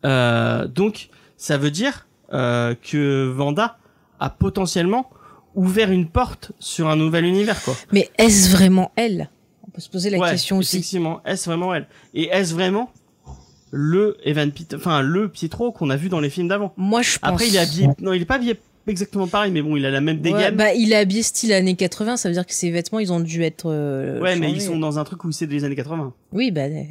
[0.06, 3.78] Euh, donc ça veut dire euh, que Vanda
[4.20, 5.10] a potentiellement
[5.56, 7.74] ouvert une porte sur un nouvel univers, quoi.
[7.91, 9.30] Mais est-ce vraiment elle?
[9.76, 10.78] Peut se poser la Ouais, question aussi.
[10.78, 11.88] Effectivement, est-ce vraiment elle?
[12.13, 12.89] Et est-ce vraiment
[13.71, 16.73] le Evan Piet- enfin le Pietro qu'on a vu dans les films d'avant?
[16.78, 17.30] Moi, je pense.
[17.30, 18.55] Après, il est habillé, non, il est pas habillé
[18.88, 20.55] exactement pareil, mais bon, il a la même Ouais, dégaine.
[20.55, 23.19] bah, il est habillé style années 80, ça veut dire que ses vêtements, ils ont
[23.19, 23.65] dû être.
[23.69, 26.13] euh, ouais, mais ils sont dans un truc où c'est des années 80.
[26.32, 26.84] Oui, bah, euh,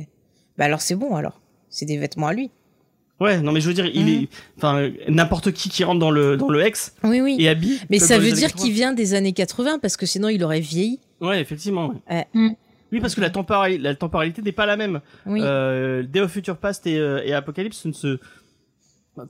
[0.58, 1.40] bah alors c'est bon alors.
[1.70, 2.50] C'est des vêtements à lui.
[3.20, 4.08] Ouais, non, mais je veux dire, il Mhm.
[4.24, 7.36] est, enfin, n'importe qui qui rentre dans le dans le X Oui, oui.
[7.38, 7.78] est habillé.
[7.88, 8.62] Mais ça veut dire 80.
[8.64, 10.98] qu'il vient des années 80 parce que sinon il aurait vieilli.
[11.20, 11.92] Ouais, effectivement.
[12.10, 12.26] Ouais.
[12.34, 12.50] Mm.
[12.94, 15.00] Oui, parce que la, tempora- la temporalité n'est pas la même.
[15.26, 15.40] Oui.
[15.42, 18.18] Euh, Day of Future Past et, euh, et Apocalypse ne se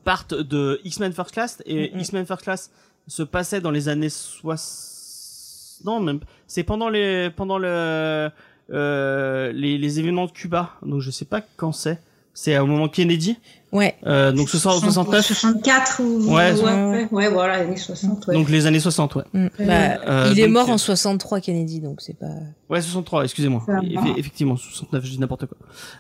[0.05, 1.91] partent de X-Men First Class et.
[1.99, 2.71] X-Men First Class
[3.07, 8.31] se passait dans les années 60 non même c'est pendant les pendant le
[8.71, 12.01] euh, les, les événements de Cuba donc je sais pas quand c'est
[12.35, 13.39] c'est au moment Kennedy
[13.73, 13.97] Ouais.
[14.07, 16.73] euh, donc ce sera en 69 64 ou Ouais, ouais, ouais.
[16.85, 18.29] ouais, ouais, voilà, années 60.
[18.29, 18.35] Ouais.
[18.35, 19.47] donc les années 60 ouais Mm.
[19.59, 19.65] Bah,
[20.07, 22.27] Euh, il est donc, mort euh, en 63, Kennedy, donc c'est pas.
[22.71, 23.65] Ouais, 63, excusez-moi.
[23.67, 25.57] Eff- effectivement, 69, je dis n'importe quoi.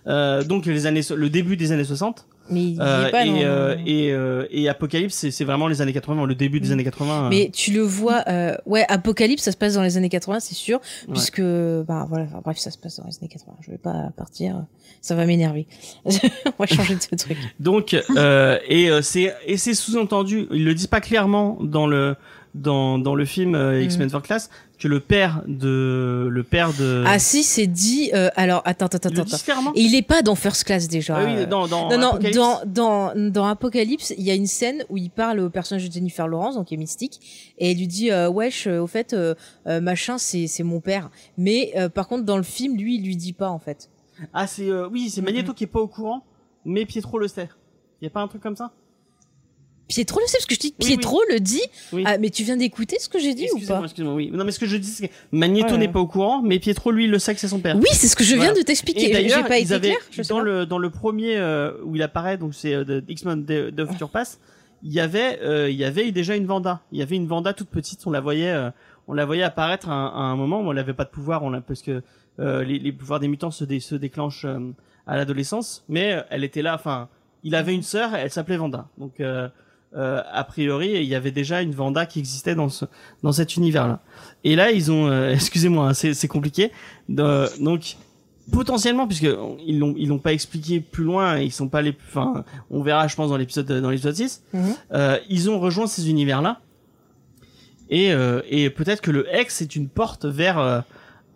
[0.07, 3.45] Euh, donc les années, le début des années 60 Mais il euh, est pas et,
[3.45, 6.73] euh, et, euh, et Apocalypse, c'est vraiment les années 80, le début des Mm.
[6.73, 7.25] années 80.
[7.25, 10.41] euh, Mais tu le vois, euh, ouais, Apocalypse, ça se passe dans les années 80,
[10.41, 10.79] c'est sûr,
[11.09, 11.15] Ouais.
[11.15, 13.57] puisque, bah voilà, enfin, bref, ça se passe dans les années 80.
[13.63, 14.65] Je vais pas partir,
[15.01, 15.67] ça va m'énerver.
[16.05, 16.11] On
[16.59, 17.39] va changer de ce truc.
[17.61, 22.15] Donc euh, et euh, c'est et c'est sous-entendu, ils le disent pas clairement dans le
[22.55, 27.05] dans dans le film euh, X-Men First Class que le père de le père de
[27.07, 28.11] Ah si, c'est dit.
[28.15, 29.23] euh, alors, attends, attends, attends.
[29.23, 29.73] attends.
[29.75, 31.17] Et il est pas dans First Class déjà.
[31.17, 32.37] Ah oui, dans dans Non, non, Apocalypse.
[32.37, 35.93] dans, dans, dans Apocalypse, il y a une scène où il parle au personnage de
[35.93, 39.13] Jennifer Lawrence, donc qui est mystique, et il lui dit, euh, wesh, euh, au fait,
[39.15, 39.35] euh,
[39.67, 41.11] euh, machin, c'est, c'est mon père.
[41.39, 43.91] Mais euh, par contre, dans le film, lui, il lui dit pas, en fait.
[44.33, 46.25] Ah c'est euh, oui, c'est Magneto qui est pas au courant,
[46.65, 47.49] mais Pietro le sait.
[48.03, 48.73] Y a pas un truc comme ça?
[49.89, 51.61] Pietro le sait, parce que je dis que Oui, Pietro le dit.
[51.93, 52.05] Oui.
[52.07, 54.31] Ah, mais tu viens d'écouter ce que j'ai dit ou pas excusez-moi, oui.
[54.33, 55.79] Non, mais ce que je dis, c'est que Magneto Ouais.
[55.79, 57.77] n'est pas au courant, mais Pietro, lui, il le sait que c'est son père.
[57.77, 58.55] Oui, c'est ce que je viens Voilà.
[58.59, 59.11] de t'expliquer.
[59.13, 62.55] D'ailleurs, pas été clair je dans le dans le premier euh, où il apparaît, donc
[62.55, 64.41] c'est euh, X-Men de, de Future Pass,
[64.83, 66.81] il y avait euh, il y avait déjà une Vanda.
[66.93, 68.71] Il y avait une Vanda toute petite, on la voyait euh,
[69.07, 71.43] on la voyait apparaître à, un- à un moment où elle avait pas de pouvoir,
[71.43, 72.03] on l'a parce que
[72.41, 74.59] euh, les, les pouvoirs des mutants se, dé- se déclenchent euh,
[75.07, 76.75] à l'adolescence, mais elle était là.
[76.75, 77.09] Enfin,
[77.43, 78.89] il avait une sœur, elle s'appelait Vanda.
[78.97, 79.21] Donc
[79.97, 82.85] euh, a priori, il y avait déjà une Vanda qui existait dans ce
[83.23, 84.01] dans cet univers-là.
[84.43, 86.71] Et là, ils ont, euh, excusez-moi, hein, c'est c'est compliqué.
[87.09, 87.97] Donc
[88.53, 89.29] potentiellement, puisque
[89.67, 93.07] ils l'ont ils l'ont pas expliqué plus loin, ils sont pas les, enfin, on verra,
[93.09, 94.63] je pense, dans l'épisode dans l'épisode 6 Mhm.
[94.93, 96.61] euh, ils ont rejoint ces univers-là.
[97.91, 100.81] Et, euh, et peut-être que le X est une porte vers euh,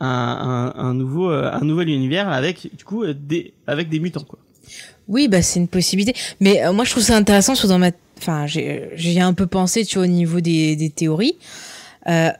[0.01, 4.39] un, un, un nouveau un nouvel univers avec du coup des avec des mutants quoi.
[5.09, 6.15] Oui, bah c'est une possibilité.
[6.41, 9.47] Mais euh, moi, je trouve ça intéressant, parce que dans ma, enfin, j'ai, un peu
[9.47, 11.37] pensé, tu vois, au niveau des, théories.
[12.09, 12.31] Euh,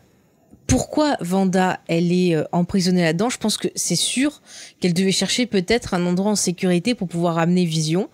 [0.67, 3.31] pourquoi Vanda, elle est euh, emprisonnée là-dedans?
[3.31, 4.43] Je pense que c'est sûr
[4.81, 8.09] qu'elle devait chercher peut-être un endroit en sécurité pour pouvoir amener Vision,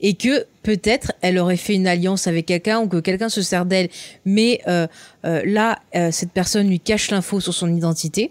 [0.00, 3.66] et que peut-être elle aurait fait une alliance avec quelqu'un ou que quelqu'un se sert
[3.66, 3.88] d'elle,
[4.24, 4.86] mais euh,
[5.22, 5.80] là,
[6.12, 8.30] cette personne lui cache l'info sur son identité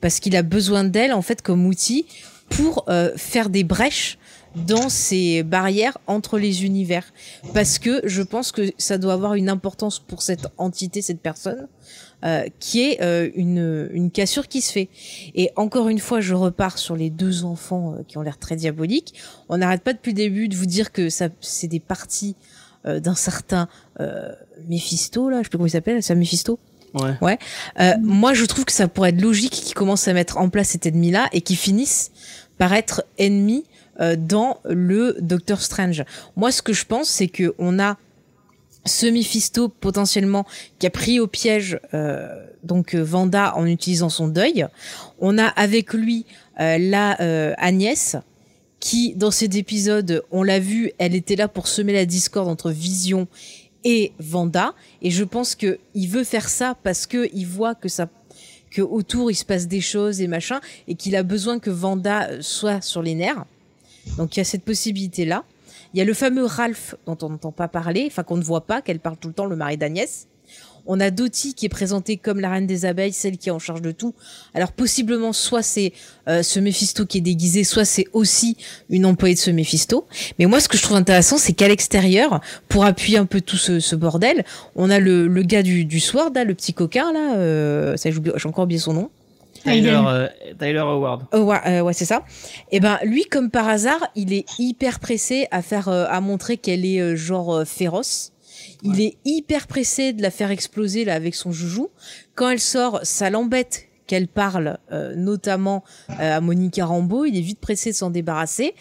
[0.00, 2.06] parce qu'il a besoin d'elle en fait comme outil
[2.48, 2.86] pour
[3.16, 4.18] faire des brèches
[4.56, 7.12] dans ces barrières entre les univers.
[7.54, 11.68] Parce que je pense que ça doit avoir une importance pour cette entité cette personne
[12.24, 14.88] euh, qui est euh, une, une cassure qui se fait.
[15.34, 18.56] Et encore une fois je repars sur les deux enfants euh, qui ont l'air très
[18.56, 19.14] diaboliques.
[19.48, 22.36] On n'arrête pas depuis le début de vous dire que ça c'est des parties
[22.86, 23.68] euh, d'un certain
[24.00, 24.32] euh,
[24.68, 26.58] Mephisto là je sais pas comment il s'appelle c'est un Mephisto
[27.20, 27.38] Ouais.
[27.80, 30.68] Euh, moi, je trouve que ça pourrait être logique qu'ils commencent à mettre en place
[30.68, 32.10] cet ennemi-là et qu'ils finissent
[32.58, 33.64] par être ennemis
[34.18, 36.04] dans le Doctor Strange.
[36.36, 37.96] Moi, ce que je pense, c'est que on a
[38.86, 40.46] ce Mephisto potentiellement
[40.78, 44.66] qui a pris au piège euh, donc euh, Vanda en utilisant son deuil.
[45.18, 46.24] On a avec lui
[46.60, 48.16] euh, la euh, Agnès
[48.80, 52.70] qui dans cet épisode, on l'a vu, elle était là pour semer la discorde entre
[52.70, 53.26] Vision
[53.84, 57.88] et Vanda et je pense que il veut faire ça parce que il voit que
[57.88, 58.08] ça
[58.70, 62.28] que autour il se passe des choses et machin et qu'il a besoin que Vanda
[62.28, 63.44] euh, soit sur les nerfs.
[64.16, 65.44] Donc il y a cette possibilité là.
[65.94, 68.66] Il y a le fameux Ralph dont on n'entend pas parler, enfin qu'on ne voit
[68.66, 70.26] pas, qu'elle parle tout le temps, le mari d'Agnès.
[70.86, 73.58] On a Dottie qui est présentée comme la reine des abeilles, celle qui est en
[73.58, 74.14] charge de tout.
[74.54, 75.92] Alors possiblement, soit c'est
[76.28, 78.56] euh, ce Méphisto qui est déguisé, soit c'est aussi
[78.88, 80.06] une employée de ce Méphisto.
[80.38, 83.56] Mais moi, ce que je trouve intéressant, c'est qu'à l'extérieur, pour appuyer un peu tout
[83.56, 84.44] ce, ce bordel,
[84.76, 86.00] on a le, le gars du, du
[86.34, 89.10] là, le petit coquin, là, euh, j'ai encore oublié son nom.
[89.66, 91.26] Tyler, euh, Tyler Howard.
[91.32, 92.24] Oh, ouais, euh, ouais, c'est ça.
[92.70, 96.56] Et ben lui, comme par hasard, il est hyper pressé à faire, euh, à montrer
[96.56, 98.32] qu'elle est euh, genre euh, féroce.
[98.82, 101.88] Il est hyper pressé de la faire exploser là avec son joujou.
[102.34, 107.24] Quand elle sort, ça l'embête qu'elle parle, euh, notamment euh, à Monica Rambeau.
[107.24, 108.74] Il est vite pressé de s'en débarrasser.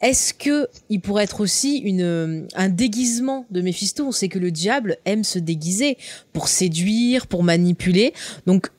[0.00, 4.50] Est-ce que il pourrait être aussi une un déguisement de Méphisto On sait que le
[4.50, 5.96] diable aime se déguiser
[6.32, 8.12] pour séduire, pour manipuler.
[8.46, 8.70] Donc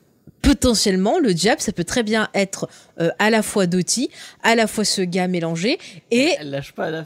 [0.44, 2.70] potentiellement, le diable, ça peut très bien être
[3.00, 4.10] euh, à la fois Dottie,
[4.44, 5.80] à la fois ce gars mélangé
[6.12, 6.36] et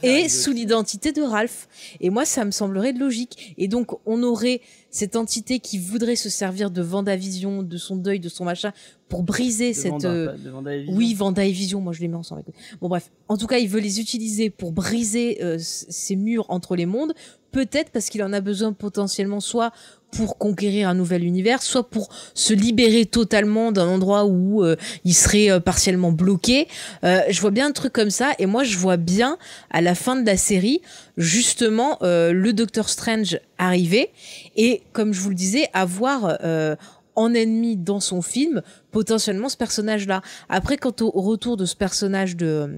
[0.03, 1.69] et sous l'identité de Ralph.
[2.01, 3.53] Et moi, ça me semblerait de logique.
[3.57, 4.59] Et donc, on aurait
[4.89, 8.73] cette entité qui voudrait se servir de Vendavision, de son deuil, de son machin,
[9.07, 9.91] pour briser De cette...
[9.91, 10.95] Vanda, euh, de Vanda et Vision.
[10.97, 12.43] oui, Vanda et Vision, moi je les mets ensemble.
[12.81, 16.75] Bon bref, en tout cas, il veut les utiliser pour briser euh, ces murs entre
[16.75, 17.13] les mondes.
[17.51, 19.71] Peut-être parce qu'il en a besoin potentiellement soit
[20.11, 25.13] pour conquérir un nouvel univers, soit pour se libérer totalement d'un endroit où euh, il
[25.13, 26.67] serait euh, partiellement bloqué.
[27.03, 29.37] Euh, je vois bien un truc comme ça, et moi je vois bien
[29.69, 30.81] à la fin de la série
[31.17, 34.11] justement euh, le Docteur Strange arriver
[34.55, 36.75] et comme je vous le disais avoir euh,
[37.15, 40.21] en ennemi dans son film potentiellement ce personnage-là.
[40.49, 42.69] Après, quant au, retour de ce personnage de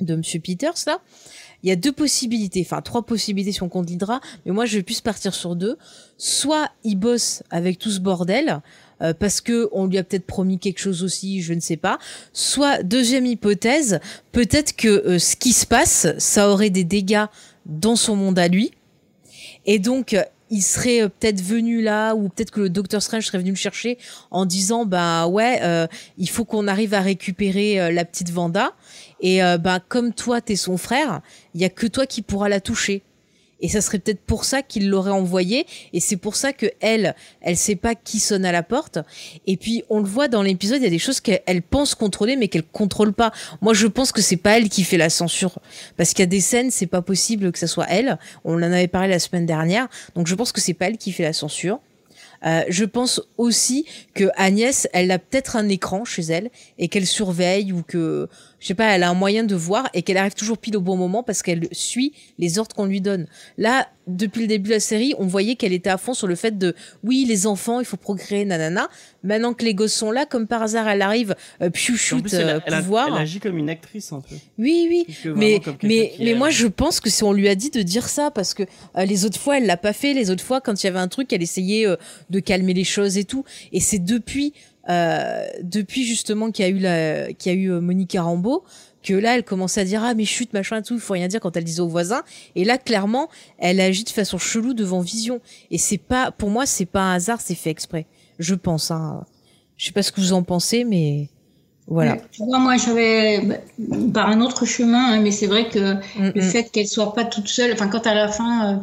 [0.00, 1.00] de Monsieur Peters là,
[1.62, 4.76] il y a deux possibilités, enfin trois possibilités si on compte l'Hydra, mais moi je
[4.76, 5.76] vais plus partir sur deux.
[6.18, 8.60] Soit il bosse avec tout ce bordel.
[9.02, 11.98] euh, parce que on lui a peut-être promis quelque chose aussi, je ne sais pas.
[12.32, 14.00] Soit deuxième hypothèse,
[14.30, 17.26] peut-être que euh, ce qui se passe, ça aurait des dégâts
[17.66, 18.72] dans son monde à lui,
[19.66, 23.26] et donc, euh, il serait euh, peut-être venu là, ou peut-être que le Docteur Strange
[23.26, 23.98] serait venu le chercher
[24.30, 25.86] en disant, bah ouais, euh,
[26.18, 28.72] il faut qu'on arrive à récupérer euh, la petite Vanda.
[29.22, 31.22] Et euh, bah comme toi, t'es son frère,
[31.54, 33.02] il y a que toi qui pourra la toucher.
[33.62, 35.66] Et ça serait peut-être pour ça qu'il l'aurait envoyée.
[35.92, 38.98] Et c'est pour ça que elle, elle sait pas qui sonne à la porte.
[39.46, 41.94] Et puis on le voit dans l'épisode, il y a des choses qu'elle elle pense
[41.94, 43.32] contrôler, mais qu'elle contrôle pas.
[43.60, 45.60] Moi, je pense que c'est pas elle qui fait la censure,
[45.96, 48.18] parce qu'il y a des scènes, c'est pas possible que ça soit elle.
[48.44, 51.12] On en avait parlé la semaine dernière, donc je pense que c'est pas elle qui
[51.12, 51.78] fait la censure.
[52.44, 57.06] Euh, je pense aussi que Agnès, elle a peut-être un écran chez elle et qu'elle
[57.06, 58.28] surveille ou que,
[58.62, 60.80] je sais pas, elle a un moyen de voir et qu'elle arrive toujours pile au
[60.80, 63.26] bon moment parce qu'elle suit les ordres qu'on lui donne.
[63.58, 66.36] Là, depuis le début de la série, on voyait qu'elle était à fond sur le
[66.36, 68.88] fait de, oui, les enfants, il faut procréer, nanana.
[69.24, 72.48] Maintenant que les gosses sont là, comme par hasard, elle arrive, euh, piou shoot, elle,
[72.48, 73.08] euh, elle pouvoir.
[73.08, 74.36] elle agit comme une actrice un peu.
[74.58, 75.32] Oui, oui.
[75.34, 78.30] Mais, mais, mais moi, je pense que si on lui a dit de dire ça,
[78.30, 78.62] parce que
[78.96, 80.14] euh, les autres fois, elle l'a pas fait.
[80.14, 81.96] Les autres fois, quand il y avait un truc, elle essayait euh,
[82.30, 83.44] de calmer les choses et tout.
[83.72, 84.52] Et c'est depuis,
[84.88, 88.64] euh, depuis justement qu'il y a eu la, qu'il y a eu euh, Monica Rambeau,
[89.02, 91.28] que là, elle commençait à dire ah mais chute machin et tout, il faut rien
[91.28, 92.22] dire quand elle disait aux voisins.
[92.54, 93.28] Et là, clairement,
[93.58, 95.40] elle agit de façon chelou devant Vision.
[95.70, 98.06] Et c'est pas, pour moi, c'est pas un hasard, c'est fait exprès.
[98.38, 98.90] Je pense.
[98.90, 99.24] Hein.
[99.76, 101.28] Je sais pas ce que vous en pensez, mais
[101.88, 102.16] voilà.
[102.30, 103.60] Tu vois, moi, j'avais
[104.14, 106.44] par un autre chemin, hein, mais c'est vrai que Mm, le mm.
[106.44, 108.76] fait qu'elle soit pas toute seule, enfin, quand à la fin, euh,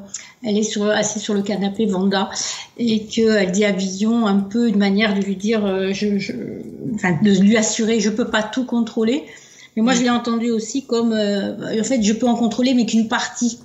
[0.44, 2.30] elle est sur, assise sur le canapé, Vanda,
[2.78, 6.34] et qu'elle dit à Vision un peu une manière de lui dire, euh, je, je,
[6.96, 9.24] enfin, de lui assurer, je peux pas tout contrôler.
[9.76, 12.86] Mais moi, je l'ai entendu aussi comme, euh, en fait, je peux en contrôler, mais
[12.86, 13.60] qu'une partie.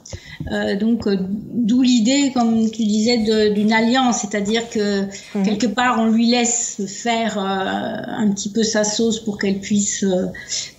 [0.52, 5.02] Euh, donc, euh, d'où l'idée, comme tu disais, d'une alliance, c'est-à-dire que
[5.34, 5.44] Mhm.
[5.44, 10.26] quelque part, on lui laisse faire un petit peu sa sauce pour qu'elle puisse euh,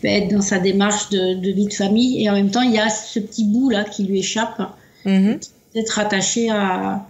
[0.03, 2.79] être dans sa démarche de, de vie de famille, et en même temps, il y
[2.79, 4.61] a ce petit bout là qui lui échappe,
[5.05, 5.39] Mhm.
[5.73, 7.07] d'être attaché à.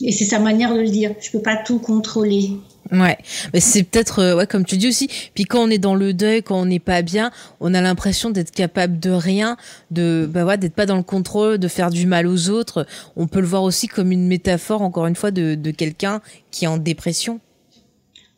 [0.00, 1.12] Et c'est sa manière de le dire.
[1.20, 2.50] Je peux pas tout contrôler.
[2.90, 3.18] Ouais,
[3.52, 5.08] mais c'est peut-être euh, ouais comme tu dis aussi.
[5.34, 7.30] Puis quand on est dans le deuil, quand on n'est pas bien,
[7.60, 9.56] on a l'impression d'être capable de rien,
[9.90, 12.86] de bah ouais, d'être pas dans le contrôle, de faire du mal aux autres.
[13.16, 16.20] On peut le voir aussi comme une métaphore encore une fois de, de quelqu'un
[16.50, 17.40] qui est en dépression.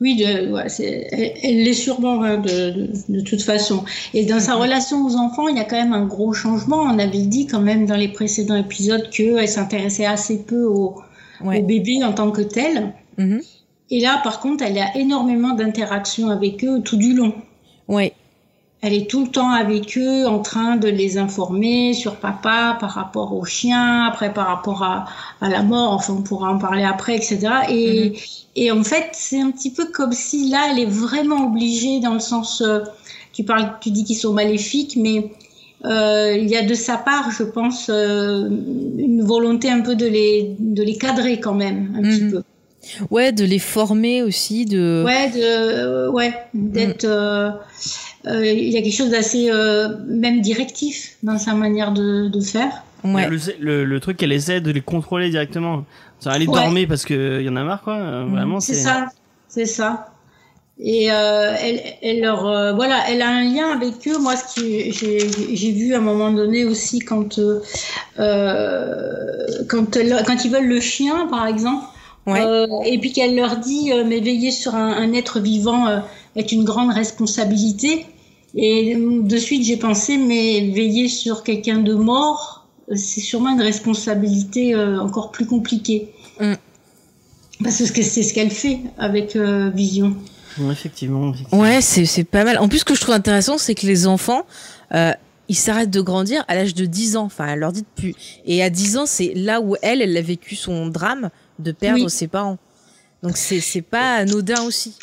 [0.00, 3.84] Oui, de, ouais, c'est, elle, elle l'est sûrement hein, de, de, de, toute façon.
[4.14, 6.78] Et dans sa relation aux enfants, il y a quand même un gros changement.
[6.84, 10.96] On avait dit quand même dans les précédents épisodes qu'elle s'intéressait assez peu aux,
[11.42, 11.60] Ouais.
[11.60, 12.92] aux bébés en tant que tels.
[13.18, 13.42] Mhm.
[13.90, 17.34] Et là, par contre, elle a énormément d'interactions avec eux tout du long.
[17.88, 18.12] Ouais.
[18.82, 22.90] Elle est tout le temps avec eux, en train de les informer sur papa par
[22.92, 25.04] rapport au chien, après par rapport à,
[25.42, 27.40] à la mort, enfin on pourra en parler après, etc.
[27.68, 28.14] Et,
[28.56, 32.14] et en fait, c'est un petit peu comme si là, elle est vraiment obligée dans
[32.14, 32.80] le sens, euh,
[33.34, 35.30] tu parles, tu dis qu'ils sont maléfiques, mais
[35.84, 38.48] euh, il y a de sa part, je pense, euh,
[38.98, 42.30] une volonté un peu de les, de les cadrer quand même, un petit Mhm.
[42.30, 42.42] peu.
[43.10, 45.02] Ouais, de les former aussi, de.
[45.04, 47.04] Ouais, de, euh, ouais, d'être.
[47.04, 47.50] euh,
[48.26, 52.40] euh, Il y a quelque chose d'assez euh, même directif dans sa manière de, de
[52.40, 52.82] faire.
[53.04, 53.28] Ouais.
[53.28, 55.84] Le, le, le truc qu'elle essaie de les contrôler directement.
[56.20, 56.54] Ça aller Ouais.
[56.54, 57.96] dormir parce que y en a marre quoi.
[57.98, 58.32] Mhm.
[58.34, 58.80] Vraiment C'est c'est.
[58.82, 59.06] ça,
[59.48, 60.06] c'est ça.
[60.82, 64.18] Et euh, elle, elle leur, euh, voilà, elle a un lien avec eux.
[64.18, 67.60] Moi, ce que j'ai vu à un moment donné aussi quand, euh,
[69.68, 71.84] quand, elle- quand ils veulent le chien, par exemple,
[72.26, 72.40] Ouais.
[72.40, 76.00] euh, et puis qu'elle leur dit, euh, mais veiller sur un, un être vivant euh,
[76.36, 78.06] est une grande responsabilité.
[78.54, 84.74] Et de suite, j'ai pensé, mais veiller sur quelqu'un de mort, c'est sûrement une responsabilité
[84.74, 86.12] euh, encore plus compliquée.
[86.40, 86.54] Mm.
[87.62, 90.16] Parce que c'est ce qu'elle fait avec euh, Vision.
[90.58, 91.32] Ouais, effectivement.
[91.32, 91.62] effectivement.
[91.62, 92.58] Ouais, c'est c'est pas mal.
[92.58, 94.42] En plus, ce que je trouve intéressant, c'est que les enfants,
[94.94, 95.12] euh,
[95.48, 97.24] ils s'arrêtent de grandir à l'âge de 10 ans.
[97.24, 98.16] Enfin, elle leur dit depuis.
[98.46, 101.30] Et à 10 ans, c'est là où elle, elle a vécu son drame
[101.62, 102.10] de perdre Oui.
[102.10, 102.58] ses parents.
[103.22, 104.94] Donc c'est c'est pas anodin aussi.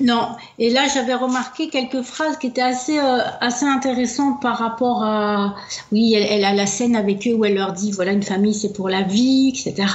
[0.00, 0.28] Non,
[0.58, 5.54] et là j'avais remarqué quelques phrases qui étaient assez euh, assez intéressantes par rapport à
[5.92, 8.54] oui, elle, elle a la scène avec eux où elle leur dit voilà une famille
[8.54, 9.88] c'est pour la vie, etc.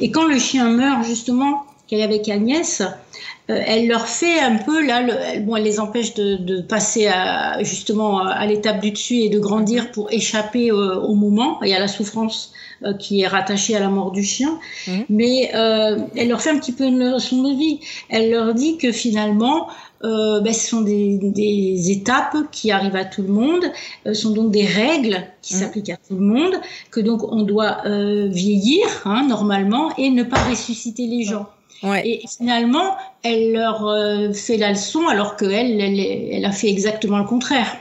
[0.00, 4.56] Et quand le chien meurt justement qu'elle est avec Agnès, euh, elle leur fait un
[4.56, 8.80] peu là, le, elle, bon, elle les empêche de, de passer à, justement à l'étape
[8.80, 12.52] du dessus et de grandir pour échapper euh, au moment et à la souffrance
[12.84, 14.58] euh, qui est rattachée à la mort du chien.
[14.86, 15.04] Mhm.
[15.08, 17.80] Mais euh, elle leur fait un petit peu une leçon de vie.
[18.08, 19.68] Elle leur dit que finalement,
[20.02, 23.64] euh, ben, ce sont des, des étapes qui arrivent à tout le monde,
[24.06, 25.60] euh, sont donc des règles qui Mhm.
[25.60, 26.54] s'appliquent à tout le monde,
[26.90, 31.46] que donc on doit euh, vieillir hein, normalement et ne pas ressusciter les gens.
[31.82, 32.06] Ouais.
[32.08, 37.18] Et finalement, elle leur euh, fait la leçon alors qu'elle, elle, elle a fait exactement
[37.18, 37.76] le contraire.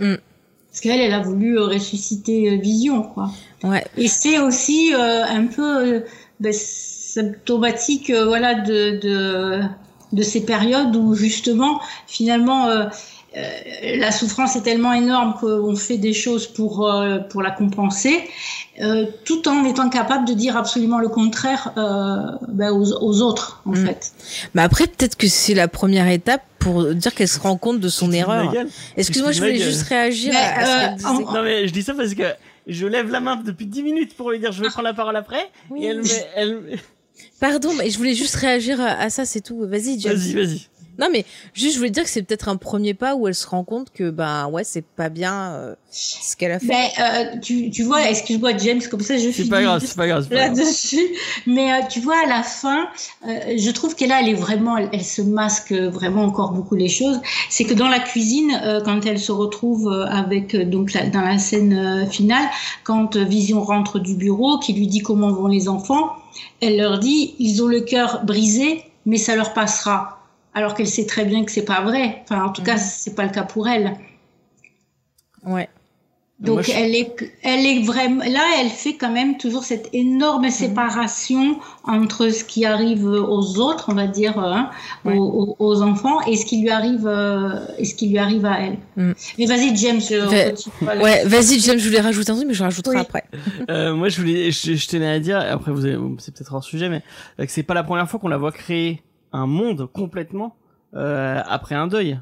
[0.00, 0.14] Mm.
[0.78, 3.32] Parce qu'elle, elle a voulu euh, ressusciter euh, Vision, quoi.
[3.64, 3.84] Ouais.
[3.96, 6.04] Et c'est aussi euh, un peu
[6.38, 9.60] ben, symptomatique, voilà, de, de
[10.12, 12.68] de ces périodes où justement, finalement,
[13.38, 18.20] euh, la souffrance est tellement énorme qu'on fait des choses pour euh, pour la compenser,
[18.80, 22.16] euh, tout en étant capable de dire absolument le contraire euh,
[22.48, 23.86] ben, aux, aux autres, en Mm.
[23.86, 24.12] fait.
[24.54, 27.88] Mais après, peut-être que c'est la première étape pour dire qu'elle se rend compte de
[27.88, 28.52] son erreur.
[28.96, 30.58] Excuse-moi, je voulais juste réagir Mais, à,
[30.92, 32.24] à ce euh, en- Non mais je dis ça parce que
[32.66, 35.16] je lève la main depuis 10 minutes pour lui dire je vais prendre la parole
[35.16, 35.84] après Oui.
[35.84, 36.04] et elle me
[36.36, 36.78] elle
[37.40, 39.58] Pardon, mais je voulais juste réagir à, à ça, c'est tout.
[39.66, 40.14] Vas-y, James.
[40.16, 40.66] vas-y vas-y.
[40.98, 43.46] Non, mais juste, je voulais dire que c'est peut-être un premier pas où elle se
[43.46, 46.66] rend compte que, ben, ouais, c'est pas bien euh, ce qu'elle a fait.
[46.66, 50.06] Ben, euh, tu, tu vois, excuse-moi James, comme ça je finis pas grave, c'est pas
[50.08, 50.24] grave.
[50.28, 50.56] c'est pas grave.
[50.58, 51.06] là-dessus.
[51.46, 52.88] Mais euh, tu vois, à la fin,
[53.28, 56.74] euh, je trouve qu'elle là, elle est vraiment, elle, elle se masque vraiment encore beaucoup
[56.74, 57.20] les choses.
[57.48, 61.38] C'est que dans la cuisine, euh, quand elle se retrouve avec donc la- dans la
[61.38, 62.44] scène euh, finale,
[62.82, 66.10] quand euh, Vision rentre du bureau, qui lui dit comment vont les enfants,
[66.60, 70.17] elle leur dit ils ont le cœur brisé, mais ça leur passera.
[70.54, 72.22] Alors qu'elle sait très bien que c'est pas vrai.
[72.24, 72.80] Enfin, en tout cas, Mhm.
[72.82, 73.94] c'est pas le cas pour elle.
[75.46, 75.68] Ouais.
[76.40, 79.88] Donc Moi, je- elle est, elle est vraiment là, elle fait quand même toujours cette
[79.92, 80.50] énorme Mhm.
[80.52, 84.70] séparation entre ce qui arrive aux autres, on va dire, hein,
[85.04, 85.16] Ouais.
[85.18, 88.78] aux, enfants, et ce qui lui arrive, euh, et ce qui lui arrive à elle.
[88.96, 89.12] Mm.
[89.36, 90.64] Mais vas-y, James, je.
[90.80, 91.02] Voilà.
[91.02, 93.02] Ouais, vas-y, James, je voulais rajouter un truc, mais je rajouterai Oui.
[93.02, 93.24] après.
[93.70, 96.62] Euh, moi, je voulais, je, je tenais à dire, après vous, avez- c'est peut-être hors
[96.62, 97.02] sujet, mais
[97.40, 99.02] euh, que c'est pas la première fois qu'on la voit créer
[99.32, 100.56] un monde complètement
[100.94, 102.18] euh, après un deuil,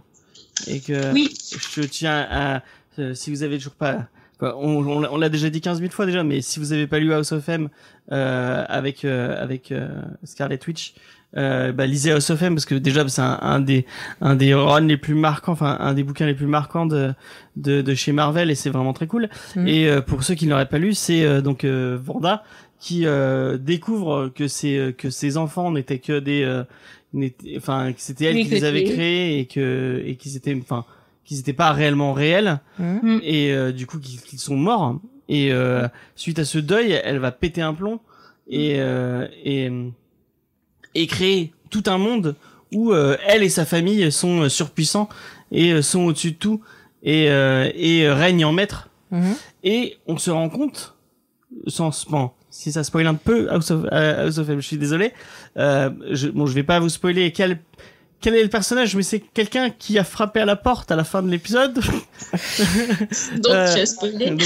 [0.66, 1.32] et que Oui,
[1.74, 2.62] je tiens à,
[2.98, 4.06] euh, si vous avez toujours pas,
[4.40, 6.86] on, on, l'a- on l'a déjà dit 15 000 fois déjà, mais si vous avez
[6.86, 7.68] pas lu House of M
[8.12, 9.88] euh, avec euh, avec euh,
[10.24, 10.94] Scarlet Witch,
[11.36, 13.86] euh, bah, lisez House of M parce que déjà c'est un, un des
[14.20, 17.12] un des runs les plus marquants, enfin un des bouquins les plus marquants de
[17.56, 19.28] de, de chez Marvel et c'est vraiment très cool.
[19.54, 19.68] Mhm.
[19.68, 22.42] Et euh, pour ceux qui ne l'auraient pas lu, c'est euh, donc euh, Vanda
[22.78, 26.62] qui euh, découvre que ses que ses enfants n'étaient que des euh,
[27.56, 30.84] enfin, que c'était elle Oui, qui les avait créés et que et qu'ils étaient, enfin,
[31.24, 33.00] qu'ils étaient pas réellement réels Mhm.
[33.02, 33.20] Mm.
[33.24, 35.00] et euh, du coup qu'ils sont morts.
[35.28, 37.98] Et euh, suite à ce deuil, elle va péter un plomb
[38.48, 39.70] et euh, et
[40.94, 42.36] et créer tout un monde
[42.72, 45.08] où euh, elle et sa famille sont euh, surpuissants
[45.52, 46.60] et euh, sont au-dessus de tout
[47.02, 48.88] et euh, et règnent en maître.
[49.10, 49.34] Mhm.
[49.64, 50.94] Et on se rend compte,
[51.66, 54.78] sans bon, si ça spoil un peu House of, euh, House of M, je suis
[54.78, 55.12] désolé.
[55.56, 57.58] Euh, je, bon, je vais pas vous spoiler quel
[58.18, 61.04] quel est le personnage, mais c'est quelqu'un qui a frappé à la porte à la
[61.04, 61.74] fin de l'épisode.
[63.34, 64.30] Donc, Euh, tu as spoilé.
[64.30, 64.40] Donc,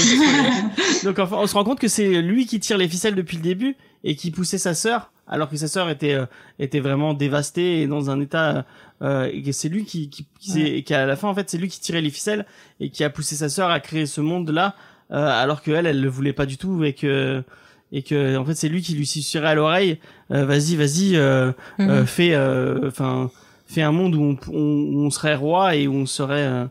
[1.05, 3.43] donc, enfin, on se rend compte que c'est lui qui tire les ficelles depuis le
[3.43, 6.25] début et qui poussait sa sœur, alors que sa sœur était euh,
[6.59, 8.65] était vraiment dévastée et dans un état.
[9.01, 11.69] Euh, et c'est lui qui qui, qui, et qu'à la fin en fait c'est lui
[11.69, 12.45] qui tirait les ficelles
[12.81, 14.75] et qui a poussé sa sœur à créer ce monde là,
[15.09, 17.43] alors que elle elle le voulait pas du tout et que
[17.91, 19.99] et que en fait c'est lui qui lui susurrait à l'oreille
[20.31, 21.89] euh, vas-y vas-y euh, Mhm.
[21.89, 23.29] euh, fais euh, enfin
[23.67, 26.65] fais un monde où on, on, où on serait roi et où on serait euh,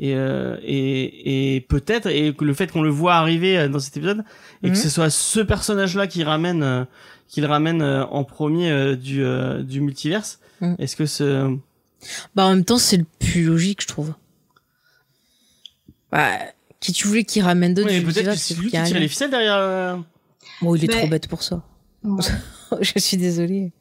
[0.00, 3.96] et euh, et, et peut-être et que le fait qu'on le voit arriver dans cet
[3.96, 4.24] épisode
[4.62, 4.72] et Mhm.
[4.72, 6.84] que ce soit ce personnage là qui ramène euh,
[7.28, 10.76] qui le ramène euh, en premier euh, du euh, du multiverse Mhm.
[10.78, 11.56] est-ce que ce
[12.34, 14.12] Bah, en même temps, c'est le plus logique, je trouve.
[16.10, 16.30] Bah,
[16.80, 19.30] qui tu voulais qu'il ramène d'autres Ouais, peut-être que c'est lui qui tire les ficelles
[19.30, 19.98] derrière
[20.62, 21.62] Bon, il est Ben- trop bête pour ça.
[22.04, 22.22] Ouais.
[22.80, 23.72] je suis désolée.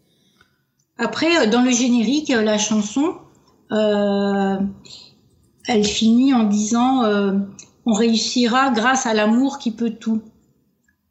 [0.98, 3.16] Après, euh, dans le générique, euh, la chanson,
[3.72, 4.58] euh,
[5.68, 7.34] elle finit en disant euh,
[7.86, 10.22] On réussira grâce à l'amour qui peut tout.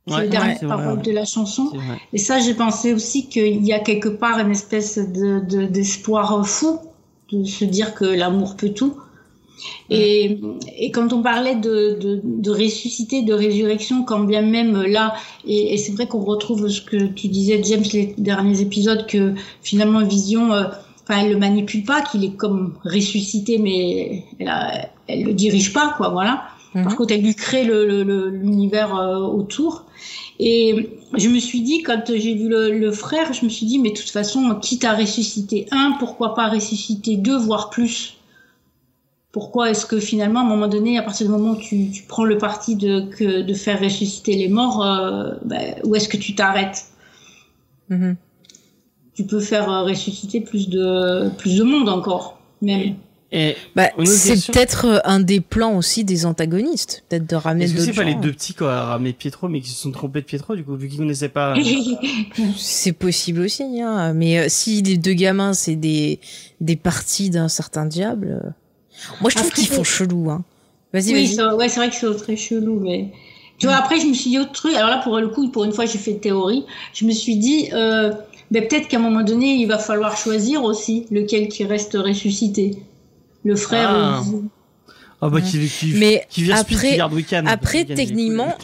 [0.07, 1.71] C'est Ouais, les dernières paroles de la chanson.
[2.13, 6.47] Et ça, j'ai pensé aussi qu'il y a quelque part une espèce de de- d'espoir
[6.47, 6.79] fou
[7.33, 8.95] de se dire que l'amour peut tout.
[9.91, 10.39] Et,
[10.79, 15.15] et quand on parlait de, de, de ressusciter, de résurrection, quand bien même là,
[15.47, 19.35] et, et c'est vrai qu'on retrouve ce que tu disais, James, les derniers épisodes, que
[19.63, 20.65] finalement Vision, euh,
[21.03, 25.73] enfin, elle le manipule pas, qu'il est comme ressuscité, mais elle, a- elle le dirige
[25.73, 26.45] pas, quoi, voilà.
[26.73, 26.95] Par Mhm.
[26.95, 29.85] contre, elle lui crée le- le- le- l'univers euh, autour.
[30.39, 33.91] Et je me suis dit, quand j'ai vu le frère, je me suis dit, mais
[33.91, 38.15] de toute façon, quitte à ressusciter un, pourquoi pas ressusciter deux, voire plus?
[39.33, 42.03] Pourquoi est-ce que finalement, à un moment donné, à partir du moment où tu, tu
[42.03, 46.17] prends le parti de, que, de faire ressusciter les morts, euh, ben, où est-ce que
[46.17, 46.87] tu t'arrêtes?
[47.89, 48.17] Mhm.
[49.15, 52.95] Tu peux faire euh, ressusciter plus de, plus de monde encore, même.
[53.31, 57.75] et Bah, c'est peut-être euh, un des plans aussi des antagonistes, peut-être de ramener est-ce
[57.75, 60.23] que c'est pas les deux petits quoi à ramener Pietro mais qui se sont trompés
[60.23, 61.55] de Pietro du coup vu qu'ils connaissaient pas
[62.57, 64.13] C'est possible aussi, hein.
[64.15, 66.19] Mais euh, si les deux gamins, c'est des,
[66.61, 68.41] des parties d'un certain diable.
[68.45, 68.51] euh,
[69.21, 70.43] Moi, je trouve Après, qu'ils font chelou, hein.
[70.93, 73.09] Vas-y, Oui, ouais, c'est vrai que c'est très chelou, mais
[73.59, 74.75] tu vois, après, je me suis dit autre truc.
[74.75, 76.65] Alors là, pour le coup, pour une fois, j'ai fait théorie.
[76.95, 78.13] Je me suis dit, euh,
[78.51, 82.79] ben, peut-être qu'à un moment donné, il va falloir choisir aussi lequel qui reste ressuscité.
[83.45, 84.23] Le frère Ah.
[84.33, 84.45] ou-
[85.23, 86.99] ah bah qui qui Mais qui Speed, après-
[87.47, 88.55] après, techniquement,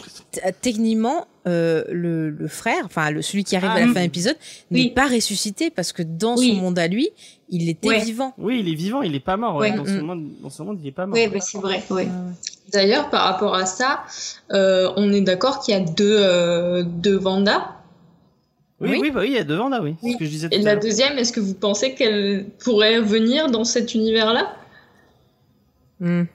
[0.61, 3.93] Techniquement, euh, le, le frère, enfin le, celui qui arrive Ah, à la mm.
[3.93, 4.35] fin de l'épisode,
[4.71, 4.85] Oui.
[4.85, 6.55] n'est pas ressuscité parce que dans Oui.
[6.55, 7.09] son monde à lui,
[7.49, 7.99] il était Ouais.
[8.03, 8.33] vivant.
[8.37, 9.71] oui il est vivant il est pas mort ouais.
[9.71, 10.01] Dans ce Mm.
[10.01, 11.81] monde dans ce monde il est pas mort Oui, ben, c'est vrai.
[11.89, 12.07] Ouais.
[12.73, 14.03] D'ailleurs, par rapport à ça,
[14.51, 17.73] euh, on est d'accord qu'il y a deux, euh, deux Vanda?
[18.81, 18.97] oui Oui.
[19.03, 20.13] oui bah oui il y a deux Vanda oui c'est Oui.
[20.13, 22.99] ce que je disais tout Et à la deuxième, est-ce que vous pensez qu'elle pourrait
[23.01, 24.53] venir dans cet univers-là?
[25.99, 26.27] Mhm.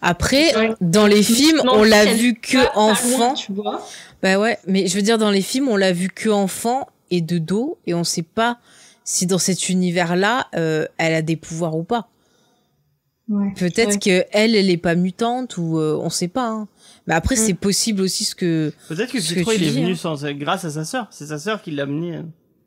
[0.00, 3.34] Après, dans les films, on l'a vu que loin, enfant.
[3.34, 3.84] tu vois.
[4.22, 7.20] Bah ouais, mais je veux dire, dans les films, on l'a vu que enfant et
[7.20, 8.58] de dos, et on sait pas
[9.04, 12.08] si dans cet univers-là, euh, elle a des pouvoirs ou pas.
[13.28, 13.52] Ouais.
[13.56, 16.48] Peut-être que elle, elle est pas mutante ou euh, on sait pas.
[16.48, 16.68] Hein.
[17.06, 17.38] Mais après, Mm.
[17.38, 19.96] c'est possible aussi ce que peut-être que Ce que Pietro tu il est venu hein.
[19.96, 22.22] sans grâce à sa sœur c'est sa sœur qui l'a amené euh.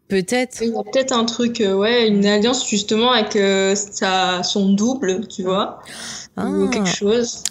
[0.08, 0.60] peut-être.
[0.62, 4.74] Il y a peut-être un truc, euh, ouais, une alliance justement avec euh, sa, son
[4.74, 5.82] double, tu vois,
[6.38, 6.70] ou Ah.
[6.72, 7.44] quelque chose.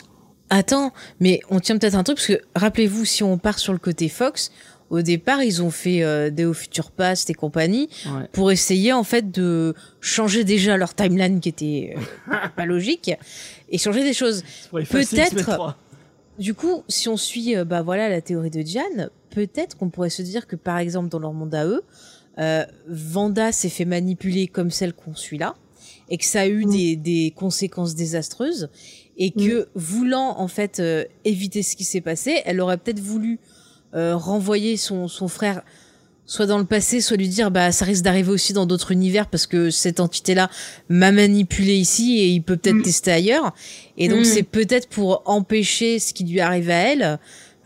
[0.54, 3.78] Attends, mais on tient peut-être un truc parce que rappelez-vous, si on part sur le
[3.78, 4.52] côté Fox,
[4.90, 9.02] au départ, ils ont fait euh, Deo Future Past et compagnie ouais pour essayer en
[9.04, 11.94] fait de changer déjà leur timeline qui était
[12.30, 13.10] euh, pas logique
[13.70, 14.44] et changer des choses.
[14.70, 15.78] Peut-être- X-Men 3.
[16.38, 20.10] Du coup, si on suit euh, bah voilà la théorie de Diane, peut-être qu'on pourrait
[20.10, 21.82] se dire que par exemple dans leur monde à eux,
[22.38, 25.54] euh, Vanda s'est fait manipuler comme celle qu'on suit là
[26.10, 26.70] et que ça a eu Mm.
[26.70, 28.68] des, des conséquences désastreuses
[29.18, 33.38] et que voulant en fait euh, éviter ce qui s'est passé, elle aurait peut-être voulu
[33.94, 35.62] euh, renvoyer son, son frère
[36.24, 39.26] soit dans le passé, soit lui dire bah ça risque d'arriver aussi dans d'autres univers
[39.28, 40.48] parce que cette entité-là
[40.88, 42.82] m'a manipulé ici et il peut peut-être Mm.
[42.82, 43.52] tester ailleurs.
[43.98, 44.24] Et donc Mm.
[44.24, 47.16] c'est peut-être pour empêcher ce qui lui arrive à elle euh,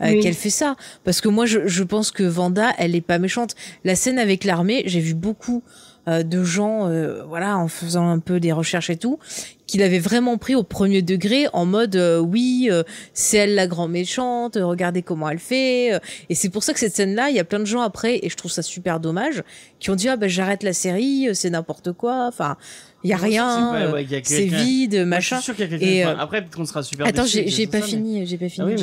[0.01, 0.19] Oui.
[0.19, 0.75] qu'elle fait ça.
[1.05, 3.55] Parce que moi je, je pense que Vanda, elle est pas méchante.
[3.85, 5.63] La scène avec l'armée, j'ai vu beaucoup
[6.07, 9.19] euh, de gens, euh, voilà, en faisant un peu des recherches et tout,
[9.65, 13.67] qu'il avait vraiment pris au premier degré en mode euh, oui, euh, c'est elle la
[13.67, 15.93] grand méchante, euh, regardez comment elle fait.
[15.93, 15.99] euh.
[16.29, 18.29] et c'est pour ça que cette scène-là, il y a plein de gens après, et
[18.29, 19.43] je trouve ça super dommage,
[19.79, 22.25] qui ont dit ah ben j'arrête la série, c'est n'importe quoi.
[22.27, 22.55] Enfin,
[23.03, 25.35] il y a rien, pas, ouais, c'est vide, machin.
[25.37, 25.85] Je suis sûr qu'il y a quelqu'un.
[25.85, 27.05] Et, enfin, après, peut-être qu'on sera super.
[27.05, 28.65] Attends, j'ai pas ça, mais- fini, j'ai pas fini.
[28.65, 28.75] Ah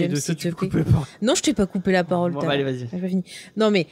[0.84, 1.06] pas.
[1.22, 2.32] Non, je t'ai pas coupé la parole.
[2.32, 2.86] Bon, bah, allez, vas-y.
[2.92, 3.24] J'ai pas fini.
[3.56, 3.86] Non, mais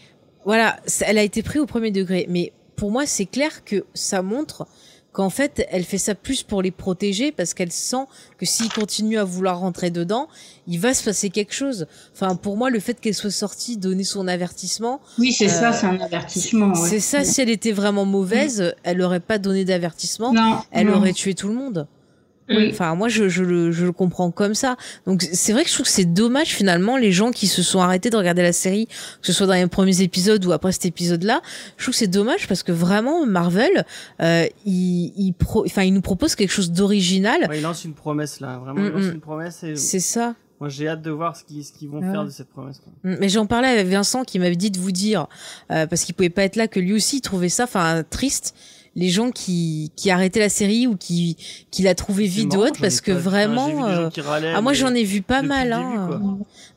[0.44, 2.26] voilà, ça- elle a été prise au premier degré.
[2.28, 4.66] Mais pour moi, c'est clair que ça montre
[5.12, 8.04] qu'en fait, elle fait ça plus pour les protéger parce qu'elle sent
[8.38, 10.26] que s'il continue à vouloir rentrer dedans,
[10.66, 11.86] il va se passer quelque chose.
[12.14, 15.72] Enfin, pour moi, le fait qu'elle soit sortie donner son avertissement, Oui, c'est Euh, ça,
[15.74, 16.68] c'est un avertissement.
[16.72, 16.88] ouais.
[16.88, 17.24] c'est ça.
[17.24, 20.32] Si elle était vraiment mauvaise, elle aurait pas donné d'avertissement.
[20.32, 20.96] Non, Elle non.
[20.96, 21.86] aurait tué tout le monde.
[22.56, 22.68] Oui.
[22.72, 24.76] Enfin, moi, je, je, le, je le comprends comme ça.
[25.06, 27.80] Donc, c'est vrai que je trouve que c'est dommage, finalement, les gens qui se sont
[27.80, 30.86] arrêtés de regarder la série, que ce soit dans les premiers épisodes ou après cet
[30.86, 31.40] épisode-là.
[31.76, 33.84] Je trouve que c'est dommage parce que vraiment, Marvel,
[34.20, 37.46] euh, il, il, pro, enfin, il nous propose quelque chose d'original.
[37.48, 39.14] Ouais, il lance une promesse là, vraiment, il Mm, lance mm.
[39.14, 40.34] une promesse et C'est ça.
[40.60, 42.10] moi j'ai hâte de voir ce qu'ils qu'ils vont Ouais.
[42.12, 42.78] faire de cette promesse.
[42.82, 42.92] quoi.
[43.04, 45.26] Mm, Mais j'en parlais avec Vincent qui m'avait dit de vous dire,
[45.70, 48.54] euh, parce qu'il pouvait pas être là, que lui aussi il trouvait ça, enfin, triste.
[48.94, 51.36] Les gens qui, qui arrêtaient la série ou qui,
[51.70, 55.02] qui la trouvaient vide ou autre parce que vraiment, euh, râlaient, ah moi j'en ai
[55.02, 56.08] vu pas mal, hein.
[56.10, 56.24] début.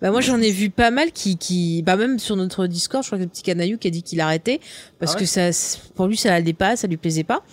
[0.01, 3.09] Bah moi j'en ai vu pas mal qui qui bah même sur notre Discord je
[3.09, 4.59] crois que le petit canaillou qui a dit qu'il arrêtait
[4.99, 5.49] parce Ah ouais que ça
[5.95, 7.43] pour lui ça allait pas ça lui plaisait pas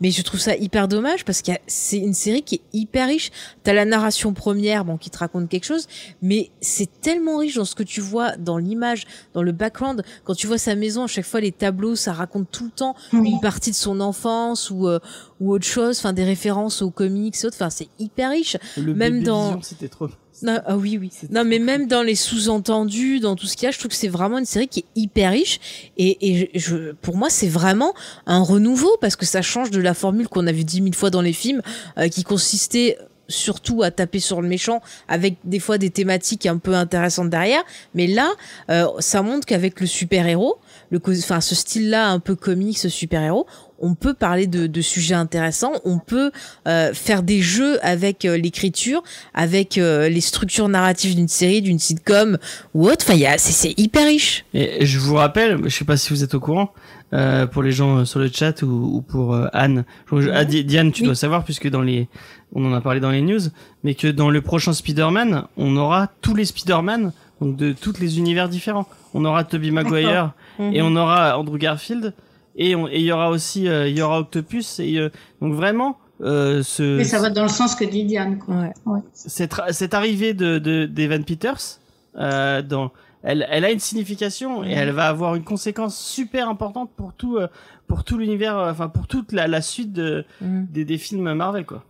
[0.00, 3.30] mais je trouve ça hyper dommage parce que c'est une série qui est hyper riche
[3.62, 5.86] t'as la narration première bon qui te raconte quelque chose
[6.22, 9.04] mais c'est tellement riche dans ce que tu vois dans l'image
[9.34, 12.48] dans le background quand tu vois sa maison à chaque fois les tableaux ça raconte
[12.50, 13.30] tout le temps Oui.
[13.30, 14.98] une partie de son enfance ou euh,
[15.40, 18.94] ou autre chose enfin des références aux comics et autres enfin c'est hyper riche Le
[18.94, 20.08] même bébé dans- Vision, c'était trop.
[20.44, 21.10] Non, ah oui, oui.
[21.30, 23.96] Non, mais même dans les sous-entendus, dans tout ce qu'il y a, je trouve que
[23.96, 25.58] c'est vraiment une série qui est hyper riche.
[25.96, 27.94] Et, et je, je- pour moi, c'est vraiment
[28.26, 31.10] un renouveau parce que ça change de la formule qu'on a vu dix mille fois
[31.10, 31.62] dans les films,
[31.98, 36.58] euh, qui consistait surtout à taper sur le méchant avec des fois des thématiques un
[36.58, 37.62] peu intéressantes derrière
[37.94, 38.30] mais là
[38.70, 40.58] euh, ça montre qu'avec le super héros
[40.90, 43.46] le enfin ce style là un peu comique ce super héros
[43.80, 46.30] on peut parler de, de sujets intéressants on peut
[46.68, 49.02] euh, faire des jeux avec euh, l'écriture
[49.34, 52.38] avec euh, les structures narratives d'une série d'une sitcom
[52.74, 55.84] ou autre enfin y a c'est c'est hyper riche Et je vous rappelle, je sais
[55.84, 56.72] pas si vous êtes au courant,
[57.12, 59.84] euh, pour les gens euh, sur le chat ou, ou pour euh, Anne.
[60.12, 61.06] Je- ah, Di- Diane, tu Oui.
[61.06, 62.08] dois savoir puisque dans les,
[62.54, 63.40] on en a parlé dans les news,
[63.84, 68.18] mais que dans le prochain Spider-Man, on aura tous les Spider-Man, donc de tous les
[68.18, 68.86] univers différents.
[69.14, 72.12] On aura Tobey Maguire et on aura Andrew Garfield
[72.56, 75.08] et on- et il y aura aussi, euh, il y aura Octopus et euh,
[75.40, 75.98] donc vraiment.
[76.22, 78.38] Euh, ce, Mais ça va dans le sens que dit Diane.
[78.38, 78.54] Quoi.
[78.86, 81.80] ouais cette, cette arrivée de, de d'Evan Peters
[82.16, 82.92] euh, dans
[83.26, 87.36] elle, elle a une signification et elle va avoir une conséquence super importante pour tout
[87.38, 87.48] euh,
[87.88, 90.68] pour tout l'univers enfin pour toute la, la suite de, Mhm.
[90.70, 91.82] des, des films Marvel quoi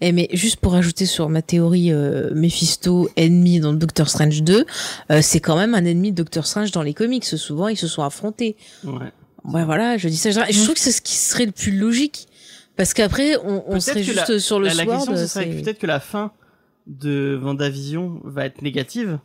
[0.00, 4.64] Eh mais juste pour ajouter sur ma théorie euh, Mephisto ennemi dans Doctor Strange 2,
[5.10, 7.24] euh, c'est quand même un ennemi de Doctor Strange dans les comics.
[7.24, 8.56] Souvent ils se sont affrontés.
[8.84, 9.12] ouais
[9.52, 10.30] Ouais voilà, je dis ça.
[10.30, 12.26] Je, je trouve que c'est ce qui serait le plus logique
[12.76, 15.16] parce qu'après on, on serait juste sur le la, la sword.
[15.16, 16.32] c'est- peut-être que la fin
[16.86, 19.18] de Vendavision va être négative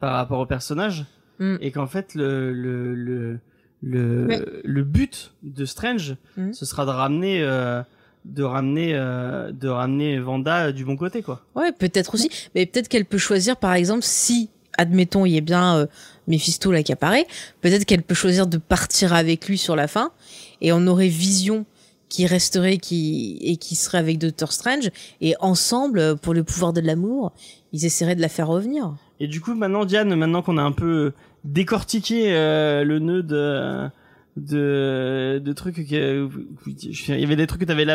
[0.00, 1.04] par rapport au personnage
[1.40, 1.56] Mm.
[1.60, 3.38] et qu'en fait le le le
[3.80, 4.44] le, Ouais.
[4.64, 6.52] le but de Strange Mm.
[6.52, 7.80] ce sera de ramener euh,
[8.24, 12.28] de ramener euh, de ramener Vanda du bon côté quoi Ouais, peut-être aussi.
[12.56, 15.86] Mais peut-être qu'elle peut choisir, par exemple, si, admettons, il y a bien euh,
[16.28, 17.26] Mephisto là qui apparaît,
[17.60, 20.12] peut-être qu'elle peut choisir de partir avec lui sur la fin,
[20.60, 21.66] et on aurait Vision
[22.08, 24.90] qui resterait qui et qui serait avec Doctor Strange,
[25.20, 27.32] et ensemble, euh, pour le pouvoir de l'amour,
[27.72, 28.94] ils essaieraient de la faire revenir.
[29.20, 31.12] Et du coup, maintenant, Diane, maintenant qu'on a un peu
[31.44, 33.88] décortiqué euh, le nœud de
[34.36, 36.28] de, de trucs que
[36.66, 37.86] il y avait des trucs que t'avais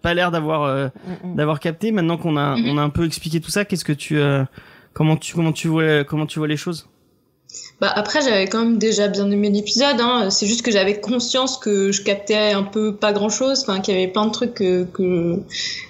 [0.00, 0.88] pas l'air d'avoir euh,
[1.36, 1.92] d'avoir capté.
[1.92, 4.44] Maintenant qu'on a on a un peu expliqué tout ça, qu'est-ce que tu euh,
[4.94, 6.88] comment tu comment tu vois comment tu vois les choses?
[7.80, 10.28] Bah après j'avais quand même déjà bien aimé l'épisode, hein.
[10.28, 13.94] c'est juste que j'avais conscience que je captais un peu pas grand chose, enfin qu'il
[13.94, 15.38] y avait plein de trucs que, que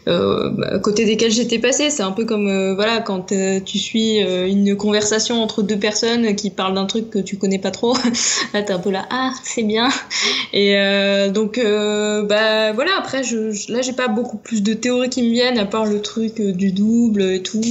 [0.06, 1.90] euh, bah, côté desquels j'étais passée.
[1.90, 5.78] C'est un peu comme euh, voilà quand euh, tu suis euh, une conversation entre deux
[5.78, 7.94] personnes qui parlent d'un truc que tu connais pas trop.
[8.54, 9.88] là t'es un peu là ah c'est bien.
[10.52, 10.74] Et
[11.34, 15.30] donc bah voilà après je, je- là j'ai pas beaucoup plus de théories qui me
[15.32, 17.62] viennent à part le truc du double et tout.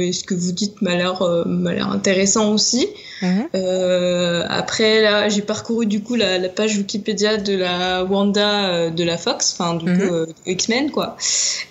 [0.00, 2.88] et ce que vous dites m'a l'air m'a l'air intéressant aussi.
[3.22, 3.48] Mhm.
[3.54, 8.90] Euh, après, là, j'ai parcouru du coup la, la page Wikipédia de la Wanda euh,
[8.90, 9.98] de la Fox, enfin du Mhm.
[9.98, 11.16] coup euh, X-Men quoi.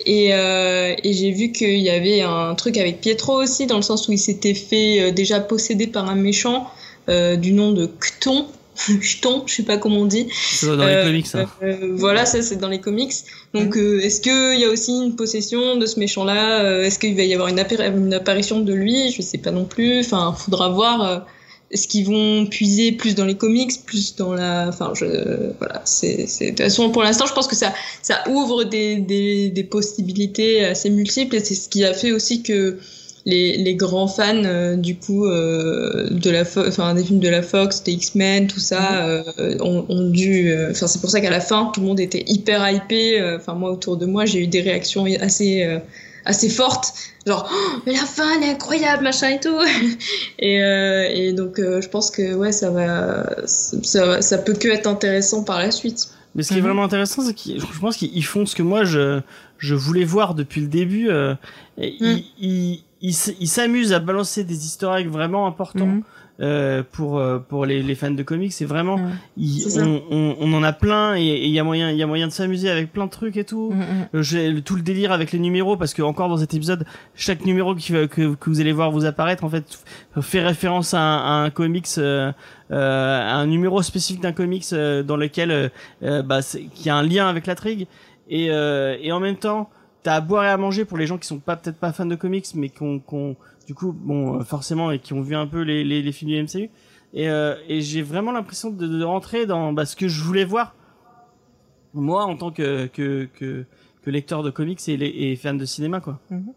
[0.04, 3.82] Et, euh, et j'ai vu qu'il y avait un truc avec Pietro aussi, dans le
[3.82, 6.66] sens où il s'était fait euh, déjà posséder par un méchant
[7.08, 8.46] euh, du nom de Cton.
[9.00, 10.28] jeton, je sais pas comment on dit.
[10.52, 11.46] C'est dans les Euh, comics, ça.
[11.62, 13.14] Euh, voilà, ça c'est dans les comics.
[13.54, 16.82] Donc, euh, est-ce qu'il y a aussi une possession de ce méchant-là?
[16.84, 19.10] Est-ce qu'il va y avoir une, appari- une apparition de lui?
[19.10, 20.00] Je sais pas non plus.
[20.00, 21.26] Enfin, faudra voir.
[21.70, 24.68] Est-ce qu'ils vont puiser plus dans les comics, plus dans la.
[24.68, 25.04] Enfin, je.
[25.58, 26.16] Voilà, c'est.
[26.16, 30.64] De toute façon, pour l'instant, je pense que ça, ça ouvre des, des, des possibilités
[30.64, 32.78] assez multiples et c'est ce qui a fait aussi que
[33.28, 37.42] les, les grands fans euh, du coup euh, de la enfin des films de la
[37.42, 39.22] Fox des X-Men tout ça euh,
[39.60, 42.24] ont, ont dû euh, enfin c'est pour ça qu'à la fin tout le monde était
[42.26, 45.78] hyper hypé euh, enfin moi autour de moi j'ai eu des réactions assez euh,
[46.28, 46.92] assez fortes
[47.26, 49.58] genre Oh, mais la fin elle est incroyable machin et tout
[50.38, 54.68] et, euh, et donc euh, je pense que ouais ça va ça, ça peut que
[54.68, 56.66] être intéressant par la suite Mais ce qui est Mhm.
[56.66, 59.20] vraiment intéressant, c'est qu'ils, je pense qu'ils font ce que moi je,
[59.58, 61.08] je voulais voir depuis le début.
[61.10, 61.34] euh,
[61.78, 62.16] Mm.
[62.40, 66.02] ils, s'amusent à balancer des eggs vraiment importants Mhm.
[66.40, 68.52] Euh, pour euh, pour les, les fans de comics.
[68.52, 68.96] C'est vraiment,
[69.82, 72.06] on, on, on en a plein et et il y a moyen, il y a
[72.06, 73.70] moyen de s'amuser avec plein de trucs et tout.
[73.72, 74.08] Mhm, mhm.
[74.14, 76.84] Euh, J'ai le- tout le délire avec les numéros parce que encore dans cet épisode,
[77.14, 79.64] chaque numéro qui, que, que vous allez voir vous apparaître en fait
[80.20, 82.32] fait référence à un, à un comics, euh,
[82.70, 85.70] euh, un numéro spécifique d'un comics euh, dans lequel
[86.02, 86.40] bah,
[86.74, 87.86] qui a un lien avec l'intrigue
[88.30, 89.70] et euh, et en même temps
[90.02, 92.06] t'as à boire et à manger pour les gens qui sont pas peut-être pas fans
[92.06, 93.36] de comics mais qui ont-
[93.68, 96.30] du coup bon euh, forcément et qui ont vu un peu les les, les films
[96.32, 96.70] du MCU
[97.14, 100.44] et euh, et j'ai vraiment l'impression de, de rentrer dans bah, ce que je voulais
[100.44, 100.74] voir
[101.94, 103.64] moi en tant que que que,
[104.02, 106.52] que lecteur de comics et, les- et fan de cinéma quoi Mhm.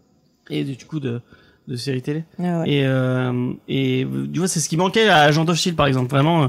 [0.50, 1.22] et du coup de
[1.68, 2.70] de séries télé Ah ouais.
[2.72, 6.10] et euh, et tu vois c'est ce qui manquait à Agent of Shield par exemple
[6.10, 6.48] vraiment euh,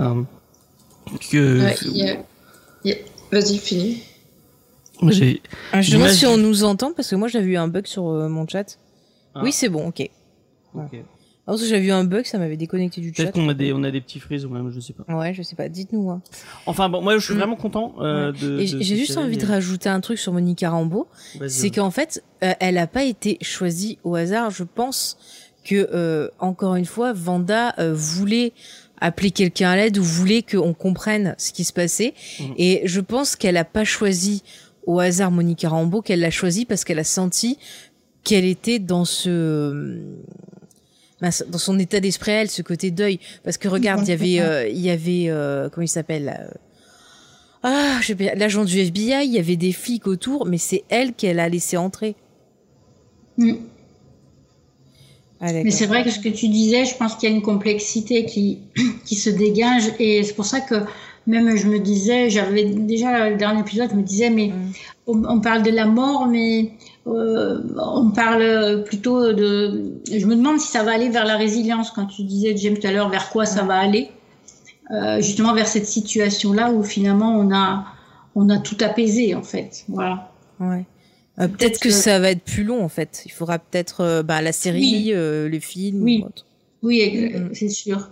[0.00, 0.22] euh,
[1.30, 2.16] que Ouais, il y a-
[2.84, 2.96] il y a-
[3.32, 4.02] vas-y finis
[5.02, 5.40] moi, j'ai
[5.72, 7.86] Ah, je demande l'image- si on nous entend parce que moi j'avais eu un bug
[7.86, 8.78] sur euh, mon chat.
[9.34, 9.40] Ah.
[9.42, 10.08] Oui, c'est bon, ok.
[10.74, 10.90] ok.
[11.46, 13.24] Ah, parce que j'avais eu un bug, ça m'avait déconnecté du chat.
[13.24, 15.34] peut-être qu'on a des on a des petits frises ou même je sais pas Ouais,
[15.34, 16.08] je sais pas, dites-nous.
[16.10, 16.22] hein.
[16.66, 17.38] enfin bon moi je suis Mm.
[17.38, 21.08] vraiment content euh, de Et j'ai juste envie de rajouter un truc sur Monica Rambeau.
[21.48, 24.50] c'est qu'en fait, euh, elle a pas été choisie au hasard.
[24.50, 25.16] Je pense
[25.64, 28.52] que euh, encore une fois, Vanda voulait
[29.00, 32.14] appeler quelqu'un à l'aide ou voulait qu'on comprenne ce qui se passait.
[32.38, 32.54] Mhm.
[32.58, 34.42] Et je pense qu'elle a pas choisi
[34.86, 37.58] au hasard Monica Rambeau, qu'elle l'a choisi parce qu'elle a senti
[38.24, 39.98] qu'elle était dans ce
[41.20, 43.20] dans son état d'esprit, elle, ce côté deuil.
[43.44, 46.50] Parce que regarde, il y avait, euh, il y avait, euh, comment il s'appelle euh,
[47.62, 50.84] Ah, je sais pas, l'agent du FBI, il y avait des flics autour, mais c'est
[50.88, 52.14] elle qu'elle a laissé entrer.
[53.36, 53.52] Mm.
[55.42, 55.52] Ah.
[55.52, 58.26] Mais c'est vrai que ce que tu disais, je pense qu'il y a une complexité
[58.26, 58.58] qui,
[59.04, 60.74] qui se dégage et c'est pour ça que
[61.26, 64.72] même je me disais, j'avais déjà le dernier épisode, je me disais, mais Mm.
[65.06, 66.72] on, on parle de la mort, mais
[67.06, 69.92] euh, on parle plutôt de.
[70.12, 72.86] Je me demande si ça va aller vers la résilience quand tu disais, James, tout
[72.86, 74.10] à l'heure, vers quoi ça va aller.
[74.90, 77.84] Euh, justement vers cette situation-là où finalement on a,
[78.34, 79.84] on a tout apaisé en fait.
[79.88, 80.32] Voilà.
[80.58, 80.84] Ouais.
[81.38, 83.22] Euh, peut-être Peut-être que que- ça va être plus long en fait.
[83.24, 85.48] Il faudra peut-être bah, la série, Oui.
[85.50, 86.02] le film.
[86.02, 86.20] Oui.
[86.22, 86.44] ou autre.
[86.82, 87.50] Oui, ex- Mm.
[87.54, 88.08] c'est sûr.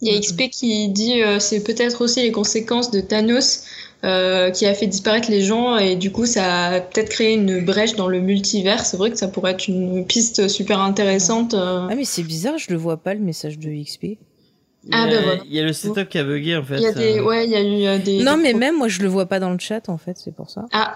[0.00, 3.64] Il y a XP qui dit euh, c'est peut-être aussi les conséquences de Thanos
[4.04, 7.64] euh, qui a fait disparaître les gens et du coup ça a peut-être créé une
[7.64, 8.84] brèche dans le multivers.
[8.86, 11.54] C'est vrai que ça pourrait être une piste super intéressante.
[11.54, 11.88] euh.
[11.90, 14.04] Ah mais c'est bizarre, je le vois pas le message de XP.
[14.04, 14.14] il y
[14.94, 15.40] a, Ah, ben voilà.
[15.46, 17.44] il y a le setup qui a bugué en fait Il y a des, ouais,
[17.46, 18.22] il y a eu euh, des.
[18.22, 20.32] non des mais même moi je le vois pas dans le chat en fait, c'est
[20.34, 20.64] pour ça.
[20.72, 20.94] Ah,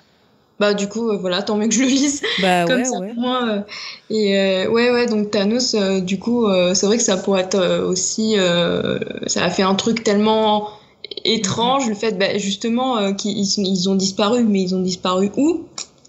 [0.61, 2.23] bah du coup euh, voilà, tant mieux que je le lise.
[2.39, 3.09] Bah comme ouais ça ouais.
[3.13, 3.41] pour moi.
[3.49, 3.61] euh,
[4.11, 7.43] et euh, ouais, ouais, donc Thanos, euh, du coup, euh, c'est vrai que ça pourrait
[7.43, 8.35] être aussi.
[8.37, 10.69] euh, ça a fait un truc tellement
[11.25, 15.63] étrange, le fait bah, justement qu'ils ils ont disparu, mais ils ont disparu où?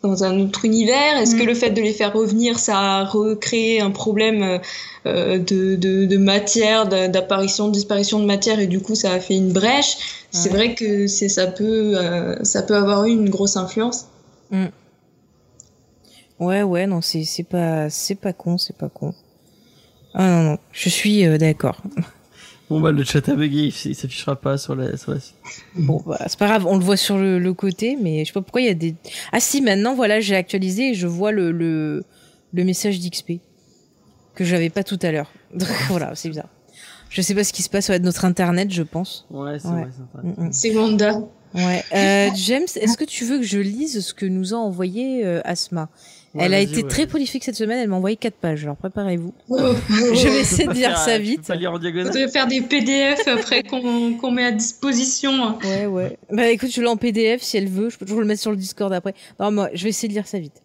[0.03, 1.17] Dans un autre univers?
[1.17, 1.47] Est-ce que Mm.
[1.47, 4.59] le fait de les faire revenir, ça a recréé un problème
[5.05, 9.13] euh, de, de, de matière, d'a- d'apparition, de disparition de matière, et du coup ça
[9.13, 9.95] a fait une brèche?
[10.31, 14.05] C'est vrai que c'est ça peut euh, ça peut avoir eu une grosse influence.
[16.39, 19.13] Ouais ouais non c'est c'est pas c'est pas con c'est pas con.
[20.13, 21.81] Ah non non je suis euh, d'accord.
[22.69, 25.19] bon bah le chat a bugué il, il s'affichera pas sur la sur la
[25.75, 28.33] Bon bah c'est pas grave on le voit sur le, le côté mais je sais
[28.33, 28.95] pas pourquoi il y a des
[29.31, 32.03] ah si maintenant voilà j'ai actualisé et je vois le le,
[32.51, 33.33] le message d'XP
[34.35, 35.31] que j'avais pas tout à l'heure.
[35.89, 36.49] voilà c'est bizarre.
[37.09, 39.27] Je sais pas ce qui se passe, être notre internet, je pense.
[39.29, 39.81] ouais c'est Ouais.
[39.83, 40.33] vrai c'est vrai.
[40.35, 40.51] Mm, mm.
[40.51, 41.19] C'est Wanda.
[41.53, 41.83] Ouais.
[41.93, 45.41] Euh, James, est-ce que tu veux que je lise ce que nous a envoyé euh,
[45.45, 45.89] Asma?
[46.33, 46.87] Ouais, Elle a été ouais.
[46.89, 49.33] très prolifique cette semaine, elle m'a envoyé quatre pages, alors préparez-vous.
[49.49, 49.55] Oh,
[49.91, 51.45] Je vais essayer de lire ça vite.
[51.45, 55.57] pas lire en On diagonale devrait faire des PDF après qu'on qu'on met à disposition.
[55.59, 56.17] Ouais, ouais.
[56.31, 58.49] Bah écoute, je l'ai en PDF si elle veut, je peux toujours le mettre sur
[58.51, 59.13] le Discord après.
[59.39, 60.61] Non, moi, je vais essayer de lire ça vite.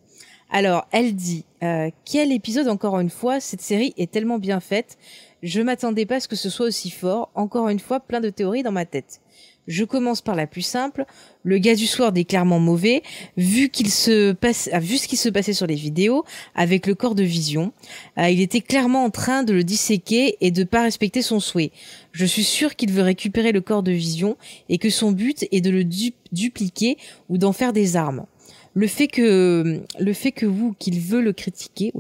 [0.51, 4.97] Alors, elle dit, euh, quel épisode encore une fois, cette série est tellement bien faite?
[5.43, 7.31] Je m'attendais pas à ce que ce soit aussi fort.
[7.35, 9.21] Encore une fois, plein de théories dans ma tête.
[9.69, 11.05] Je commence par la plus simple.
[11.45, 13.03] Le gars du Sword est clairement mauvais,
[13.37, 16.25] vu qu'il se passe, ah, vu ce qui se passait sur les vidéos
[16.55, 17.73] avec le corps de Vision.
[18.19, 21.71] Euh, il était clairement en train de le disséquer et de pas respecter son souhait.
[22.13, 24.37] Je suis sûr qu'il veut récupérer le corps de Vision
[24.71, 26.97] et que son but est de le du- dupliquer
[27.29, 28.25] ou d'en faire des armes.
[28.79, 31.93] Le fait que le fait que vous qu'il veut le critiquer,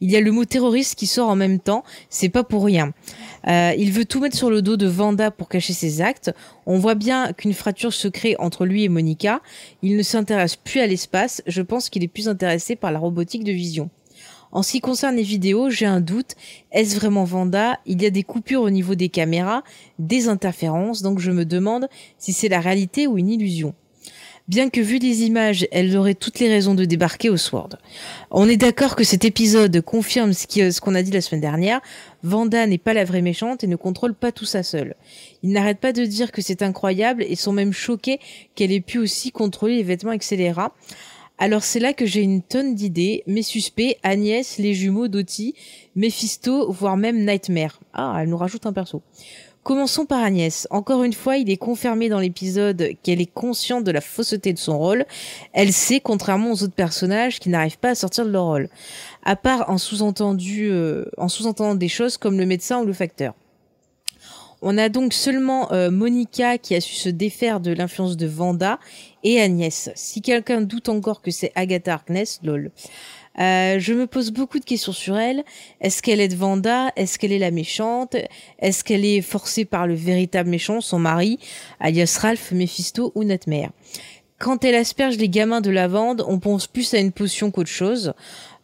[0.00, 2.92] il y a le mot terroriste qui sort en même temps, c'est pas pour rien.
[3.46, 6.32] Euh, il veut tout mettre sur le dos de Vanda pour cacher ses actes.
[6.66, 9.40] On voit bien qu'une fracture se crée entre lui et Monica.
[9.82, 11.42] Il ne s'intéresse plus à l'espace.
[11.46, 13.88] Je pense qu'il est plus intéressé par la robotique de Vision.
[14.50, 16.34] En ce qui concerne les vidéos, j'ai un doute.
[16.72, 17.78] Est-ce vraiment Vanda?
[17.86, 19.62] Il y a des coupures au niveau des caméras,
[20.00, 21.88] des interférences, donc je me demande
[22.18, 23.74] si c'est la réalité ou une illusion.
[24.50, 27.76] Bien que vu les images, elle aurait toutes les raisons de débarquer au Sword.
[28.32, 31.40] On est d'accord que cet épisode confirme ce qui- ce qu'on a dit la semaine
[31.40, 31.80] dernière.
[32.24, 34.96] Vanda n'est pas la vraie méchante et ne contrôle pas tout ça seule.
[35.44, 38.18] Ils n'arrêtent pas de dire que c'est incroyable et sont même choqués
[38.56, 40.72] qu'elle ait pu aussi contrôler les vêtements accélérats.
[41.38, 45.54] Alors c'est là que j'ai une tonne d'idées, mes suspects, Agnès, les jumeaux Doty,
[45.94, 47.78] Mephisto, voire même Nightmare.
[47.94, 49.00] Ah, elle nous rajoute un perso.
[49.62, 50.66] Commençons par Agnès.
[50.70, 54.58] Encore une fois, il est confirmé dans l'épisode qu'elle est consciente de la fausseté de
[54.58, 55.04] son rôle.
[55.52, 58.70] Elle sait, contrairement aux autres personnages qui n'arrivent pas à sortir de leur rôle.
[59.22, 63.34] À part en sous-entendu, euh, en sous-entendant des choses comme le médecin ou le facteur.
[64.62, 68.78] On a donc seulement euh, Monica qui a su se défaire de l'influence de Vanda
[69.24, 69.90] et Agnès.
[69.94, 72.70] Si quelqu'un doute encore que c'est Agatha Harkness, lol.
[73.38, 75.44] Euh, je me pose beaucoup de questions sur elle.
[75.80, 76.92] Est-ce qu'elle est de Vanda?
[76.96, 78.16] Est-ce qu'elle est la méchante?
[78.58, 81.38] Est-ce qu'elle est forcée par le véritable méchant, son mari,
[81.78, 83.70] alias Ralph, Mephisto ou Nightmare
[84.38, 88.14] Quand elle asperge les gamins de lavande, on pense plus à une potion qu'autre chose.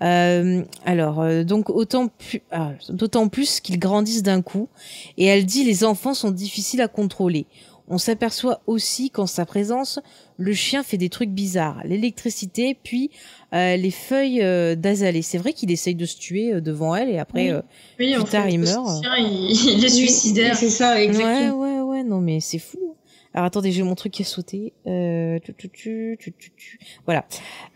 [0.03, 2.11] Euh, alors, euh, donc autant
[2.51, 4.69] ah, d'autant plus qu'ils grandissent d'un coup.
[5.17, 7.47] Et elle dit les enfants sont difficiles à contrôler.
[7.89, 10.01] On s'aperçoit aussi qu'en sa présence,
[10.39, 11.81] le chien fait des trucs bizarres.
[11.85, 13.11] L'électricité, puis
[13.55, 15.23] euh, les feuilles euh, d'azalée.
[15.23, 17.45] C'est vrai qu'il essaye de se tuer euh, devant elle et après...
[17.45, 17.51] Oui.
[17.51, 17.63] euh,
[17.99, 19.03] Oui, Plus tard, fait, il le meurt.
[19.03, 20.57] chien, il, il est suicidaire.
[20.57, 21.59] C'est ça, Ouais, exactement.
[21.61, 22.97] ouais, ouais, non mais c'est fou.
[23.35, 24.73] Alors attendez, j'ai mon truc qui a sauté.
[24.87, 26.79] Euh, tu, tu, tu, tu, tu, tu.
[27.05, 27.27] Voilà.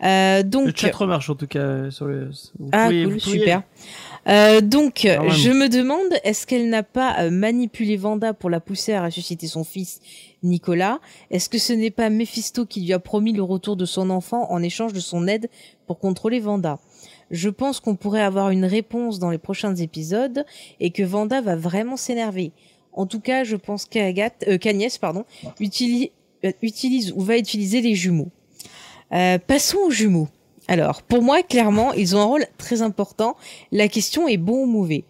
[0.03, 0.65] Euh, donc...
[0.65, 2.31] Le chat remarche en tout cas sur le.
[2.57, 3.61] vous Ah pouvez- cool, vous pouvez y super.
[4.27, 8.93] Euh, donc, je me demande, est-ce qu'elle n'a pas euh, manipulé Vanda pour la pousser
[8.93, 9.99] à ressusciter son fils
[10.43, 10.99] Nicolas?
[11.31, 14.51] Est-ce que ce n'est pas Mephisto qui lui a promis le retour de son enfant
[14.51, 15.49] en échange de son aide
[15.87, 16.79] pour contrôler Vanda?
[17.31, 20.45] Je pense qu'on pourrait avoir une réponse dans les prochains épisodes
[20.79, 22.51] et que Vanda va vraiment s'énerver.
[22.93, 25.25] En tout cas, je pense qu'Agathe, euh, qu'Agnès, pardon,
[25.59, 26.09] utilise,
[26.45, 28.29] euh, utilise ou va utiliser les jumeaux.
[29.13, 30.27] Euh, passons aux jumeaux.
[30.67, 33.35] Alors, pour moi, clairement, ils ont un rôle très important.
[33.71, 35.03] La question est bon ou mauvais.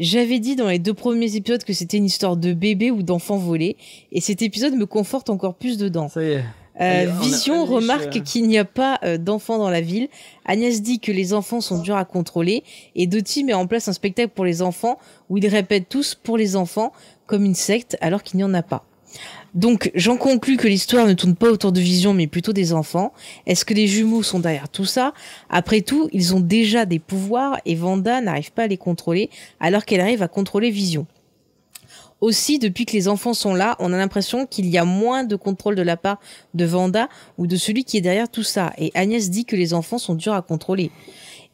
[0.00, 3.36] J'avais dit dans les deux premiers épisodes que c'était une histoire de bébé ou d'enfant
[3.36, 3.76] volé,
[4.12, 6.08] et cet épisode me conforte encore plus dedans.
[6.08, 6.44] Ça y est.
[6.80, 10.08] Euh, a- Vision remarque je- qu'il n'y a pas euh, d'enfants dans la ville.
[10.44, 12.64] Agnès dit que les enfants sont durs à contrôler,
[12.96, 14.98] et Doty met en place un spectacle pour les enfants
[15.30, 16.92] où ils répètent tous pour les enfants
[17.26, 18.84] comme une secte alors qu'il n'y en a pas.
[19.54, 23.12] Donc, j'en conclus que l'histoire ne tourne pas autour de Vision, mais plutôt des enfants.
[23.46, 25.14] Est-ce que les jumeaux sont derrière tout ça?
[25.48, 29.84] Après tout, ils ont déjà des pouvoirs et Vanda n'arrive pas à les contrôler, alors
[29.84, 31.06] qu'elle arrive à contrôler Vision.
[32.20, 35.36] Aussi, depuis que les enfants sont là, on a l'impression qu'il y a moins de
[35.36, 36.18] contrôle de la part
[36.54, 37.08] de Vanda
[37.38, 38.72] ou de celui qui est derrière tout ça.
[38.78, 40.90] Et Agnès dit que les enfants sont durs à contrôler.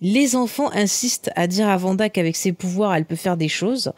[0.03, 3.93] Les enfants insistent à dire à Vanda qu'avec ses pouvoirs, elle peut faire des choses.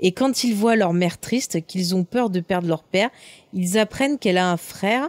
[0.00, 3.08] Et quand ils voient leur mère triste, qu'ils ont peur de perdre leur père,
[3.54, 5.08] ils apprennent qu'elle a un frère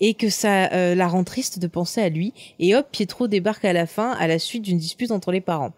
[0.00, 2.32] et que ça euh, la rend triste de penser à lui.
[2.58, 5.72] Et hop, Pietro débarque à la fin à la suite d'une dispute entre les parents.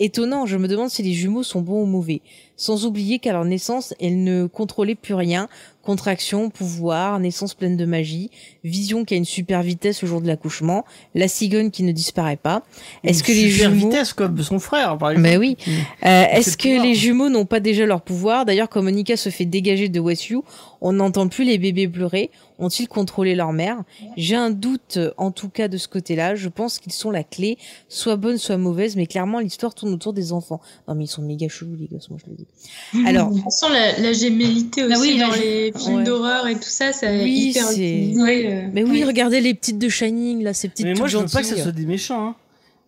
[0.00, 2.20] Étonnant, je me demande si les jumeaux sont bons ou mauvais.
[2.56, 5.48] Sans oublier qu'à leur naissance, elles ne contrôlaient plus rien.
[5.84, 8.30] Contraction, pouvoir, naissance pleine de magie,
[8.64, 10.84] vision qui a une super vitesse au jour de l'accouchement,
[11.14, 12.62] la cigogne qui ne disparaît pas.
[13.04, 13.90] Est-ce que les super jumeaux...
[13.90, 15.28] vitesse comme son frère par exemple.
[15.28, 15.56] Mais oui.
[15.66, 15.70] Mm.
[16.06, 16.84] Euh, Est-ce que pouvoir.
[16.86, 18.44] les jumeaux n'ont pas déjà leur pouvoir?
[18.46, 20.42] D'ailleurs, quand Monica se fait dégager de Westview,
[20.80, 22.30] on n'entend plus les bébés pleurer.
[22.58, 23.82] Ont-ils contrôlé leur mère?
[24.16, 26.34] J'ai un doute, en tout cas de ce côté-là.
[26.36, 27.58] Je pense qu'ils sont la clé,
[27.88, 30.60] soit bonne, soit mauvaise, mais clairement l'histoire tourne autour des enfants.
[30.86, 33.08] Non, mais ils sont méga chelous les gosses, moi je le dis.
[33.08, 36.04] Alors, toute façon, la, la gémellité aussi Ah oui, dans la- les films Ouais.
[36.04, 38.52] d'horreur et tout ça, ça est Oui, hyper c'est- utilisé.
[38.52, 38.68] euh.
[38.72, 41.40] mais oui, regardez les petites de Shining là, ces petites Mais moi je veux pas
[41.40, 42.28] que ça soit des méchants.
[42.28, 42.34] Hein.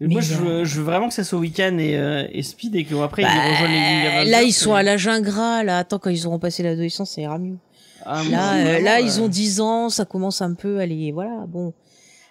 [0.00, 2.76] Mais moi je veux, je veux vraiment que ça soit Wiccan et, euh, et Speed
[2.76, 5.62] et qu'après Bah, ils rejoignent les là, ils sont à l'âge ingrat.
[5.64, 7.56] Là, attends, quand ils auront passé l'adolescence, ça ira mieux.
[8.04, 11.10] Ah, Là, euh, vraiment, là, ils ont 10 ans, ça commence un peu à les,
[11.12, 11.72] voilà, bon.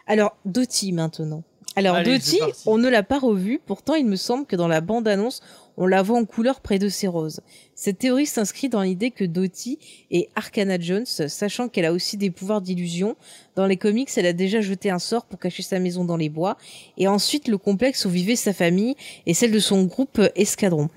[0.08, 1.44] Alors, Doty maintenant.
[1.78, 4.80] Alors Allez, Dottie, on ne l'a pas revue, pourtant il me semble que dans la
[4.80, 5.42] bande-annonce,
[5.78, 7.42] on la voit en couleur près de ses roses.
[7.76, 9.78] Cette théorie s'inscrit dans l'idée que Dottie
[10.10, 13.18] est Arcana Jones, sachant qu'elle a aussi des pouvoirs d'illusion.
[13.56, 16.30] Dans les comics, elle a déjà jeté un sort pour cacher sa maison dans les
[16.30, 16.58] bois,
[16.98, 18.96] et ensuite le complexe où vivait sa famille
[19.26, 20.90] et celle de son groupe Escadron.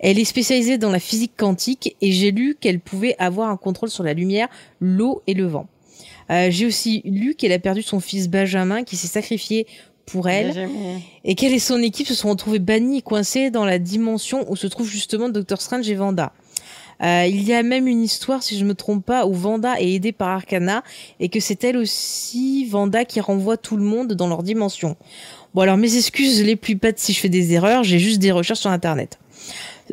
[0.00, 3.90] Elle est spécialisée dans la physique quantique, et j'ai lu qu'elle pouvait avoir un contrôle
[3.90, 4.48] sur la lumière,
[4.80, 5.68] l'eau et le vent.
[6.30, 9.66] Euh, j'ai aussi lu qu'elle a perdu son fils Benjamin qui s'est sacrifié
[10.06, 10.68] pour elle
[11.24, 14.56] et qu'elle et son équipe se sont retrouvés bannis et coincés dans la dimension où
[14.56, 16.32] se trouvent justement Doctor Strange et Vanda.
[17.02, 19.92] Euh, il y a même une histoire, si je me trompe pas, où Vanda est
[19.94, 20.84] aidée par Arcana
[21.18, 24.96] et que c'est elle aussi, Vanda, qui renvoie tout le monde dans leur dimension.
[25.54, 28.32] Bon alors mes excuses les plus pattes si je fais des erreurs, j'ai juste des
[28.32, 29.18] recherches sur internet.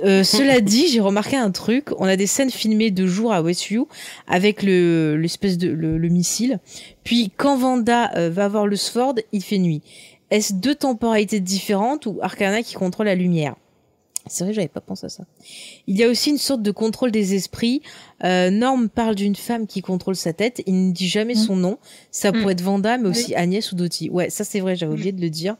[0.03, 1.89] Euh, cela dit, j'ai remarqué un truc.
[1.97, 3.87] On a des scènes filmées de jour à Westview
[4.27, 6.59] avec le l'espèce de le, le missile.
[7.03, 9.81] Puis quand Vanda euh, va voir le Sword, il fait nuit.
[10.29, 13.55] Est-ce deux temporalités différentes ou Arcana qui contrôle la lumière?
[14.27, 15.23] C'est vrai, j'avais pas pensé à ça.
[15.87, 17.81] Il y a aussi une sorte de contrôle des esprits.
[18.23, 20.61] Euh, Norm parle d'une femme qui contrôle sa tête.
[20.67, 21.79] Il ne dit jamais son nom.
[22.11, 24.09] Ça pourrait être Vanda, mais aussi Agnès ou Dottie.
[24.11, 25.57] Ouais, ça c'est vrai, j'avais oublié de le dire.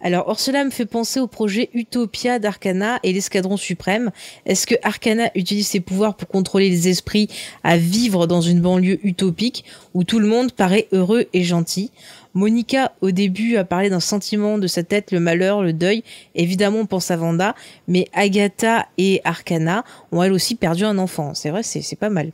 [0.00, 4.10] Alors, or cela me fait penser au projet Utopia d'Arcana et l'Escadron Suprême.
[4.46, 7.28] Est-ce que Arcana utilise ses pouvoirs pour contrôler les esprits
[7.64, 9.64] à vivre dans une banlieue utopique
[9.94, 11.90] où tout le monde paraît heureux et gentil?
[12.34, 16.04] Monica, au début, a parlé d'un sentiment de sa tête, le malheur, le deuil.
[16.36, 17.56] Évidemment, on pense à Vanda,
[17.88, 21.34] mais Agatha et Arcana ont elles aussi perdu un enfant.
[21.34, 22.30] C'est vrai, c'est pas mal.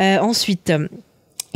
[0.00, 0.72] Euh, ensuite,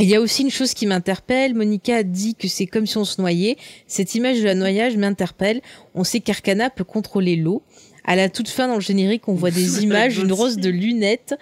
[0.03, 1.53] il y a aussi une chose qui m'interpelle.
[1.53, 3.55] Monica dit que c'est comme si on se noyait.
[3.87, 5.61] Cette image de la noyage m'interpelle.
[5.95, 7.63] On sait qu'Arcana peut contrôler l'eau.
[8.03, 11.35] À la toute fin dans le générique, on voit des images, une rose de lunettes,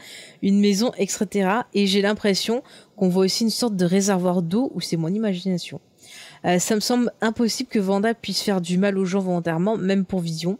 [0.43, 1.49] une maison, etc.
[1.73, 2.61] Et j'ai l'impression
[2.95, 5.81] qu'on voit aussi une sorte de réservoir d'eau, ou c'est mon imagination.
[6.45, 10.05] Euh, ça me semble impossible que Vanda puisse faire du mal aux gens volontairement, même
[10.05, 10.59] pour Vision.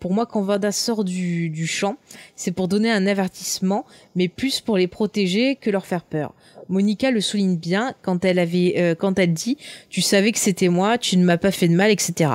[0.00, 1.96] Pour moi, quand Vanda sort du, du champ,
[2.34, 3.84] c'est pour donner un avertissement,
[4.16, 6.34] mais plus pour les protéger que leur faire peur.
[6.68, 9.56] Monica le souligne bien quand elle avait, euh, quand elle dit,
[9.90, 12.30] tu savais que c'était moi, tu ne m'as pas fait de mal, etc.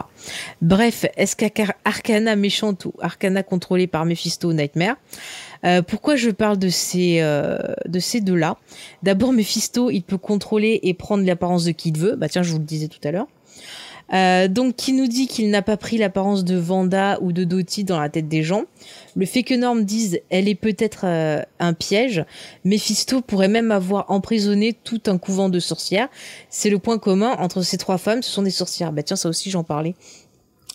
[0.62, 4.96] Bref, est-ce qu'Arcana méchante ou Arcana contrôlée par Mephisto Nightmare?
[5.66, 8.58] Euh, pourquoi je parle de ces euh, de ces deux-là?
[9.04, 12.16] D'abord, Mephisto, il peut contrôler et prendre l'apparence de qui il veut.
[12.16, 13.28] Bah tiens, je vous le disais tout à l'heure.
[14.50, 18.00] Donc, qui nous dit qu'il n'a pas pris l'apparence de Vanda ou de Dottie dans
[18.00, 18.64] la tête des gens?
[19.18, 22.24] Le fait que Norm dise elle est peut-être euh, un piège,
[22.64, 26.08] Mephisto pourrait même avoir emprisonné tout un couvent de sorcières.
[26.50, 28.92] C'est le point commun entre ces trois femmes, ce sont des sorcières.
[28.94, 29.96] Bah tiens, ça aussi j'en parlais.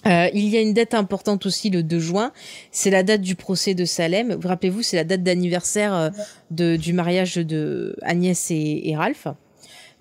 [0.06, 2.32] Euh, il y a une date importante aussi, le 2 juin.
[2.73, 4.35] C'est la date du procès de Salem.
[4.35, 9.28] Vous rappelez-vous, c'est la date d'anniversaire euh, du mariage de Agnès et Ralph.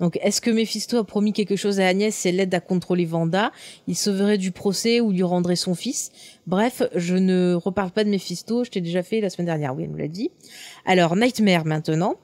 [0.01, 3.51] Donc, est-ce que Mephisto a promis quelque chose à Agnès C'est l'aide à contrôler Vanda?
[3.87, 6.11] Il sauverait du procès ou lui rendrait son fils?
[6.47, 8.63] Bref, je ne reparle pas de Mephisto.
[8.63, 9.75] Je t'ai déjà fait la semaine dernière.
[9.75, 10.31] Oui, elle me l'a dit.
[10.85, 12.15] Alors, Nightmare maintenant.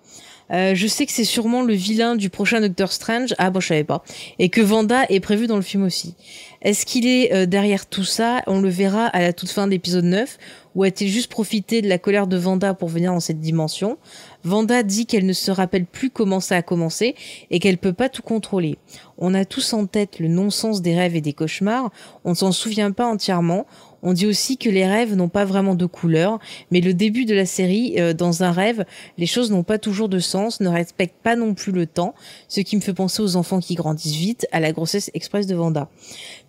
[0.51, 3.33] Euh, je sais que c'est sûrement le vilain du prochain Doctor Strange.
[3.37, 4.03] Ah bon, je savais pas.
[4.39, 6.15] Et que Vanda est prévu dans le film aussi.
[6.61, 8.41] Est-ce qu'il est euh, derrière tout ça?
[8.47, 10.37] On le verra à la toute fin d'épisode 9
[10.75, 13.97] ou a-t-il juste profité de la colère de Vanda pour venir dans cette dimension?
[14.43, 17.15] Vanda dit qu'elle ne se rappelle plus comment ça a commencé
[17.49, 18.77] et qu'elle peut pas tout contrôler.
[19.17, 21.91] On a tous en tête le non-sens des rêves et des cauchemars,
[22.23, 23.65] on ne s'en souvient pas entièrement.
[24.03, 26.39] On dit aussi que les rêves n'ont pas vraiment de couleur,
[26.71, 28.85] mais le début de la série, euh, dans un rêve,
[29.17, 32.13] les choses n'ont pas toujours de sens, ne respectent pas non plus le temps,
[32.47, 35.55] ce qui me fait penser aux enfants qui grandissent vite, à la grossesse express de
[35.55, 35.89] Vanda.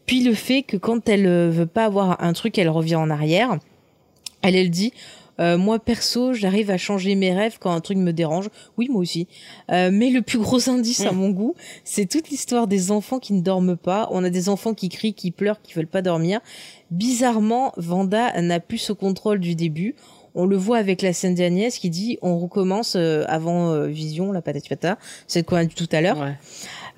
[0.07, 3.11] Puis le fait que quand elle euh, veut pas avoir un truc, elle revient en
[3.11, 3.59] arrière.
[4.43, 4.93] Elle, elle dit,
[5.41, 8.49] euh, moi perso, j'arrive à changer mes rêves quand un truc me dérange.
[8.77, 9.29] Oui, moi aussi.
[9.71, 11.55] Euh, mais le plus gros indice à mon goût,
[11.85, 14.09] c'est toute l'histoire des enfants qui ne dorment pas.
[14.11, 16.41] On a des enfants qui crient, qui pleurent, qui veulent pas dormir.
[16.91, 19.95] Bizarrement, Vanda n'a plus ce contrôle du début.
[20.35, 24.31] On le voit avec la scène d'Agnès qui dit on recommence euh, avant euh, Vision,
[24.31, 26.19] la patati patata, c'est qu'on a dit tout à l'heure.
[26.19, 26.37] Ouais.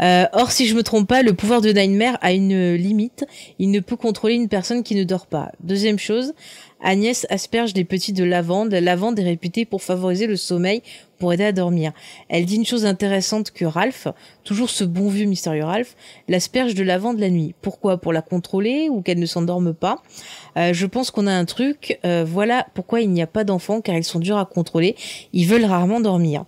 [0.02, 3.24] Euh, or, si je me trompe pas, le pouvoir de Nightmare a une limite.
[3.58, 5.52] Il ne peut contrôler une personne qui ne dort pas.
[5.60, 6.34] Deuxième chose,
[6.82, 8.70] Agnès asperge des petits de lavande.
[8.72, 10.82] La lavande est réputée pour favoriser le sommeil,
[11.18, 11.92] pour aider à dormir.
[12.28, 14.08] Elle dit une chose intéressante que Ralph,
[14.44, 15.94] toujours ce bon vieux mystérieux Ralph,
[16.28, 17.54] l'asperge de lavande la nuit.
[17.60, 17.98] Pourquoi?
[17.98, 20.02] Pour la contrôler ou qu'elle ne s'endorme pas?
[20.56, 21.98] Euh, Je pense qu'on a un truc.
[22.04, 24.96] Euh, voilà pourquoi il n'y a pas d'enfants, car ils sont durs à contrôler.
[25.32, 26.44] Ils veulent rarement dormir.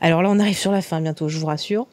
[0.00, 1.86] Alors là, on arrive sur la fin bientôt, je vous rassure.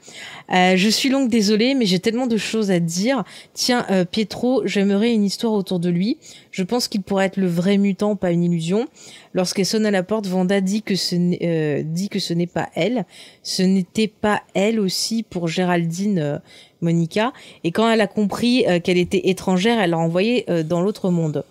[0.53, 3.23] Euh, je suis longue, désolée, mais j'ai tellement de choses à dire.
[3.53, 6.17] Tiens, Pietro, j'aimerais une histoire autour de lui.
[6.51, 8.87] Je pense qu'il pourrait être le vrai mutant, pas une illusion.
[9.33, 12.69] Lorsqu'elle sonne à la porte, Vanda dit que ce n'est, dit que ce n'est pas
[12.75, 13.05] elle.
[13.43, 16.41] Ce n'était pas elle aussi pour Géraldine,
[16.81, 17.33] Monica,
[17.63, 21.09] et quand elle a compris euh, qu'elle était étrangère, elle l'a envoyée euh, dans l'autre
[21.09, 21.43] monde.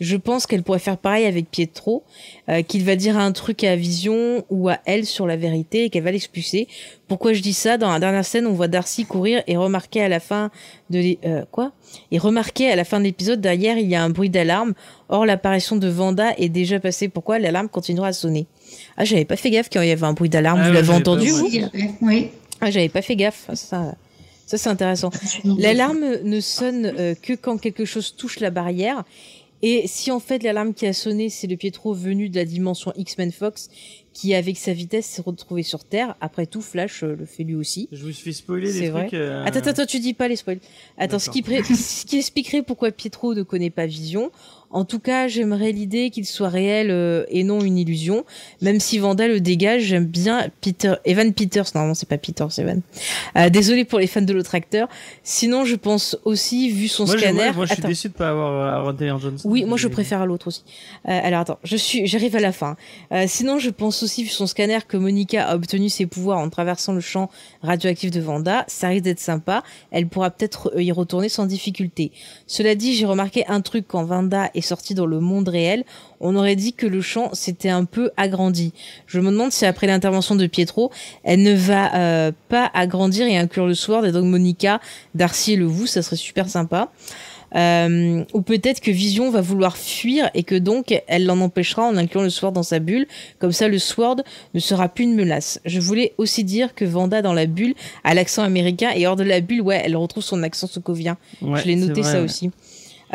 [0.00, 2.04] Je pense qu'elle pourrait faire pareil avec Pietro,
[2.48, 5.90] euh, qu'il va dire un truc à Vision ou à elle sur la vérité et
[5.90, 6.68] qu'elle va l'expulser.
[7.08, 7.78] Pourquoi je dis ça?
[7.78, 10.50] Dans la dernière scène, on voit Darcy courir et remarquer à la fin
[10.90, 11.72] de euh, quoi?
[12.10, 14.74] Et remarquer à la fin de l'épisode derrière, il y a un bruit d'alarme.
[15.08, 17.08] Or, l'apparition de Vanda est déjà passée.
[17.08, 18.46] Pourquoi l'alarme continuera à sonner?
[18.96, 20.60] Ah, j'avais pas fait gaffe quand il y avait un bruit d'alarme.
[20.62, 21.48] Ah Vous l'avez entendu vous?
[22.02, 22.30] Oui.
[22.60, 23.48] Ah, j'avais pas fait gaffe.
[23.54, 23.94] Ça,
[24.46, 25.10] ça c'est intéressant.
[25.58, 29.04] L'alarme ne sonne euh, que quand quelque chose touche la barrière.
[29.62, 32.92] Et si en fait l'alarme qui a sonné, c'est le Pietro venu de la dimension
[32.94, 33.68] X-Men Fox,
[34.12, 36.14] qui avec sa vitesse s'est retrouvé sur Terre.
[36.20, 37.88] Après tout, Flash euh, le fait lui aussi.
[37.90, 39.06] Je me suis des C'est vrai.
[39.08, 39.14] trucs.
[39.14, 40.58] euh, Attends, attends, attends, tu dis pas les spoils.
[40.98, 44.30] Attends, ce qui, pré- ce qui expliquerait pourquoi Pietro ne connaît pas Vision.
[44.70, 48.24] En tout cas, j'aimerais l'idée qu'il soit réel euh, et non une illusion.
[48.60, 51.66] Même si Vanda le dégage, j'aime bien Peter, Evan Peters.
[51.74, 52.80] Normalement, c'est pas Peter, c'est Evan.
[53.36, 54.88] Euh, désolé pour les fans de l'Autracteur.
[55.22, 57.38] Sinon, je pense aussi, vu son Moi, je, scanner.
[57.40, 59.48] ouais, moi, je suis déçu de pas avoir euh, Aaron Taylor Johnson.
[59.48, 60.64] Oui, moi je préfère à l'autre aussi.
[61.08, 62.76] Euh, alors attends, je suis, j'arrive à la fin.
[63.12, 66.48] Euh, sinon, je pense aussi vu son scanner que Monica a obtenu ses pouvoirs en
[66.50, 67.30] traversant le champ
[67.62, 68.64] radioactif de Vanda.
[68.68, 69.62] Ça risque d'être sympa.
[69.90, 72.12] Elle pourra peut-être y retourner sans difficulté.
[72.46, 75.84] Cela dit, j'ai remarqué un truc quand Vanda est sortie dans le monde réel.
[76.20, 78.72] On aurait dit que le champ s'était un peu agrandi.
[79.06, 80.90] Je me demande si après l'intervention de Pietro,
[81.24, 84.80] elle ne va euh, pas agrandir et inclure le Sword et donc Monica,
[85.14, 86.90] Darcy et le Vous, ça serait super sympa.
[87.54, 91.96] Euh, ou peut-être que Vision va vouloir fuir et que donc elle l'en empêchera en
[91.96, 93.06] incluant le Sword dans sa bulle.
[93.38, 94.22] Comme ça, le Sword
[94.54, 95.60] ne sera plus une menace.
[95.64, 97.74] Je voulais aussi dire que Vanda dans la bulle
[98.04, 101.16] a l'accent américain et hors de la bulle, ouais, elle retrouve son accent sokovien.
[101.40, 102.50] Ouais, Je l'ai noté ça aussi.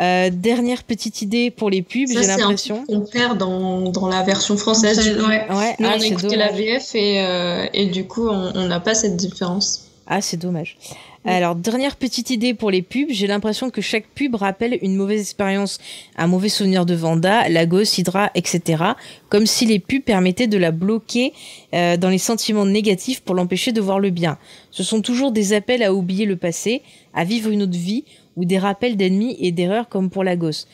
[0.00, 2.84] Euh, dernière petite idée pour les pubs, j'ai l'impression.
[2.88, 4.98] On perd dans, dans la version française.
[4.98, 5.28] du coup.
[5.28, 5.46] Ouais.
[5.50, 6.50] Ouais, Nous, ah, on a écouté la.
[6.50, 9.88] VF et, euh, et du coup, on on n'a pas cette différence.
[10.06, 10.76] Ah, c'est dommage.
[11.24, 13.10] Alors, dernière petite idée pour les pubs.
[13.10, 15.78] J'ai l'impression que chaque pub rappelle une mauvaise expérience,
[16.16, 18.82] un mauvais souvenir de Vanda, Lagos, Hydra, etc.
[19.28, 21.32] Comme si les pubs permettaient de la bloquer
[21.74, 24.36] euh, dans les sentiments négatifs pour l'empêcher de voir le bien.
[24.72, 26.82] Ce sont toujours des appels à oublier le passé,
[27.14, 28.04] à vivre une autre vie,
[28.36, 30.66] ou des rappels d'ennemis et d'erreurs comme pour Lagos.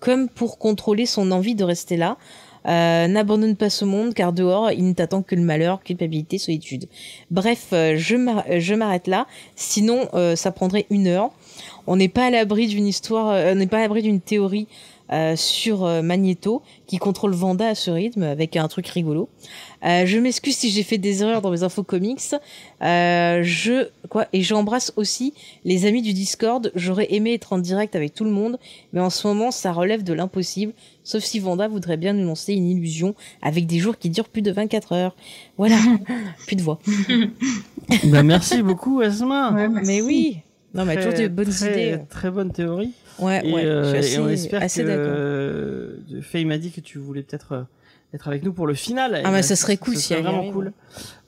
[0.00, 2.16] Comme pour contrôler son envie de rester là.
[2.66, 6.86] Euh, N'abandonne pas ce monde car dehors il ne t'attend que le malheur, culpabilité, solitude.
[7.30, 9.26] Bref, euh, euh, je m'arrête là.
[9.54, 11.30] Sinon, ça prendrait une heure.
[11.86, 14.66] On n'est pas à l'abri d'une histoire, on n'est pas à l'abri d'une théorie
[15.12, 19.28] euh, sur euh, Magneto qui contrôle Vanda à ce rythme avec un truc rigolo.
[19.84, 22.20] Euh, je m'excuse si j'ai fait des erreurs dans mes infos comics.
[22.82, 26.72] Euh, je quoi et j'embrasse aussi les amis du Discord.
[26.74, 28.58] J'aurais aimé être en direct avec tout le monde,
[28.92, 30.72] mais en ce moment ça relève de l'impossible.
[31.04, 34.40] Sauf si Vanda voudrait bien nous lancer une illusion avec des jours qui durent plus
[34.42, 35.16] de 24 heures.
[35.58, 35.76] Voilà,
[36.46, 36.78] plus de voix.
[38.04, 39.52] Bah, merci beaucoup, Asma.
[39.52, 39.86] Ouais, merci.
[39.90, 40.38] Mais oui.
[40.72, 41.98] Non, mais Très- toujours des bonnes très, idées.
[42.08, 42.90] Très bonne théorie.
[43.18, 43.64] Ouais, et, ouais.
[43.64, 47.22] euh, je suis et on espère assez que euh, Faye m'a dit que tu voulais
[47.22, 47.62] peut-être euh,
[48.14, 49.20] être avec nous pour le final.
[49.24, 50.72] Ah, mais ça serait cool si serait vraiment cool.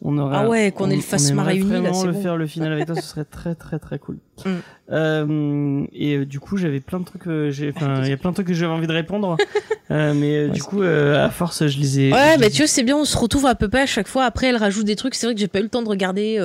[0.02, 2.22] On aurait, Ah ouais, qu'on ait le réuni, là, vraiment c'est le bon.
[2.22, 4.18] faire le final avec toi, ce serait très très très cool.
[4.44, 4.50] Mm.
[4.92, 8.30] Euh, et euh, du coup, j'avais plein de trucs, j'ai, enfin, il y a plein
[8.30, 9.36] de trucs que j'avais envie de répondre,
[9.90, 12.12] euh, mais du coup, euh, à force, je les ai.
[12.12, 14.08] Ouais, je bah tu vois, c'est bien, on se retrouve à peu près à chaque
[14.08, 14.24] fois.
[14.24, 15.16] Après, elle rajoute des trucs.
[15.16, 16.38] C'est vrai que j'ai pas eu le temps de regarder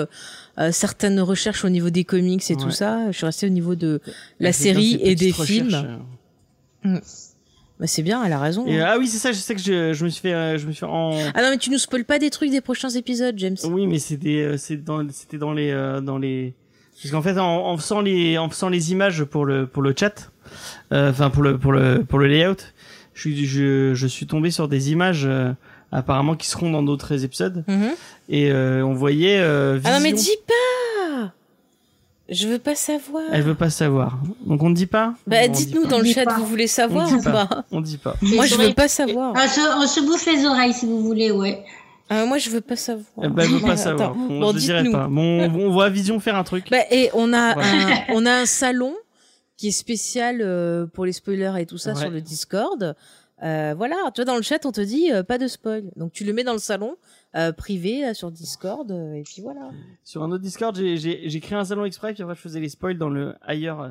[0.59, 3.11] euh, certaines recherches au niveau des comics et tout ça.
[3.11, 4.01] Je suis restée au niveau de
[4.39, 5.99] la série et des films.
[6.85, 6.99] euh.
[7.79, 8.67] Bah c'est bien, elle a raison.
[8.67, 8.85] Et, hein.
[8.89, 10.71] ah oui, c'est ça, je sais que je, je me suis fait, euh, je me
[10.71, 11.17] suis fait en.
[11.33, 13.57] Ah non, mais tu nous spoil pas des trucs des prochains épisodes, James.
[13.63, 15.71] Oui, mais c'était c'est dans c'était dans les
[16.03, 16.53] dans les
[17.01, 19.95] parce qu'en fait en, en faisant les en faisant les images pour le pour le
[19.97, 20.31] chat
[20.91, 22.57] euh, enfin pour le pour le pour le layout,
[23.15, 25.51] je suis je, je suis tombé sur des images euh,
[25.91, 27.91] apparemment qui seront dans d'autres épisodes Mhm.
[28.29, 31.33] et euh, on voyait euh, Ah non, mais dis pas
[32.29, 33.23] Je veux pas savoir.
[33.33, 34.17] Elle veut pas savoir.
[34.45, 35.15] Donc on ne dit pas?
[35.27, 36.37] Bah dites-nous dans le chat, pas.
[36.37, 37.45] vous voulez savoir On ou pas.
[37.45, 37.65] pas?
[37.71, 38.15] On dit pas.
[38.21, 39.33] Moi, je veux pas savoir.
[39.35, 41.63] On se, on se bouffe les oreilles si vous voulez, ouais.
[42.09, 43.05] Ah, moi, je veux pas savoir.
[43.23, 44.11] Eh ben, elle veut Ouais, pas savoir.
[44.11, 44.19] attends.
[44.29, 45.07] On Bon, ne dirait pas.
[45.09, 46.69] Bon, on, on voit Vision faire un truc.
[46.71, 47.69] Bah, et on a Voilà.
[47.69, 48.93] un, on a un salon
[49.57, 51.99] qui est spécial euh, pour les spoilers et tout ça Ouais.
[51.99, 52.95] sur le Discord.
[53.43, 56.11] Euh, voilà, tu vois dans le chat on te dit euh, pas de spoil, donc
[56.13, 56.95] tu le mets dans le salon
[57.35, 59.71] euh, privé là, sur Discord euh, et puis voilà.
[60.03, 62.59] Sur un autre Discord, j'ai- j'ai j'ai créé un salon exprès, puis après je faisais
[62.59, 63.81] les spoils dans le ailleurs.
[63.81, 63.89] euh,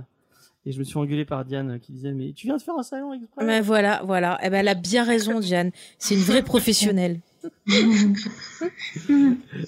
[0.66, 2.76] Et je me suis engueulé par Diane euh, qui disait Mais tu viens de faire
[2.78, 3.44] un salon exprès?
[3.44, 4.38] Mais voilà, voilà.
[4.42, 7.18] Eh ben elle a bien raison Diane, c'est une vraie professionnelle.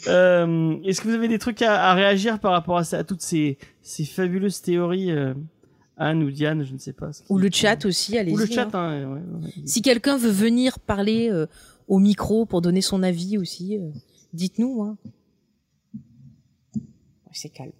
[0.08, 3.04] Euh, Est-ce que vous avez des trucs à, à réagir par rapport à, ça, à
[3.04, 5.34] toutes ces, ces fabuleuses théories euh,
[5.96, 7.12] Anne ou Diane, je ne sais pas.
[7.12, 8.34] ce qui- Ou le chat aussi, allez-y.
[8.34, 8.48] Ou le hein.
[8.50, 9.52] chat, hein, ouais, ouais.
[9.66, 11.46] Si quelqu'un veut venir parler euh,
[11.88, 13.88] au micro pour donner son avis aussi, euh,
[14.32, 14.82] dites-nous.
[14.82, 14.96] Hein.
[16.74, 17.72] Ouais, C'est calme.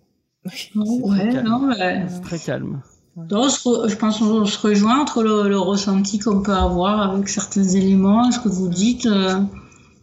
[0.44, 1.47] Ouais, calme.
[1.48, 2.82] non, mais- C'est très calme.
[3.16, 7.62] Non, je pense qu'on se rejoint entre le, le ressenti qu'on peut avoir avec certains
[7.64, 9.06] éléments, ce que vous dites.
[9.06, 9.40] euh,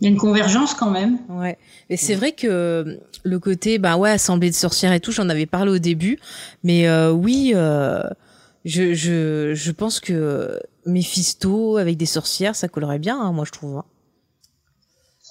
[0.02, 1.18] Il y a une convergence quand même.
[1.28, 1.58] Ouais.
[1.90, 5.46] Et c'est vrai que le côté, bah ouais, assemblée de sorcières et tout, j'en avais
[5.48, 6.20] parlé au début.
[6.64, 8.04] Mais euh, oui, euh,
[8.66, 13.52] je, je, je pense que Mephisto avec des sorcières, ça collerait bien, hein, moi je
[13.52, 13.78] trouve.
[13.78, 13.86] hein.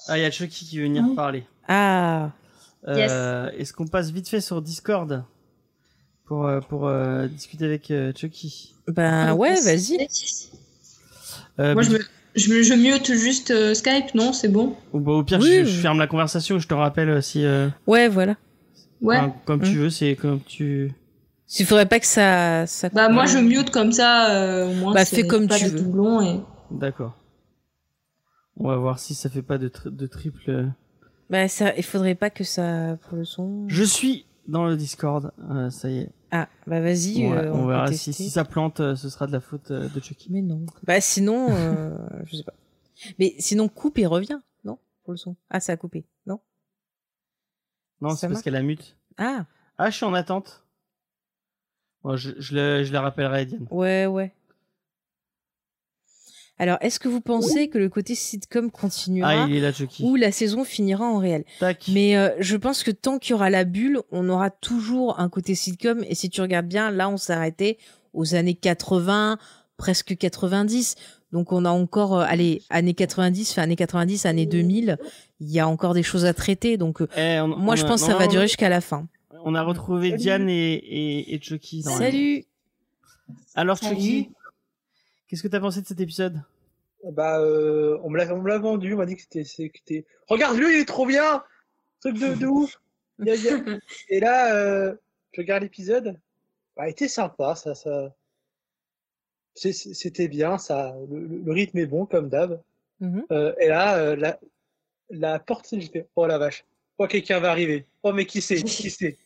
[0.07, 1.15] Ah, il y a Chucky qui veut venir Oui.
[1.15, 1.43] parler.
[1.67, 2.31] Ah,
[2.87, 5.23] Euh, Est-ce qu'on passe vite fait sur Discord
[6.25, 8.75] pour, euh, pour euh, discuter avec euh, Chucky?
[8.87, 10.07] Ben ouais, vas-y.
[11.59, 11.99] Euh, Moi, je, me,
[12.35, 15.81] je, je mute juste euh, Skype, non C'est bon Ou bah, au pire, Oui, je,
[15.81, 17.43] ferme la conversation je te rappelle euh, si.
[17.45, 18.35] euh, Ouais, voilà.
[19.01, 19.17] Ouais.
[19.17, 19.63] enfin, comme Mm.
[19.63, 20.91] tu veux, c'est comme tu.
[21.57, 22.65] Il faudrait pas que ça.
[22.67, 25.65] ça Bah, moi, je mute comme ça, euh, au moins, Bah, fais comme pas tu
[25.67, 25.79] veux.
[26.21, 26.39] et...
[26.71, 27.15] D'accord.
[28.57, 30.67] On va voir si ça fait pas de, tri- de triple.
[31.29, 33.65] Bah, ça, il faudrait pas que ça pour le son.
[33.67, 35.31] Je suis dans le Discord.
[35.49, 36.09] euh, ça y est.
[36.31, 37.25] Ah, bah vas-y.
[37.25, 38.11] on, va- euh, on verra si, tester.
[38.23, 40.31] si ça plante, euh, ce sera de la faute euh, de Chucky.
[40.31, 40.65] Mais non.
[40.83, 42.53] Bah sinon, euh, je sais pas.
[43.17, 45.35] Mais sinon, coupe et revient, non Pour le son.
[45.49, 46.39] Ah, ça a coupé, non?
[48.01, 48.95] Non, c'est parce qu'elle a mute.
[49.17, 49.45] Ah,
[49.77, 50.65] Ah, je suis en attente.
[52.03, 53.67] Bon, je, je, le, je la rappellerai, Diane.
[53.71, 54.33] ouais, ouais.
[56.59, 60.03] Alors, est-ce que vous pensez que le côté sitcom continuera Ah, il est là, Chucky.
[60.03, 61.45] ou la saison finira en réel?
[61.59, 61.87] Tac.
[61.91, 65.29] Mais euh, je pense que tant qu'il y aura la bulle, on aura toujours un
[65.29, 66.03] côté sitcom.
[66.07, 67.77] Et si tu regardes bien, là, on s'est arrêté
[68.13, 69.37] aux années 80,
[69.77, 70.95] presque 90.
[71.31, 74.97] Donc on a encore, euh, allez, années 90, fin années 90, années 2000,
[75.39, 76.75] il y a encore des choses à traiter.
[76.75, 78.47] Donc euh, Eh, on- moi, on je a- pense que ça non, va non, durer
[78.47, 79.07] jusqu'à la fin.
[79.45, 80.21] On a retrouvé Salut.
[80.21, 81.83] Diane et, et, et Chucky.
[81.83, 82.43] dans la- Salut
[83.55, 83.95] Alors, Salut.
[83.95, 84.29] Chucky,
[85.27, 86.41] qu'est-ce que t'as pensé de cet épisode?
[87.03, 90.73] Bah, euh, on me l'a, on me l'a vendu, on m'a dit que c'était, regarde-le,
[90.73, 91.43] il est trop bien!
[92.01, 92.81] Truc de, de ouf!
[94.09, 94.95] Et là, euh,
[95.33, 96.17] je regarde l'épisode,
[96.75, 98.13] bah, il était sympa, ça, ça,
[99.55, 102.61] c'était bien, ça, le, rythme est bon, comme d'hab.
[102.99, 103.25] Mhm.
[103.31, 104.39] Euh, et là, euh, la,
[105.09, 106.65] la porte, j'ai fait, oh la vache,
[106.97, 107.85] oh, quelqu'un va arriver.
[108.03, 108.61] Oh, mais qui c'est?
[108.63, 109.17] Qui c'est?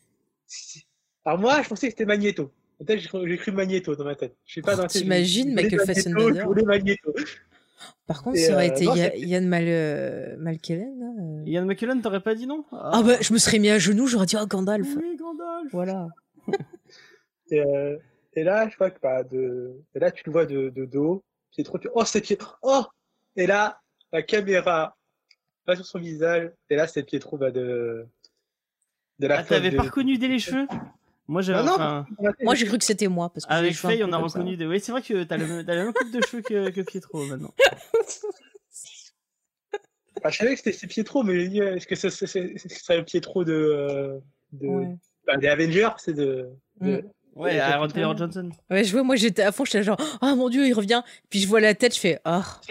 [1.26, 2.52] Alors moi, je pensais que c'était Magneto.
[2.80, 4.36] Peut-être j'ai cru, Magneto dans ma tête.
[4.46, 6.44] Je sais pas j'ai- T'imagines Michael Fassbender?
[6.66, 7.14] Magneto.
[8.08, 11.42] Par contre, Et, ça aurait euh, été Yann Mal, euh, Malkellen.
[11.46, 11.50] euh.
[11.50, 12.66] Ian McKellen, t'aurais pas dit non?
[12.72, 14.88] Ah bah, je me serais mis à genoux, j'aurais dit, oh, Gandalf.
[14.98, 15.72] Oui, Gandalf.
[15.72, 16.08] Voilà.
[17.50, 17.98] Et, euh,
[18.36, 21.24] et là, je crois que bah, de, et là, tu le vois de, de dos.
[21.52, 22.56] Pietro, tu, oh, c'est Pietro.
[22.64, 22.84] Oh!
[23.36, 23.80] Et là,
[24.12, 24.98] la caméra
[25.68, 26.50] va sur son visage.
[26.70, 28.08] Et là, c'est Pietro bah, de,
[29.20, 30.68] de la Ah, t'avais pas reconnu dès les cheveux?
[31.28, 31.60] Moi, j'avais.
[31.68, 32.06] Ah enfin,
[32.42, 33.30] Moi, j'ai cru que c'était moi.
[33.34, 34.58] Parce que j'ai avec Faye, on a reconnu.
[34.58, 34.66] Des...
[34.66, 35.64] Oui, c'est vrai que t'as, le...
[35.66, 37.54] t'as la même coupe de cheveux que, que Pietro maintenant.
[40.26, 42.54] Ah, je savais que c'était c'est Pietro, mais j'ai dit, est-ce que ce ce- ce-
[42.58, 44.20] ce serait le Pietro de, euh,
[44.54, 44.96] de, Ouais.
[45.28, 45.90] bah, des Avengers?
[45.98, 47.12] C'est de, de- Mm.
[47.36, 47.88] Ouais, Aaron.
[47.88, 48.52] Taylor Johnson.
[48.70, 51.02] Ouais, je vois, moi, j'étais à fond, j'étais genre, oh mon dieu, il revient.
[51.30, 52.62] Puis je vois la tête, je fais, ah.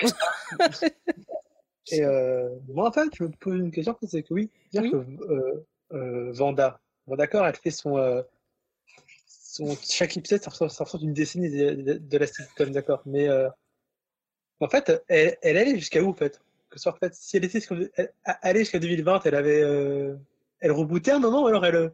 [1.91, 4.91] Et euh, moi, en fait, je me pose une question, c'est que oui, dire Oui.
[4.93, 7.99] que euh, euh, Vanda, bon d'accord, elle fait son,
[9.89, 13.29] chaque épisode, ça ressort, ça ressort d'une décennie de, de- de la sitcom, d'accord, mais
[13.29, 13.49] euh,
[14.61, 16.41] en fait, elle, elle allait jusqu'à où en fait?
[16.71, 17.61] Que ce soit en fait, si elle était
[17.97, 20.17] elle, allait jusqu'à 2020, elle avait, euh,
[20.61, 21.89] elle rebootait un moment, ou alors elle, euh,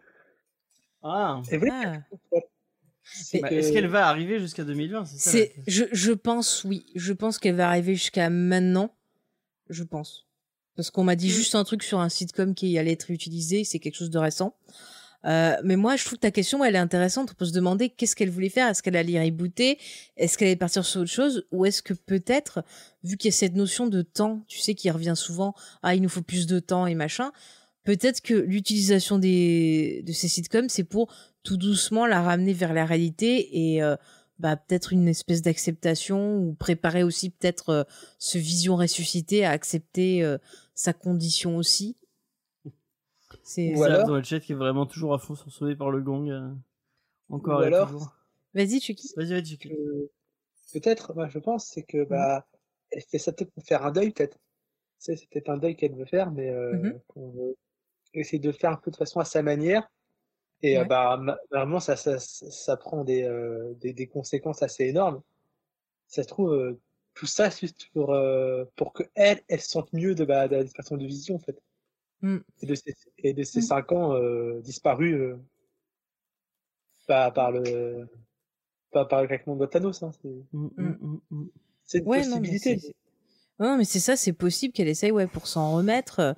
[1.02, 1.42] Ah.
[1.50, 1.70] elle voulait.
[1.74, 2.02] Ah.
[2.32, 5.52] Bah, que- Est-ce qu'elle va arriver jusqu'à 2020 C'est ça.
[5.66, 6.84] je, je pense, oui.
[6.94, 8.94] Je pense qu'elle va arriver jusqu'à maintenant.
[9.70, 10.26] Je pense.
[10.76, 13.78] Parce qu'on m'a dit juste un truc sur un sitcom qui allait être utilisé, c'est
[13.78, 14.54] quelque chose de récent.
[15.24, 17.30] Euh, mais moi, je trouve que ta question, elle est intéressante.
[17.32, 18.68] On peut se demander qu'est-ce qu'elle voulait faire.
[18.68, 19.78] Est-ce qu'elle allait rebooter?
[20.16, 21.46] Est-ce qu'elle allait partir sur autre chose?
[21.52, 22.64] Ou est-ce que peut-être,
[23.02, 26.02] vu qu'il y a cette notion de temps, tu sais, qui revient souvent, ah, il
[26.02, 27.32] nous faut plus de temps et machin,
[27.84, 31.12] peut-être que l'utilisation des, de ces sitcoms, c'est pour
[31.42, 33.96] tout doucement la ramener vers la réalité et euh,
[34.38, 37.84] bah, peut-être une espèce d'acceptation ou préparer aussi peut-être euh,
[38.18, 40.24] ce vision ressuscité à accepter
[40.74, 41.96] sa condition aussi.
[43.50, 45.90] C'est Ou alors- dans le chat qui est vraiment toujours à fond sur sauvé par
[45.90, 46.28] le gong.
[46.28, 46.50] euh,
[47.30, 48.14] Encore Ou et alors- toujours.
[48.52, 49.10] Vas-y, Chucky.
[49.16, 49.46] Vas-y, vas-y.
[49.46, 49.72] Chucky.
[50.74, 52.46] peut-être, moi je pense, c'est que bah,
[52.90, 54.38] elle fait ça peut-être pour faire un deuil, peut-être.
[54.98, 57.00] C'est peut-être un deuil qu'elle veut faire, mais euh, Mhm.
[57.08, 57.56] qu'on veut
[58.12, 59.88] essayer de le faire un peu de façon à sa manière.
[60.62, 60.86] Et euh, Ouais.
[60.86, 65.22] bah, vraiment, ça, ça, ça, prend des, euh, des, des conséquences assez énormes.
[66.06, 66.78] Ça se trouve, euh,
[67.14, 70.48] tout ça, c'est juste pour, euh, pour que elle, elle se sente mieux de, bah,
[70.48, 71.58] de la disparition de vision, en fait.
[72.22, 72.38] Mm.
[72.62, 73.62] Et de ces, et de ces Mm.
[73.62, 75.36] cinq ans euh, disparus euh,
[77.08, 78.06] bah, par le
[78.92, 80.02] pas par le claquement de Thanos.
[80.02, 82.78] Hein, c'est Mm, mm, une Ouais, non, mais possibilité.
[82.78, 82.94] c'est-
[83.60, 86.36] Non, mais c'est ça, c'est possible qu'elle essaye, ouais, pour s'en remettre,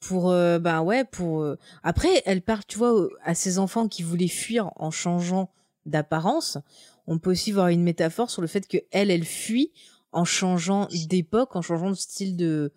[0.00, 4.02] pour euh, ben ouais pour euh, après elle parle tu vois à ses enfants qui
[4.02, 5.52] voulaient fuir en changeant
[5.86, 6.58] d'apparence
[7.06, 9.70] on peut aussi voir une métaphore sur le fait que elle elle fuit
[10.10, 12.72] en changeant d'époque en changeant de style de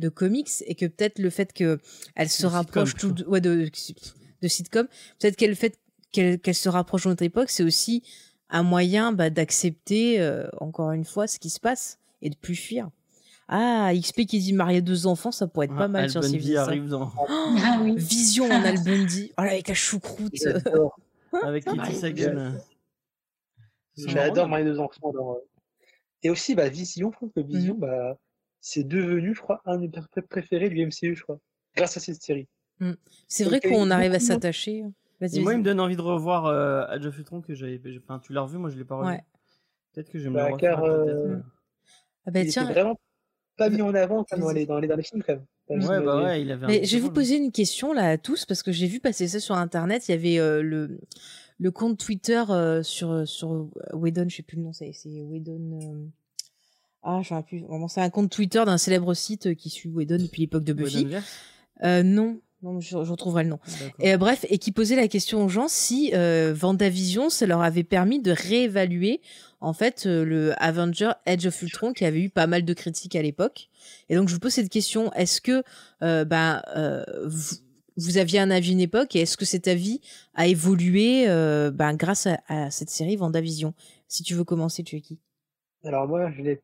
[0.00, 1.78] de comics et que peut-être le fait que
[2.16, 3.70] elle se De rapproche sitcom, tout ouais de
[4.42, 4.86] de sitcom
[5.20, 5.78] peut-être qu'elle fait
[6.12, 8.02] qu'elle qu'elle se rapproche de notre époque c'est aussi
[8.48, 12.56] un moyen bah, d'accepter euh, encore une fois ce qui se passe et de plus
[12.56, 12.90] fuir
[13.48, 16.32] ah XP qui dit marier deux enfants ça pourrait être pas mal Al sur Bundy
[16.32, 16.56] Civilisé.
[16.56, 17.94] arrive dans, Ah oui.
[17.96, 19.32] Vision en Al Bundy.
[19.38, 20.32] Oh là, avec la choucroute.
[20.40, 20.98] J'adore,
[21.42, 21.92] avec Kitty Ouais.
[21.94, 22.52] Sagan.
[23.96, 25.12] j'adore Marie deux enfants.
[25.12, 25.38] dans, euh,
[26.22, 28.16] Et aussi, bah, Vision, je trouve que Vision, bah,
[28.60, 31.38] c'est devenu, je crois, un des pré- préférés du MCU, je crois,
[31.76, 32.48] grâce à cette série.
[33.28, 34.84] C'est vrai qu'on arrive à s'attacher.
[35.20, 37.78] Moi, il me donne envie de revoir euh, Age of Ultron que j'avais.
[38.02, 39.08] Enfin, tu l'as revu, moi je l'ai pas revu.
[39.10, 39.22] Ouais.
[39.92, 40.76] Peut-être que je vais me Bah, le refaire.
[40.76, 41.36] car, euh.
[42.26, 42.98] Ah bah tiens, vraiment
[43.56, 45.44] pas mis en avant comme dans les, dans les derniers films, quand même.
[45.82, 46.66] Ouais, bah ouais, il avait.
[46.66, 49.28] mais je vais vous poser une question là à tous parce que j'ai vu passer
[49.28, 50.08] ça sur internet.
[50.08, 50.98] Il y avait euh, le
[51.58, 56.10] le compte Twitter euh, sur sur Whedon, je sais plus le nom, c'est c'est Whedon.
[57.02, 57.60] Ah, j'en ai plus.
[57.60, 60.72] Vraiment, c'est un compte Twitter d'un célèbre site euh, qui suit Whedon depuis l'époque de
[60.72, 61.06] Buffy.
[61.82, 63.58] Euh, non, non, je, je retrouverai le nom.
[64.00, 67.62] Et euh, bref, et qui posait la question aux gens si euh, Vendavision, ça leur
[67.62, 69.22] avait permis de réévaluer
[69.60, 73.16] en fait euh, le Avenger Edge of Ultron qui avait eu pas mal de critiques
[73.16, 73.70] à l'époque.
[74.10, 75.62] Et donc je vous pose cette question est-ce que
[76.02, 77.56] euh, ben euh, vous,
[77.96, 80.02] vous aviez un avis une époque et est-ce que cet avis
[80.34, 83.72] a évolué euh, ben grâce à, à cette série Vendavision?
[84.06, 85.18] Si tu veux commencer, tu es qui
[85.84, 86.60] Alors moi, je l'ai,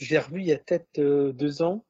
[0.00, 1.84] je l'ai revu il y a peut-être euh, deux ans,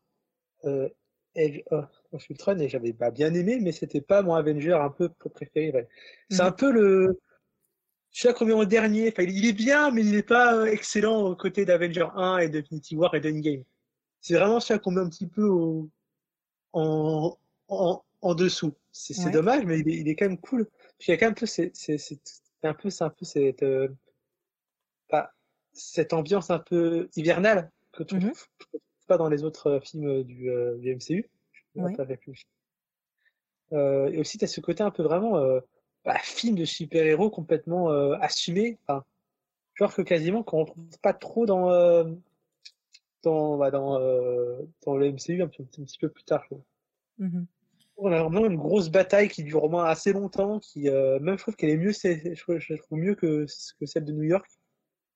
[0.64, 0.88] euh,
[1.36, 4.90] Edge of of Ultron, et j'avais pas bien aimé, mais c'était pas mon Avenger un
[4.90, 5.72] peu préféré.
[5.72, 5.88] ouais.
[6.30, 6.48] C'est Mhm.
[6.48, 7.20] un peu le,
[8.12, 9.08] je sais pas combien au dernier.
[9.10, 12.48] Enfin, il est bien, mais il n'est pas euh, excellent aux côtés d'Avenger 1 et
[12.48, 13.64] d'Infinity War et d'Endgame.
[14.20, 15.90] C'est vraiment celui qu'on met un petit peu au,
[16.72, 17.36] en,
[17.68, 18.74] en, en dessous.
[18.92, 19.32] C'est Ouais.
[19.32, 20.66] dommage, mais il est, il est quand même cool.
[20.98, 21.72] Puis il y a quand même un peu, c'est,
[22.64, 23.88] un peu, c'est un peu cette, euh,
[25.08, 25.32] pas-
[25.72, 27.70] cette ambiance un peu hivernale
[28.04, 31.28] que tu trouves pas dans les autres euh, films du, euh, du MCU.
[33.72, 35.38] Euh, et aussi, tu as ce côté un peu vraiment
[36.04, 37.90] bah, film de super-héros complètement
[38.20, 38.78] assumé.
[38.86, 39.04] Enfin,
[39.74, 42.04] genre que quasiment qu'on retrouve pas trop dans
[43.22, 43.98] dans bah, dans,
[44.84, 46.44] dans le MCU un, petit- un petit peu plus tard.
[47.18, 47.46] Mhm.
[48.02, 51.42] On a vraiment une grosse bataille qui dure au moins assez longtemps, qui même je
[51.42, 53.44] trouve qu'elle est mieux, je, trouve- je la trouve mieux que,
[53.78, 54.50] que celle de New York,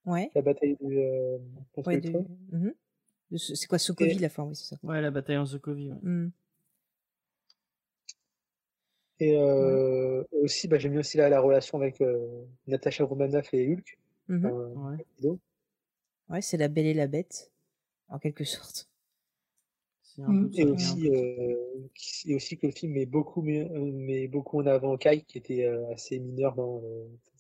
[0.07, 0.31] Ouais.
[0.35, 1.39] la bataille du euh,
[1.73, 2.13] contre ouais de-.
[3.31, 4.77] De ce- C'est quoi Sokovie la fin Oui, c'est ça.
[4.83, 5.91] Ouais, la bataille en Sokovie.
[5.91, 5.99] ouais.
[6.03, 6.31] Mhm.
[9.21, 13.53] Et, euh, et aussi, bah, j'aime bien aussi la, la relation avec euh, Natasha Romanoff
[13.55, 13.99] et Hulk.
[14.29, 14.47] Mhm.
[14.47, 15.37] euh.
[16.29, 17.51] Ouais, c'est la belle et la bête,
[18.09, 18.89] en quelque sorte.
[20.19, 20.47] Un Mm.
[20.47, 21.89] peu ça, Et aussi, euh,
[22.27, 25.65] et aussi que le film met beaucoup, mieux- met beaucoup en avant Kai, qui était
[25.65, 26.83] euh, assez mineur dans,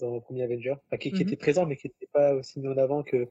[0.00, 1.28] dans le premier Avenger, enfin, qui, qui Mhm.
[1.28, 3.28] était présent, mais qui n'était pas aussi mis en avant que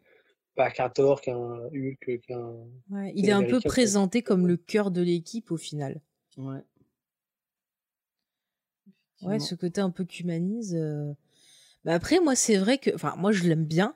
[0.57, 1.37] bah, qu'un Thor, qu'un
[1.73, 2.53] Hulk, qu'un.
[2.89, 6.01] Ouais, il est un peu présenté comme le cœur de l'équipe au final.
[6.37, 6.61] Ouais.
[9.21, 10.75] Ouais, ce côté un peu qu'humanise.
[10.75, 11.13] euh.
[11.85, 13.95] Bah après, moi, c'est vrai que, enfin, moi, je l'aime bien,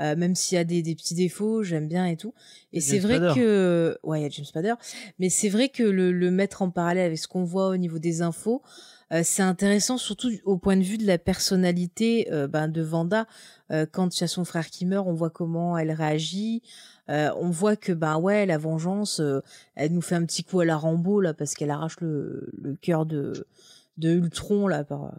[0.00, 2.34] euh, même s'il y a des, des petits défauts, j'aime bien et tout.
[2.72, 3.34] Et c'est vrai Spader.
[3.34, 4.74] que, ouais, il y a James Spader,
[5.18, 7.98] mais c'est vrai que le, le mettre en parallèle avec ce qu'on voit au niveau
[7.98, 8.62] des infos,
[9.12, 13.26] euh, c'est intéressant, surtout au point de vue de la personnalité euh, ben, de Vanda.
[13.70, 16.62] Euh, quand il y a son frère qui meurt, on voit comment elle réagit.
[17.10, 19.20] Euh, on voit que ben ouais, la vengeance,
[19.74, 22.74] elle nous fait un petit coup à la Rambo là parce qu'elle arrache le, le
[22.76, 23.46] cœur de
[23.98, 25.12] de Ultron là par,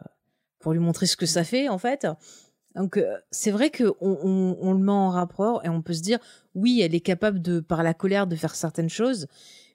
[0.60, 2.08] pour lui montrer ce que ça fait en fait.
[2.76, 6.02] Donc euh, c'est vrai que on, on, le met en rapport et on peut se
[6.02, 6.20] dire
[6.54, 9.28] oui, elle est capable de par la colère de faire certaines choses,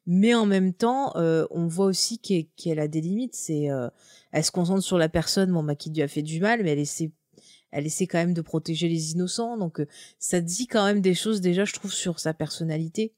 [0.06, 3.34] mais en même temps, euh, on voit aussi qu'elle a des limites.
[3.34, 3.88] C'est euh,
[4.32, 6.72] elle se concentre sur la personne, bon bah qui lui a fait du mal, mais
[6.72, 7.10] elle essaie
[7.72, 9.56] elle essaie quand même de protéger les innocents.
[9.56, 9.86] Donc euh,
[10.18, 13.14] ça dit quand même des choses déjà, je trouve, sur sa personnalité.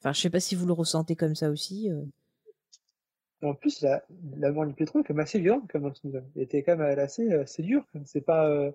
[0.00, 1.90] Enfin, je sais pas si vous le ressentez comme ça aussi.
[1.90, 2.02] euh.
[3.42, 4.02] En plus, la,
[4.36, 6.22] la mort du pétrole est quand même assez violente, comme le.
[6.36, 7.84] Elle était quand même assez, assez dure.
[8.04, 8.70] C'est pas, euh,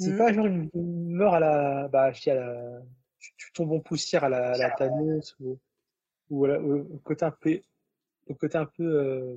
[0.00, 0.16] c'est Mhm.
[0.16, 2.82] pas genre une, mort à la, bah, je dis à la,
[3.18, 5.58] tu, tu tombes en poussière à la, à la Thanos ou,
[6.30, 7.60] ou la- au, au côté un peu,
[8.28, 9.36] au côté un peu, euh,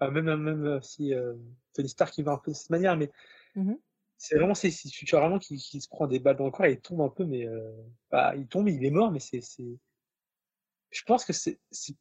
[0.00, 1.34] bah, même, même si, euh,
[1.74, 3.10] Tony Stark il va un peu de cette manière, mais
[3.54, 3.78] Mhm.
[4.16, 6.50] c'est vraiment, c'est, c'est- tu vois vraiment qu'il qu'il se prend des balles dans le
[6.50, 7.70] corps et il tombe un peu, mais, euh,
[8.10, 9.78] bah, il tombe, il est mort, mais c'est, c'est,
[10.90, 11.96] je pense que c'est, c'est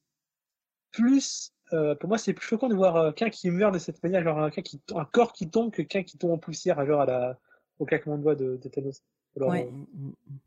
[0.91, 4.01] plus, euh, pour moi, c'est plus choquant de voir euh, quelqu'un qui meurt de cette
[4.03, 7.01] manière, genre un, qui, un corps qui tombe que quelqu'un qui tombe en poussière, genre
[7.01, 7.39] à la,
[7.80, 9.02] au claquement de doigts de, de Thanos.
[9.36, 9.66] Alors, Ouais.
[9.68, 10.38] euh, Mm, mm, mm.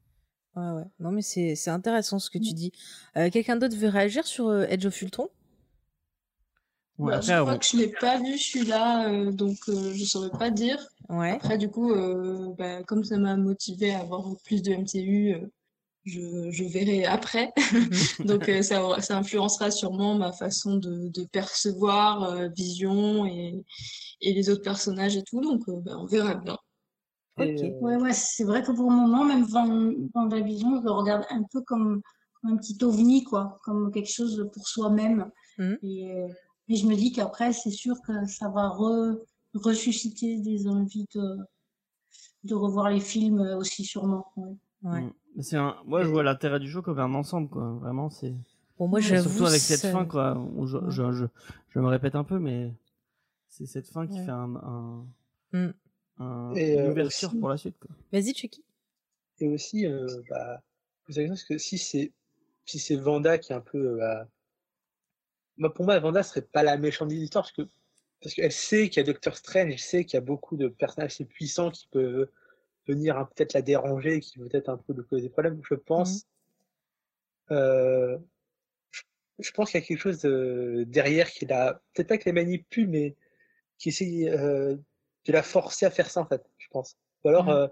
[0.57, 0.89] Ouais, ouais.
[1.01, 2.73] Non, mais c'est c'est intéressant ce que tu dis.
[3.17, 5.29] Euh, Quelqu'un d'autre veut réagir sur euh, Edge of Ultron?
[6.99, 10.05] Ouais, Bah, après, je crois que je l'ai pas vu celui-là, euh, donc euh, je
[10.05, 10.79] saurais pas dire.
[11.11, 11.33] Ouais.
[11.33, 15.47] Après, du coup, euh, bah, comme ça m'a motivé à avoir plus de MCU, euh,
[16.05, 17.53] je, je verrai après.
[18.25, 23.65] Donc euh, ça, ça influencera sûrement ma façon de, de percevoir euh, Vision et,
[24.23, 25.41] et les autres personnages et tout.
[25.43, 26.57] Donc euh, bah, on verra bien.
[27.39, 27.47] Ok.
[27.49, 29.45] euh, Ouais, ouais, c'est vrai que pour le moment, même
[30.15, 32.01] Vendavision, je le regarde un peu comme,
[32.41, 35.31] comme un petit ovni, quoi, comme quelque chose pour soi-même.
[35.59, 35.79] Mhm.
[35.83, 36.29] Et, euh,
[36.69, 39.17] et je me dis qu'après, c'est sûr que ça va re,
[39.55, 41.39] ressusciter des envies de,
[42.45, 44.27] de revoir les films aussi sûrement.
[44.37, 44.55] ouais.
[44.83, 45.01] Ouais.
[45.03, 45.13] Mm.
[45.37, 45.77] Mais c'est un...
[45.85, 47.71] Moi, je vois l'intérêt du jeu comme un ensemble, quoi.
[47.81, 48.35] Vraiment, c'est.
[48.79, 49.29] Bon, moi, j'avoue.
[49.29, 50.39] Surtout avec cette fin, quoi.
[50.39, 50.85] où je, Ouais.
[50.89, 51.25] je, je,
[51.71, 52.73] je me répète un peu, mais
[53.49, 54.25] c'est cette fin qui Ouais.
[54.25, 55.07] fait un, un,
[55.53, 55.73] Mm.
[56.19, 57.77] Un- Et, une euh, ouverture aussi- pour la suite.
[58.13, 58.65] Vas-y, Chucky.
[59.41, 60.63] Et aussi, euh, bah,
[61.07, 62.13] vous savez, parce que si c'est
[62.65, 64.29] si c'est Vanda qui est un peu, euh, bah,
[65.59, 67.69] moi, pour moi, Vanda serait pas la méchante de l'histoire parce que
[68.23, 70.69] parce qu'elle sait qu'il y a Doctor Strange, elle sait qu'il y a beaucoup de
[70.69, 72.29] personnages assez puissants qui peuvent
[72.89, 75.61] venir hein, peut-être la déranger, qui peut-être un peu lui causer des problèmes.
[75.69, 76.27] Je pense,
[77.51, 78.19] euh,
[78.91, 79.03] je,
[79.39, 82.33] je pense qu'il y a quelque chose de- derrière qui la, peut-être pas que les
[82.33, 83.15] manipule, mais
[83.79, 84.77] qui essaie euh,
[85.27, 86.45] de la forcer à faire ça en fait.
[86.59, 86.97] Je pense.
[87.25, 87.45] Ou alors.
[87.47, 87.51] Mhm.
[87.53, 87.69] euh,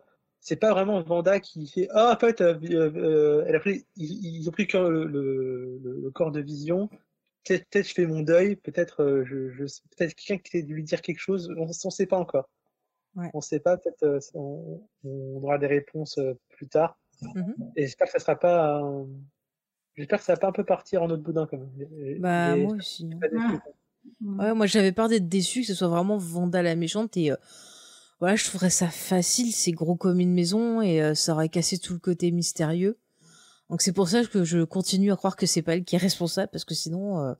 [0.47, 4.27] c'est pas vraiment Vanda qui fait ah en fait euh, euh, elle a pris ils,
[4.41, 6.89] ils ont pris le, le, le, corps de vision
[7.47, 9.65] peut-être peut-être je fais mon deuil peut-être euh, je, je
[9.97, 12.51] peut-être quelqu'un qui de lui dire quelque chose on, on sait pas encore
[13.17, 13.31] Ouais.
[13.33, 17.55] on sait pas peut-être euh, on, on aura des réponses euh, plus tard Mhm.
[17.77, 18.83] et j'espère que ça sera pas
[19.95, 22.65] j'espère que ça va pas un peu partir en autre boudin quand même Bah, et-
[22.65, 23.09] moi aussi.
[23.15, 23.63] hein.
[24.23, 24.55] Ouais.
[24.55, 27.37] moi j'avais peur d'être déçu que ce soit vraiment Vanda la méchante et euh,
[28.21, 31.79] voilà, je trouverais ça facile, c'est gros comme une maison et euh, ça aurait cassé
[31.79, 32.97] tout le côté mystérieux.
[33.71, 35.99] Donc c'est pour ça que je continue à croire que c'est pas elle qui est
[35.99, 37.35] responsable parce que sinon, euh,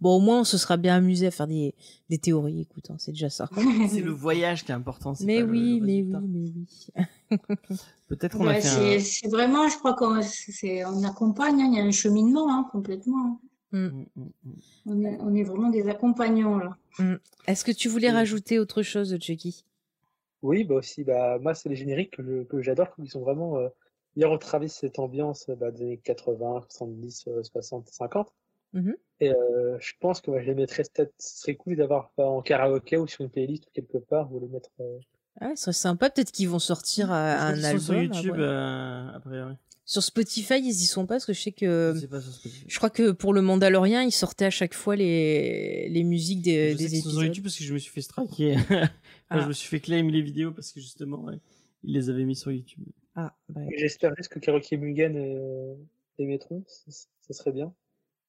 [0.00, 1.74] bon au moins on se sera bien amusé à faire des,
[2.10, 2.60] des théories.
[2.62, 3.48] Écoute, hein, c'est déjà ça.
[3.90, 5.14] C'est le voyage qui est important.
[5.14, 7.38] c'est Mais pas oui, le mais oui, mais oui.
[8.08, 9.00] Peut-être qu'on a fait c'est un.
[9.00, 12.68] c'est vraiment, je crois qu'on c'est- on accompagne, hein, il y a un cheminement hein,
[12.70, 13.40] complètement.
[13.74, 14.52] Mm, mm, mm.
[14.86, 16.76] On est, on est vraiment des accompagnants là.
[17.46, 18.14] Est-ce que tu voulais Oui.
[18.14, 19.64] rajouter autre chose, Chucky
[20.42, 23.68] Oui, bah aussi, bah, moi, c'est les génériques que j'adore, qu'ils sont vraiment, euh,
[24.16, 28.32] ils retraversent cette ambiance euh, bah, des années 80, 70, euh, 60, 50.
[28.74, 28.94] Mhm.
[29.20, 32.42] Et euh, je pense que je les mettrais, peut-être, ce serait cool d'avoir euh, en
[32.42, 34.70] karaoké ou sur une playlist ou quelque part, ou les mettre.
[34.80, 34.98] euh,
[35.40, 36.10] Ah ouais, ce serait sympa.
[36.10, 37.80] Peut-être qu'ils vont sortir euh, un album.
[37.80, 38.42] sur YouTube, après.
[38.42, 39.54] euh, a priori.
[39.86, 42.32] Sur Spotify, ils y sont pas parce que je sais que Je sais pas sur
[42.32, 42.64] Spotify.
[42.66, 46.72] Je crois que pour le Mandalorien, ils sortaient à chaque fois les, les musiques des,
[46.72, 47.24] Je sais des sur épisodes.
[47.24, 48.56] YouTube parce que je me suis fait striker.
[48.66, 48.88] Enfin,
[49.30, 49.40] Ah.
[49.42, 51.38] Je me suis fait claim les vidéos parce que justement, ouais,
[51.82, 52.84] ils les avaient mis sur YouTube.
[53.14, 55.74] Ah, bah, et J'espère juste que Karaoke Mugen euh,
[56.18, 57.72] les mettront, ça, ça serait bien.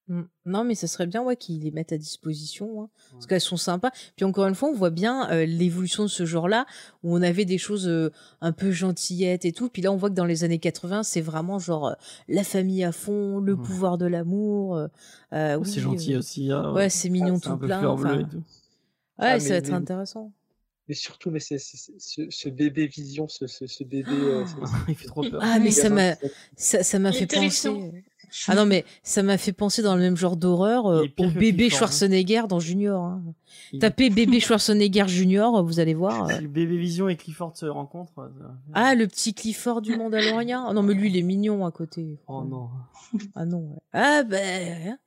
[0.07, 0.21] Mm.
[0.45, 3.57] Non, mais ça serait bien ouais, qu'ils les mettent à disposition, hein, parce qu'elles sont
[3.57, 3.91] sympas.
[4.15, 6.65] Puis encore une fois, on voit bien euh, l'évolution de ce genre-là,
[7.03, 8.11] où on avait des choses euh,
[8.41, 9.69] un peu gentillettes et tout.
[9.69, 11.93] Puis là, on voit que dans les années 80, c'est vraiment genre euh,
[12.27, 13.63] la famille à fond, le Ouais.
[13.63, 14.71] pouvoir de l'amour.
[15.31, 16.51] Oh, oui, c'est gentil aussi.
[16.51, 16.71] hein.
[16.73, 17.85] Ouais, c'est mignon c'est tout plein.
[17.87, 18.17] enfin.
[18.19, 18.25] Ouais,
[19.17, 20.31] Ah, ça va être mais- intéressant.
[20.87, 24.11] Mais surtout, mais c'est, c'est- c'est- ce, ce bébé vision, ce, ce, ce bébé.
[24.11, 24.55] euh, c'est-
[24.89, 25.39] Il fait trop peur.
[25.43, 26.15] Ah, mais ça m'a,
[26.55, 27.69] ça, ça m'a fait penser.
[28.47, 31.65] Ah non, mais ça m'a fait penser dans le même genre d'horreur euh, au bébé
[31.65, 31.69] hein.
[31.77, 33.03] Schwarzenegger dans Junior.
[33.03, 33.23] hein.
[33.71, 36.27] Il- Tapez bébé Schwarzenegger Junior, vous allez voir.
[36.29, 36.39] euh.
[36.41, 38.19] Le bébé Vision et Clifford se rencontrent.
[38.19, 38.29] euh,
[38.73, 40.65] Ah, le petit Clifford du Mandalorien.
[40.67, 42.19] Ah non, mais lui, il est mignon à côté.
[42.27, 42.69] Oh non.
[43.35, 43.59] Ah non.
[43.59, 43.79] ouais.
[43.93, 44.97] Ah ben.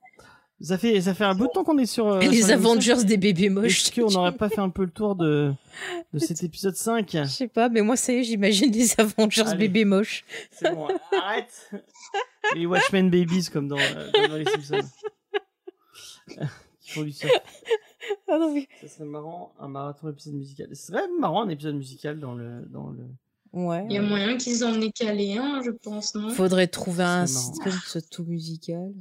[0.61, 2.07] Ça fait, ça fait un bout de temps qu'on est sur.
[2.07, 2.53] euh, Et sur les l'émission.
[2.71, 3.81] Avengers des bébés moches.
[3.87, 5.53] Est-ce qu'on n'aurait pas fait un peu le tour de,
[6.13, 9.43] de cet épisode 5 Je sais pas, mais moi, ça y est, j'imagine les Avengers
[9.47, 9.57] Allez.
[9.69, 10.25] bébés moches.
[10.51, 11.71] C'est bon, arrête
[12.55, 14.87] Les Watchmen Babies comme dans, euh, comme dans les Simpsons.
[16.81, 17.31] Qui font du surf.
[18.27, 18.67] Ah non, mais...
[18.81, 20.67] Ça serait marrant, un marathon épisode musical.
[20.75, 22.65] Ce serait marrant un épisode musical dans le.
[22.69, 23.05] Dans le...
[23.53, 23.85] Ouais.
[23.89, 26.29] Il y a moyen qu'ils en aient calé un, je pense, non?
[26.29, 28.91] Faudrait trouver un soit tout musical.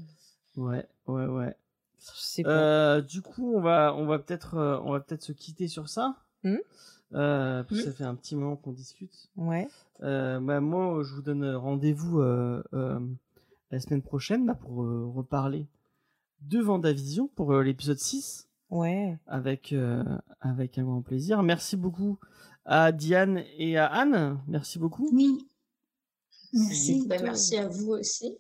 [0.59, 1.55] Ouais, ouais, ouais.
[2.01, 2.51] Je sais pas.
[2.51, 5.89] Euh, du coup, on va, on va peut-être, euh, on va peut-être se quitter sur
[5.89, 6.17] ça.
[6.45, 6.59] Mhm.
[7.15, 7.93] Euh, parce que Mhm.
[7.93, 9.29] ça fait un petit moment qu'on discute.
[9.37, 9.67] Ouais.
[10.03, 13.01] Euh, bah, moi, je vous donne rendez-vous euh, euh,
[13.71, 15.67] la semaine prochaine là, pour euh, reparler
[16.43, 19.19] de Vendavision pour euh, l'épisode 6 Ouais.
[19.27, 20.05] avec, euh,
[20.41, 21.43] avec un grand plaisir.
[21.43, 22.19] Merci beaucoup
[22.65, 24.39] à Diane et à Anne.
[24.47, 25.09] Merci beaucoup.
[25.13, 25.49] Oui.
[26.53, 27.07] Merci.
[27.09, 28.37] Bah, merci à vous aussi.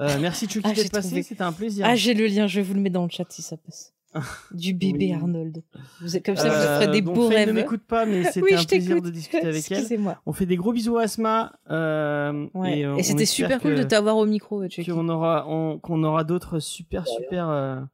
[0.00, 1.22] Euh, merci Chucky Ah, d'être passé, trouvé.
[1.22, 1.84] c'était un plaisir.
[1.88, 3.92] Ah, j'ai le lien, je vais vous le mettre dans le chat si ça passe.
[4.52, 5.12] Du bébé Oui.
[5.12, 5.62] Arnold.
[6.00, 7.48] Vous êtes- Comme ça, vous Euh, ferez des donc beaux rêves.
[7.48, 9.04] ne m'écoute pas, mais c'était Oui, un je plaisir t'écoute.
[9.04, 9.78] de discuter avec elle.
[9.78, 10.20] Excusez-moi.
[10.24, 11.52] On fait des gros bisous à Asma.
[11.70, 12.78] euh, Ouais.
[12.78, 14.90] Et, Et, on c'était super cool de t'avoir au micro, Chucky.
[14.90, 17.86] qu'on aura on- qu'on aura d'autres super super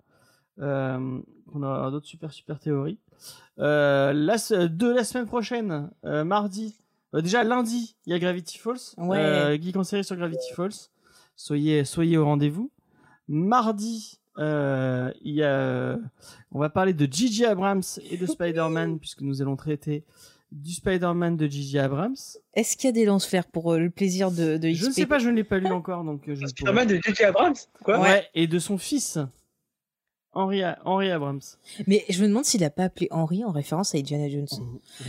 [0.58, 2.98] qu'on aura d'autres super super théories
[3.58, 4.36] euh, la
[4.68, 6.78] de la semaine prochaine mardi
[7.12, 9.58] déjà lundi il y a Gravity Falls Ouais.
[9.60, 10.90] geek en série sur Gravity Falls
[11.36, 12.70] soyez soyez au rendez-vous
[13.28, 15.98] mardi euh, il y a
[16.50, 20.04] on va parler de Gigi Abrams et de Spider-Man puisque nous allons traiter
[20.54, 22.16] du Spider-Man de Gigi Abrams.
[22.54, 25.06] Est-ce qu'il y a des lance-fers pour euh, le plaisir de, de Je ne sais
[25.06, 26.94] pas, je ne l'ai pas lu encore, donc euh, je ne C'est pas mal de
[27.04, 27.24] J.J.
[27.24, 29.18] Abrams Quoi Ouais, et de son fils,
[30.34, 31.40] Henry, Henry Abrams.
[31.86, 34.46] Mais je me demande s'il a pas appelé Henry en référence à Indiana Jones.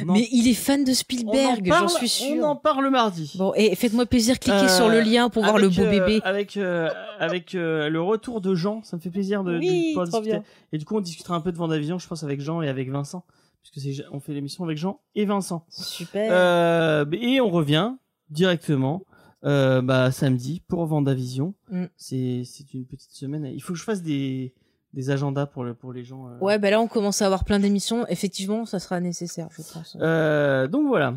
[0.03, 2.37] On en- Mais il est fan de Spielberg, j'en suis sûr.
[2.43, 3.33] On en parle mardi.
[3.37, 5.89] Bon, et faites-moi plaisir, cliquez Euh, sur le lien pour voir le Avec, beau euh,
[5.89, 6.21] bébé.
[6.23, 6.89] Avec, euh,
[7.19, 10.19] avec euh, le retour de Jean, ça me fait plaisir de, de Oui, pouvoir trop
[10.19, 10.39] discuter.
[10.41, 10.43] bien.
[10.71, 12.89] Et du coup, on discutera un peu de Vendavision, je pense, avec Jean et avec
[12.89, 13.23] Vincent.
[13.71, 15.65] Puisque on fait l'émission avec Jean et Vincent.
[15.69, 16.29] Super.
[16.31, 17.93] Euh, et on revient
[18.29, 19.03] directement
[19.43, 21.53] euh, bah, samedi pour Vendavision.
[21.71, 21.85] Mm.
[21.97, 22.43] C'est
[22.73, 23.45] une petite semaine.
[23.45, 24.53] Il faut que je fasse des,
[24.95, 26.27] des agendas pour, le, pour les gens.
[26.29, 26.39] euh.
[26.39, 28.07] Ouais, bah là, on commence à avoir plein d'émissions.
[28.07, 29.95] Effectivement, ça sera nécessaire, je pense.
[30.01, 31.13] Euh, donc voilà.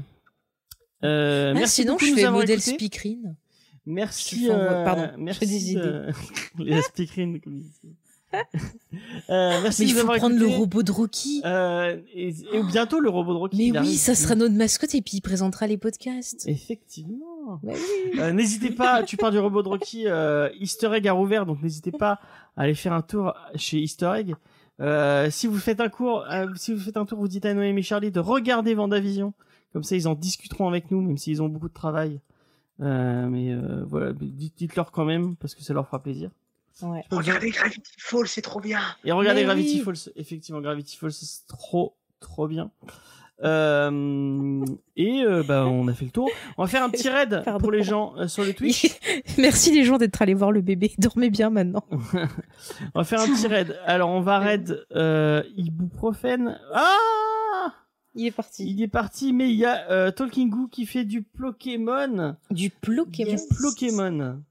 [1.05, 3.36] Euh, Ah, merci sinon, beaucoup je fais modèle speakerine.
[3.86, 4.48] Merci.
[4.50, 6.06] Euh, pardon, je merci des de-
[6.59, 7.62] les speakerines, comme.
[9.30, 10.56] Euh, merci Mais il faut prendre le écoutés.
[10.56, 11.42] robot de Rocky.
[11.46, 13.56] Euh, et, et bientôt le robot de Rocky.
[13.56, 13.98] Mais oui, arrive.
[13.98, 16.46] ça sera notre mascotte et puis il présentera les podcasts.
[16.46, 17.59] Effectivement.
[17.62, 18.20] Bah oui.
[18.20, 21.62] Euh, n'hésitez pas, tu parles du robot de Rocky, euh, Easter Egg a rouvert, donc
[21.62, 22.20] n'hésitez pas
[22.59, 24.35] à aller faire un tour chez Easter Egg.
[24.80, 27.55] Euh, si vous faites un cours, euh, si vous faites un tour, vous dites à
[27.55, 29.32] Noémie et Charlie de regarder Vendavision.
[29.72, 32.20] Comme ça, ils en discuteront avec nous, même s'ils ont beaucoup de travail.
[32.80, 36.30] Euh, mais euh, voilà, dites- dites-leur quand même, parce que ça leur fera plaisir.
[36.82, 37.02] Ouais.
[37.10, 38.80] Regardez Gravity Falls, c'est trop bien.
[39.05, 39.80] Et regardez Mais Gravity oui.
[39.97, 42.70] Falls, effectivement, Gravity Falls, c'est trop, trop bien.
[43.44, 44.65] Euh,
[44.97, 46.28] et euh, bah, on a fait le tour.
[46.56, 47.60] On va faire un petit raid Pardon.
[47.60, 48.86] pour les gens euh, sur le Twitch.
[49.39, 50.93] Merci les gens d'être allés voir le bébé.
[50.98, 51.85] Dormez bien maintenant.
[52.94, 53.78] On va faire un petit raid.
[53.86, 56.59] Alors, on va raid euh, ibuprofène.
[56.74, 57.74] Ah
[58.15, 58.69] Il est parti.
[58.69, 62.36] Il est parti, mais il y a Talking Goo qui fait du Pokémon.
[62.51, 63.31] Du Pokémon.
[63.36, 64.43] Du Pokémon.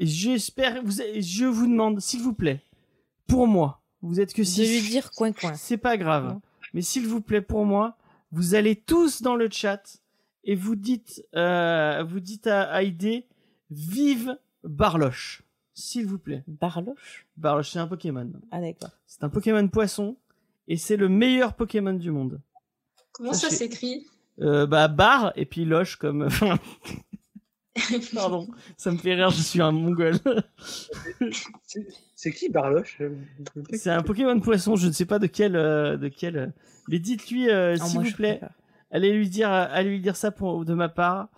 [0.00, 0.82] J'espère.
[0.82, 2.60] Vous, je vous demande, s'il vous plaît,
[3.28, 4.82] pour moi, vous êtes que De six.
[4.82, 5.54] lui dire coin coin.
[5.54, 6.26] C'est pas grave.
[6.34, 6.40] Non.
[6.74, 7.96] Mais s'il vous plaît, pour moi,
[8.32, 10.00] vous allez tous dans le chat
[10.44, 13.24] et vous dites, euh, vous dites à, à ID,
[13.70, 15.42] vive Barloche.
[15.74, 16.42] S'il vous plaît.
[16.46, 17.26] Barloche.
[17.36, 18.30] Barloche, c'est un Pokémon.
[18.50, 18.90] Ah d'accord.
[19.06, 20.16] C'est un Pokémon poisson
[20.66, 22.40] et c'est le meilleur Pokémon du monde.
[23.12, 24.06] Comment ça s'écrit?
[24.40, 26.28] Euh, bah, bar et puis loche comme.
[28.14, 30.16] Pardon, ça me fait rire, je suis un mongol.
[32.14, 33.00] C'est- qui Barloche
[33.72, 35.54] C'est un Pokémon poisson, je ne sais pas de quel.
[35.56, 36.46] euh, de quel euh,
[36.88, 38.50] Mais dites-lui, euh, s'il moi, vous je plaît, préfère.
[38.90, 41.28] Allez lui dire, allez lui dire ça pour, de ma part.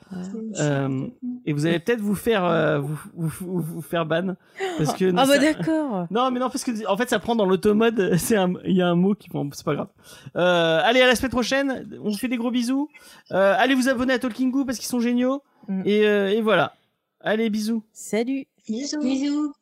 [0.59, 1.07] Euh,
[1.47, 4.35] et vous allez peut-être vous faire, euh, vous, vous, vous, faire ban.
[4.79, 5.11] Parce que.
[5.17, 6.07] Ah bah ça- d'accord.
[6.11, 8.15] Non, mais non, parce que en fait, ça prend dans l'automode.
[8.19, 9.89] C'est un, il y a un mot qui, bon, c'est pas grave.
[10.37, 11.89] Euh, allez, à la semaine prochaine.
[12.03, 12.89] On vous fait des gros bisous.
[13.33, 15.43] Euh, allez vous abonner à Talking Goo parce qu'ils sont géniaux.
[15.69, 15.83] Mm.
[15.85, 16.75] Et, euh, et voilà.
[17.21, 17.83] Allez, bisous.
[17.93, 18.47] Salut.
[18.69, 19.01] Bisous.
[19.01, 19.53] Bisous.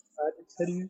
[0.46, 0.88] Salut.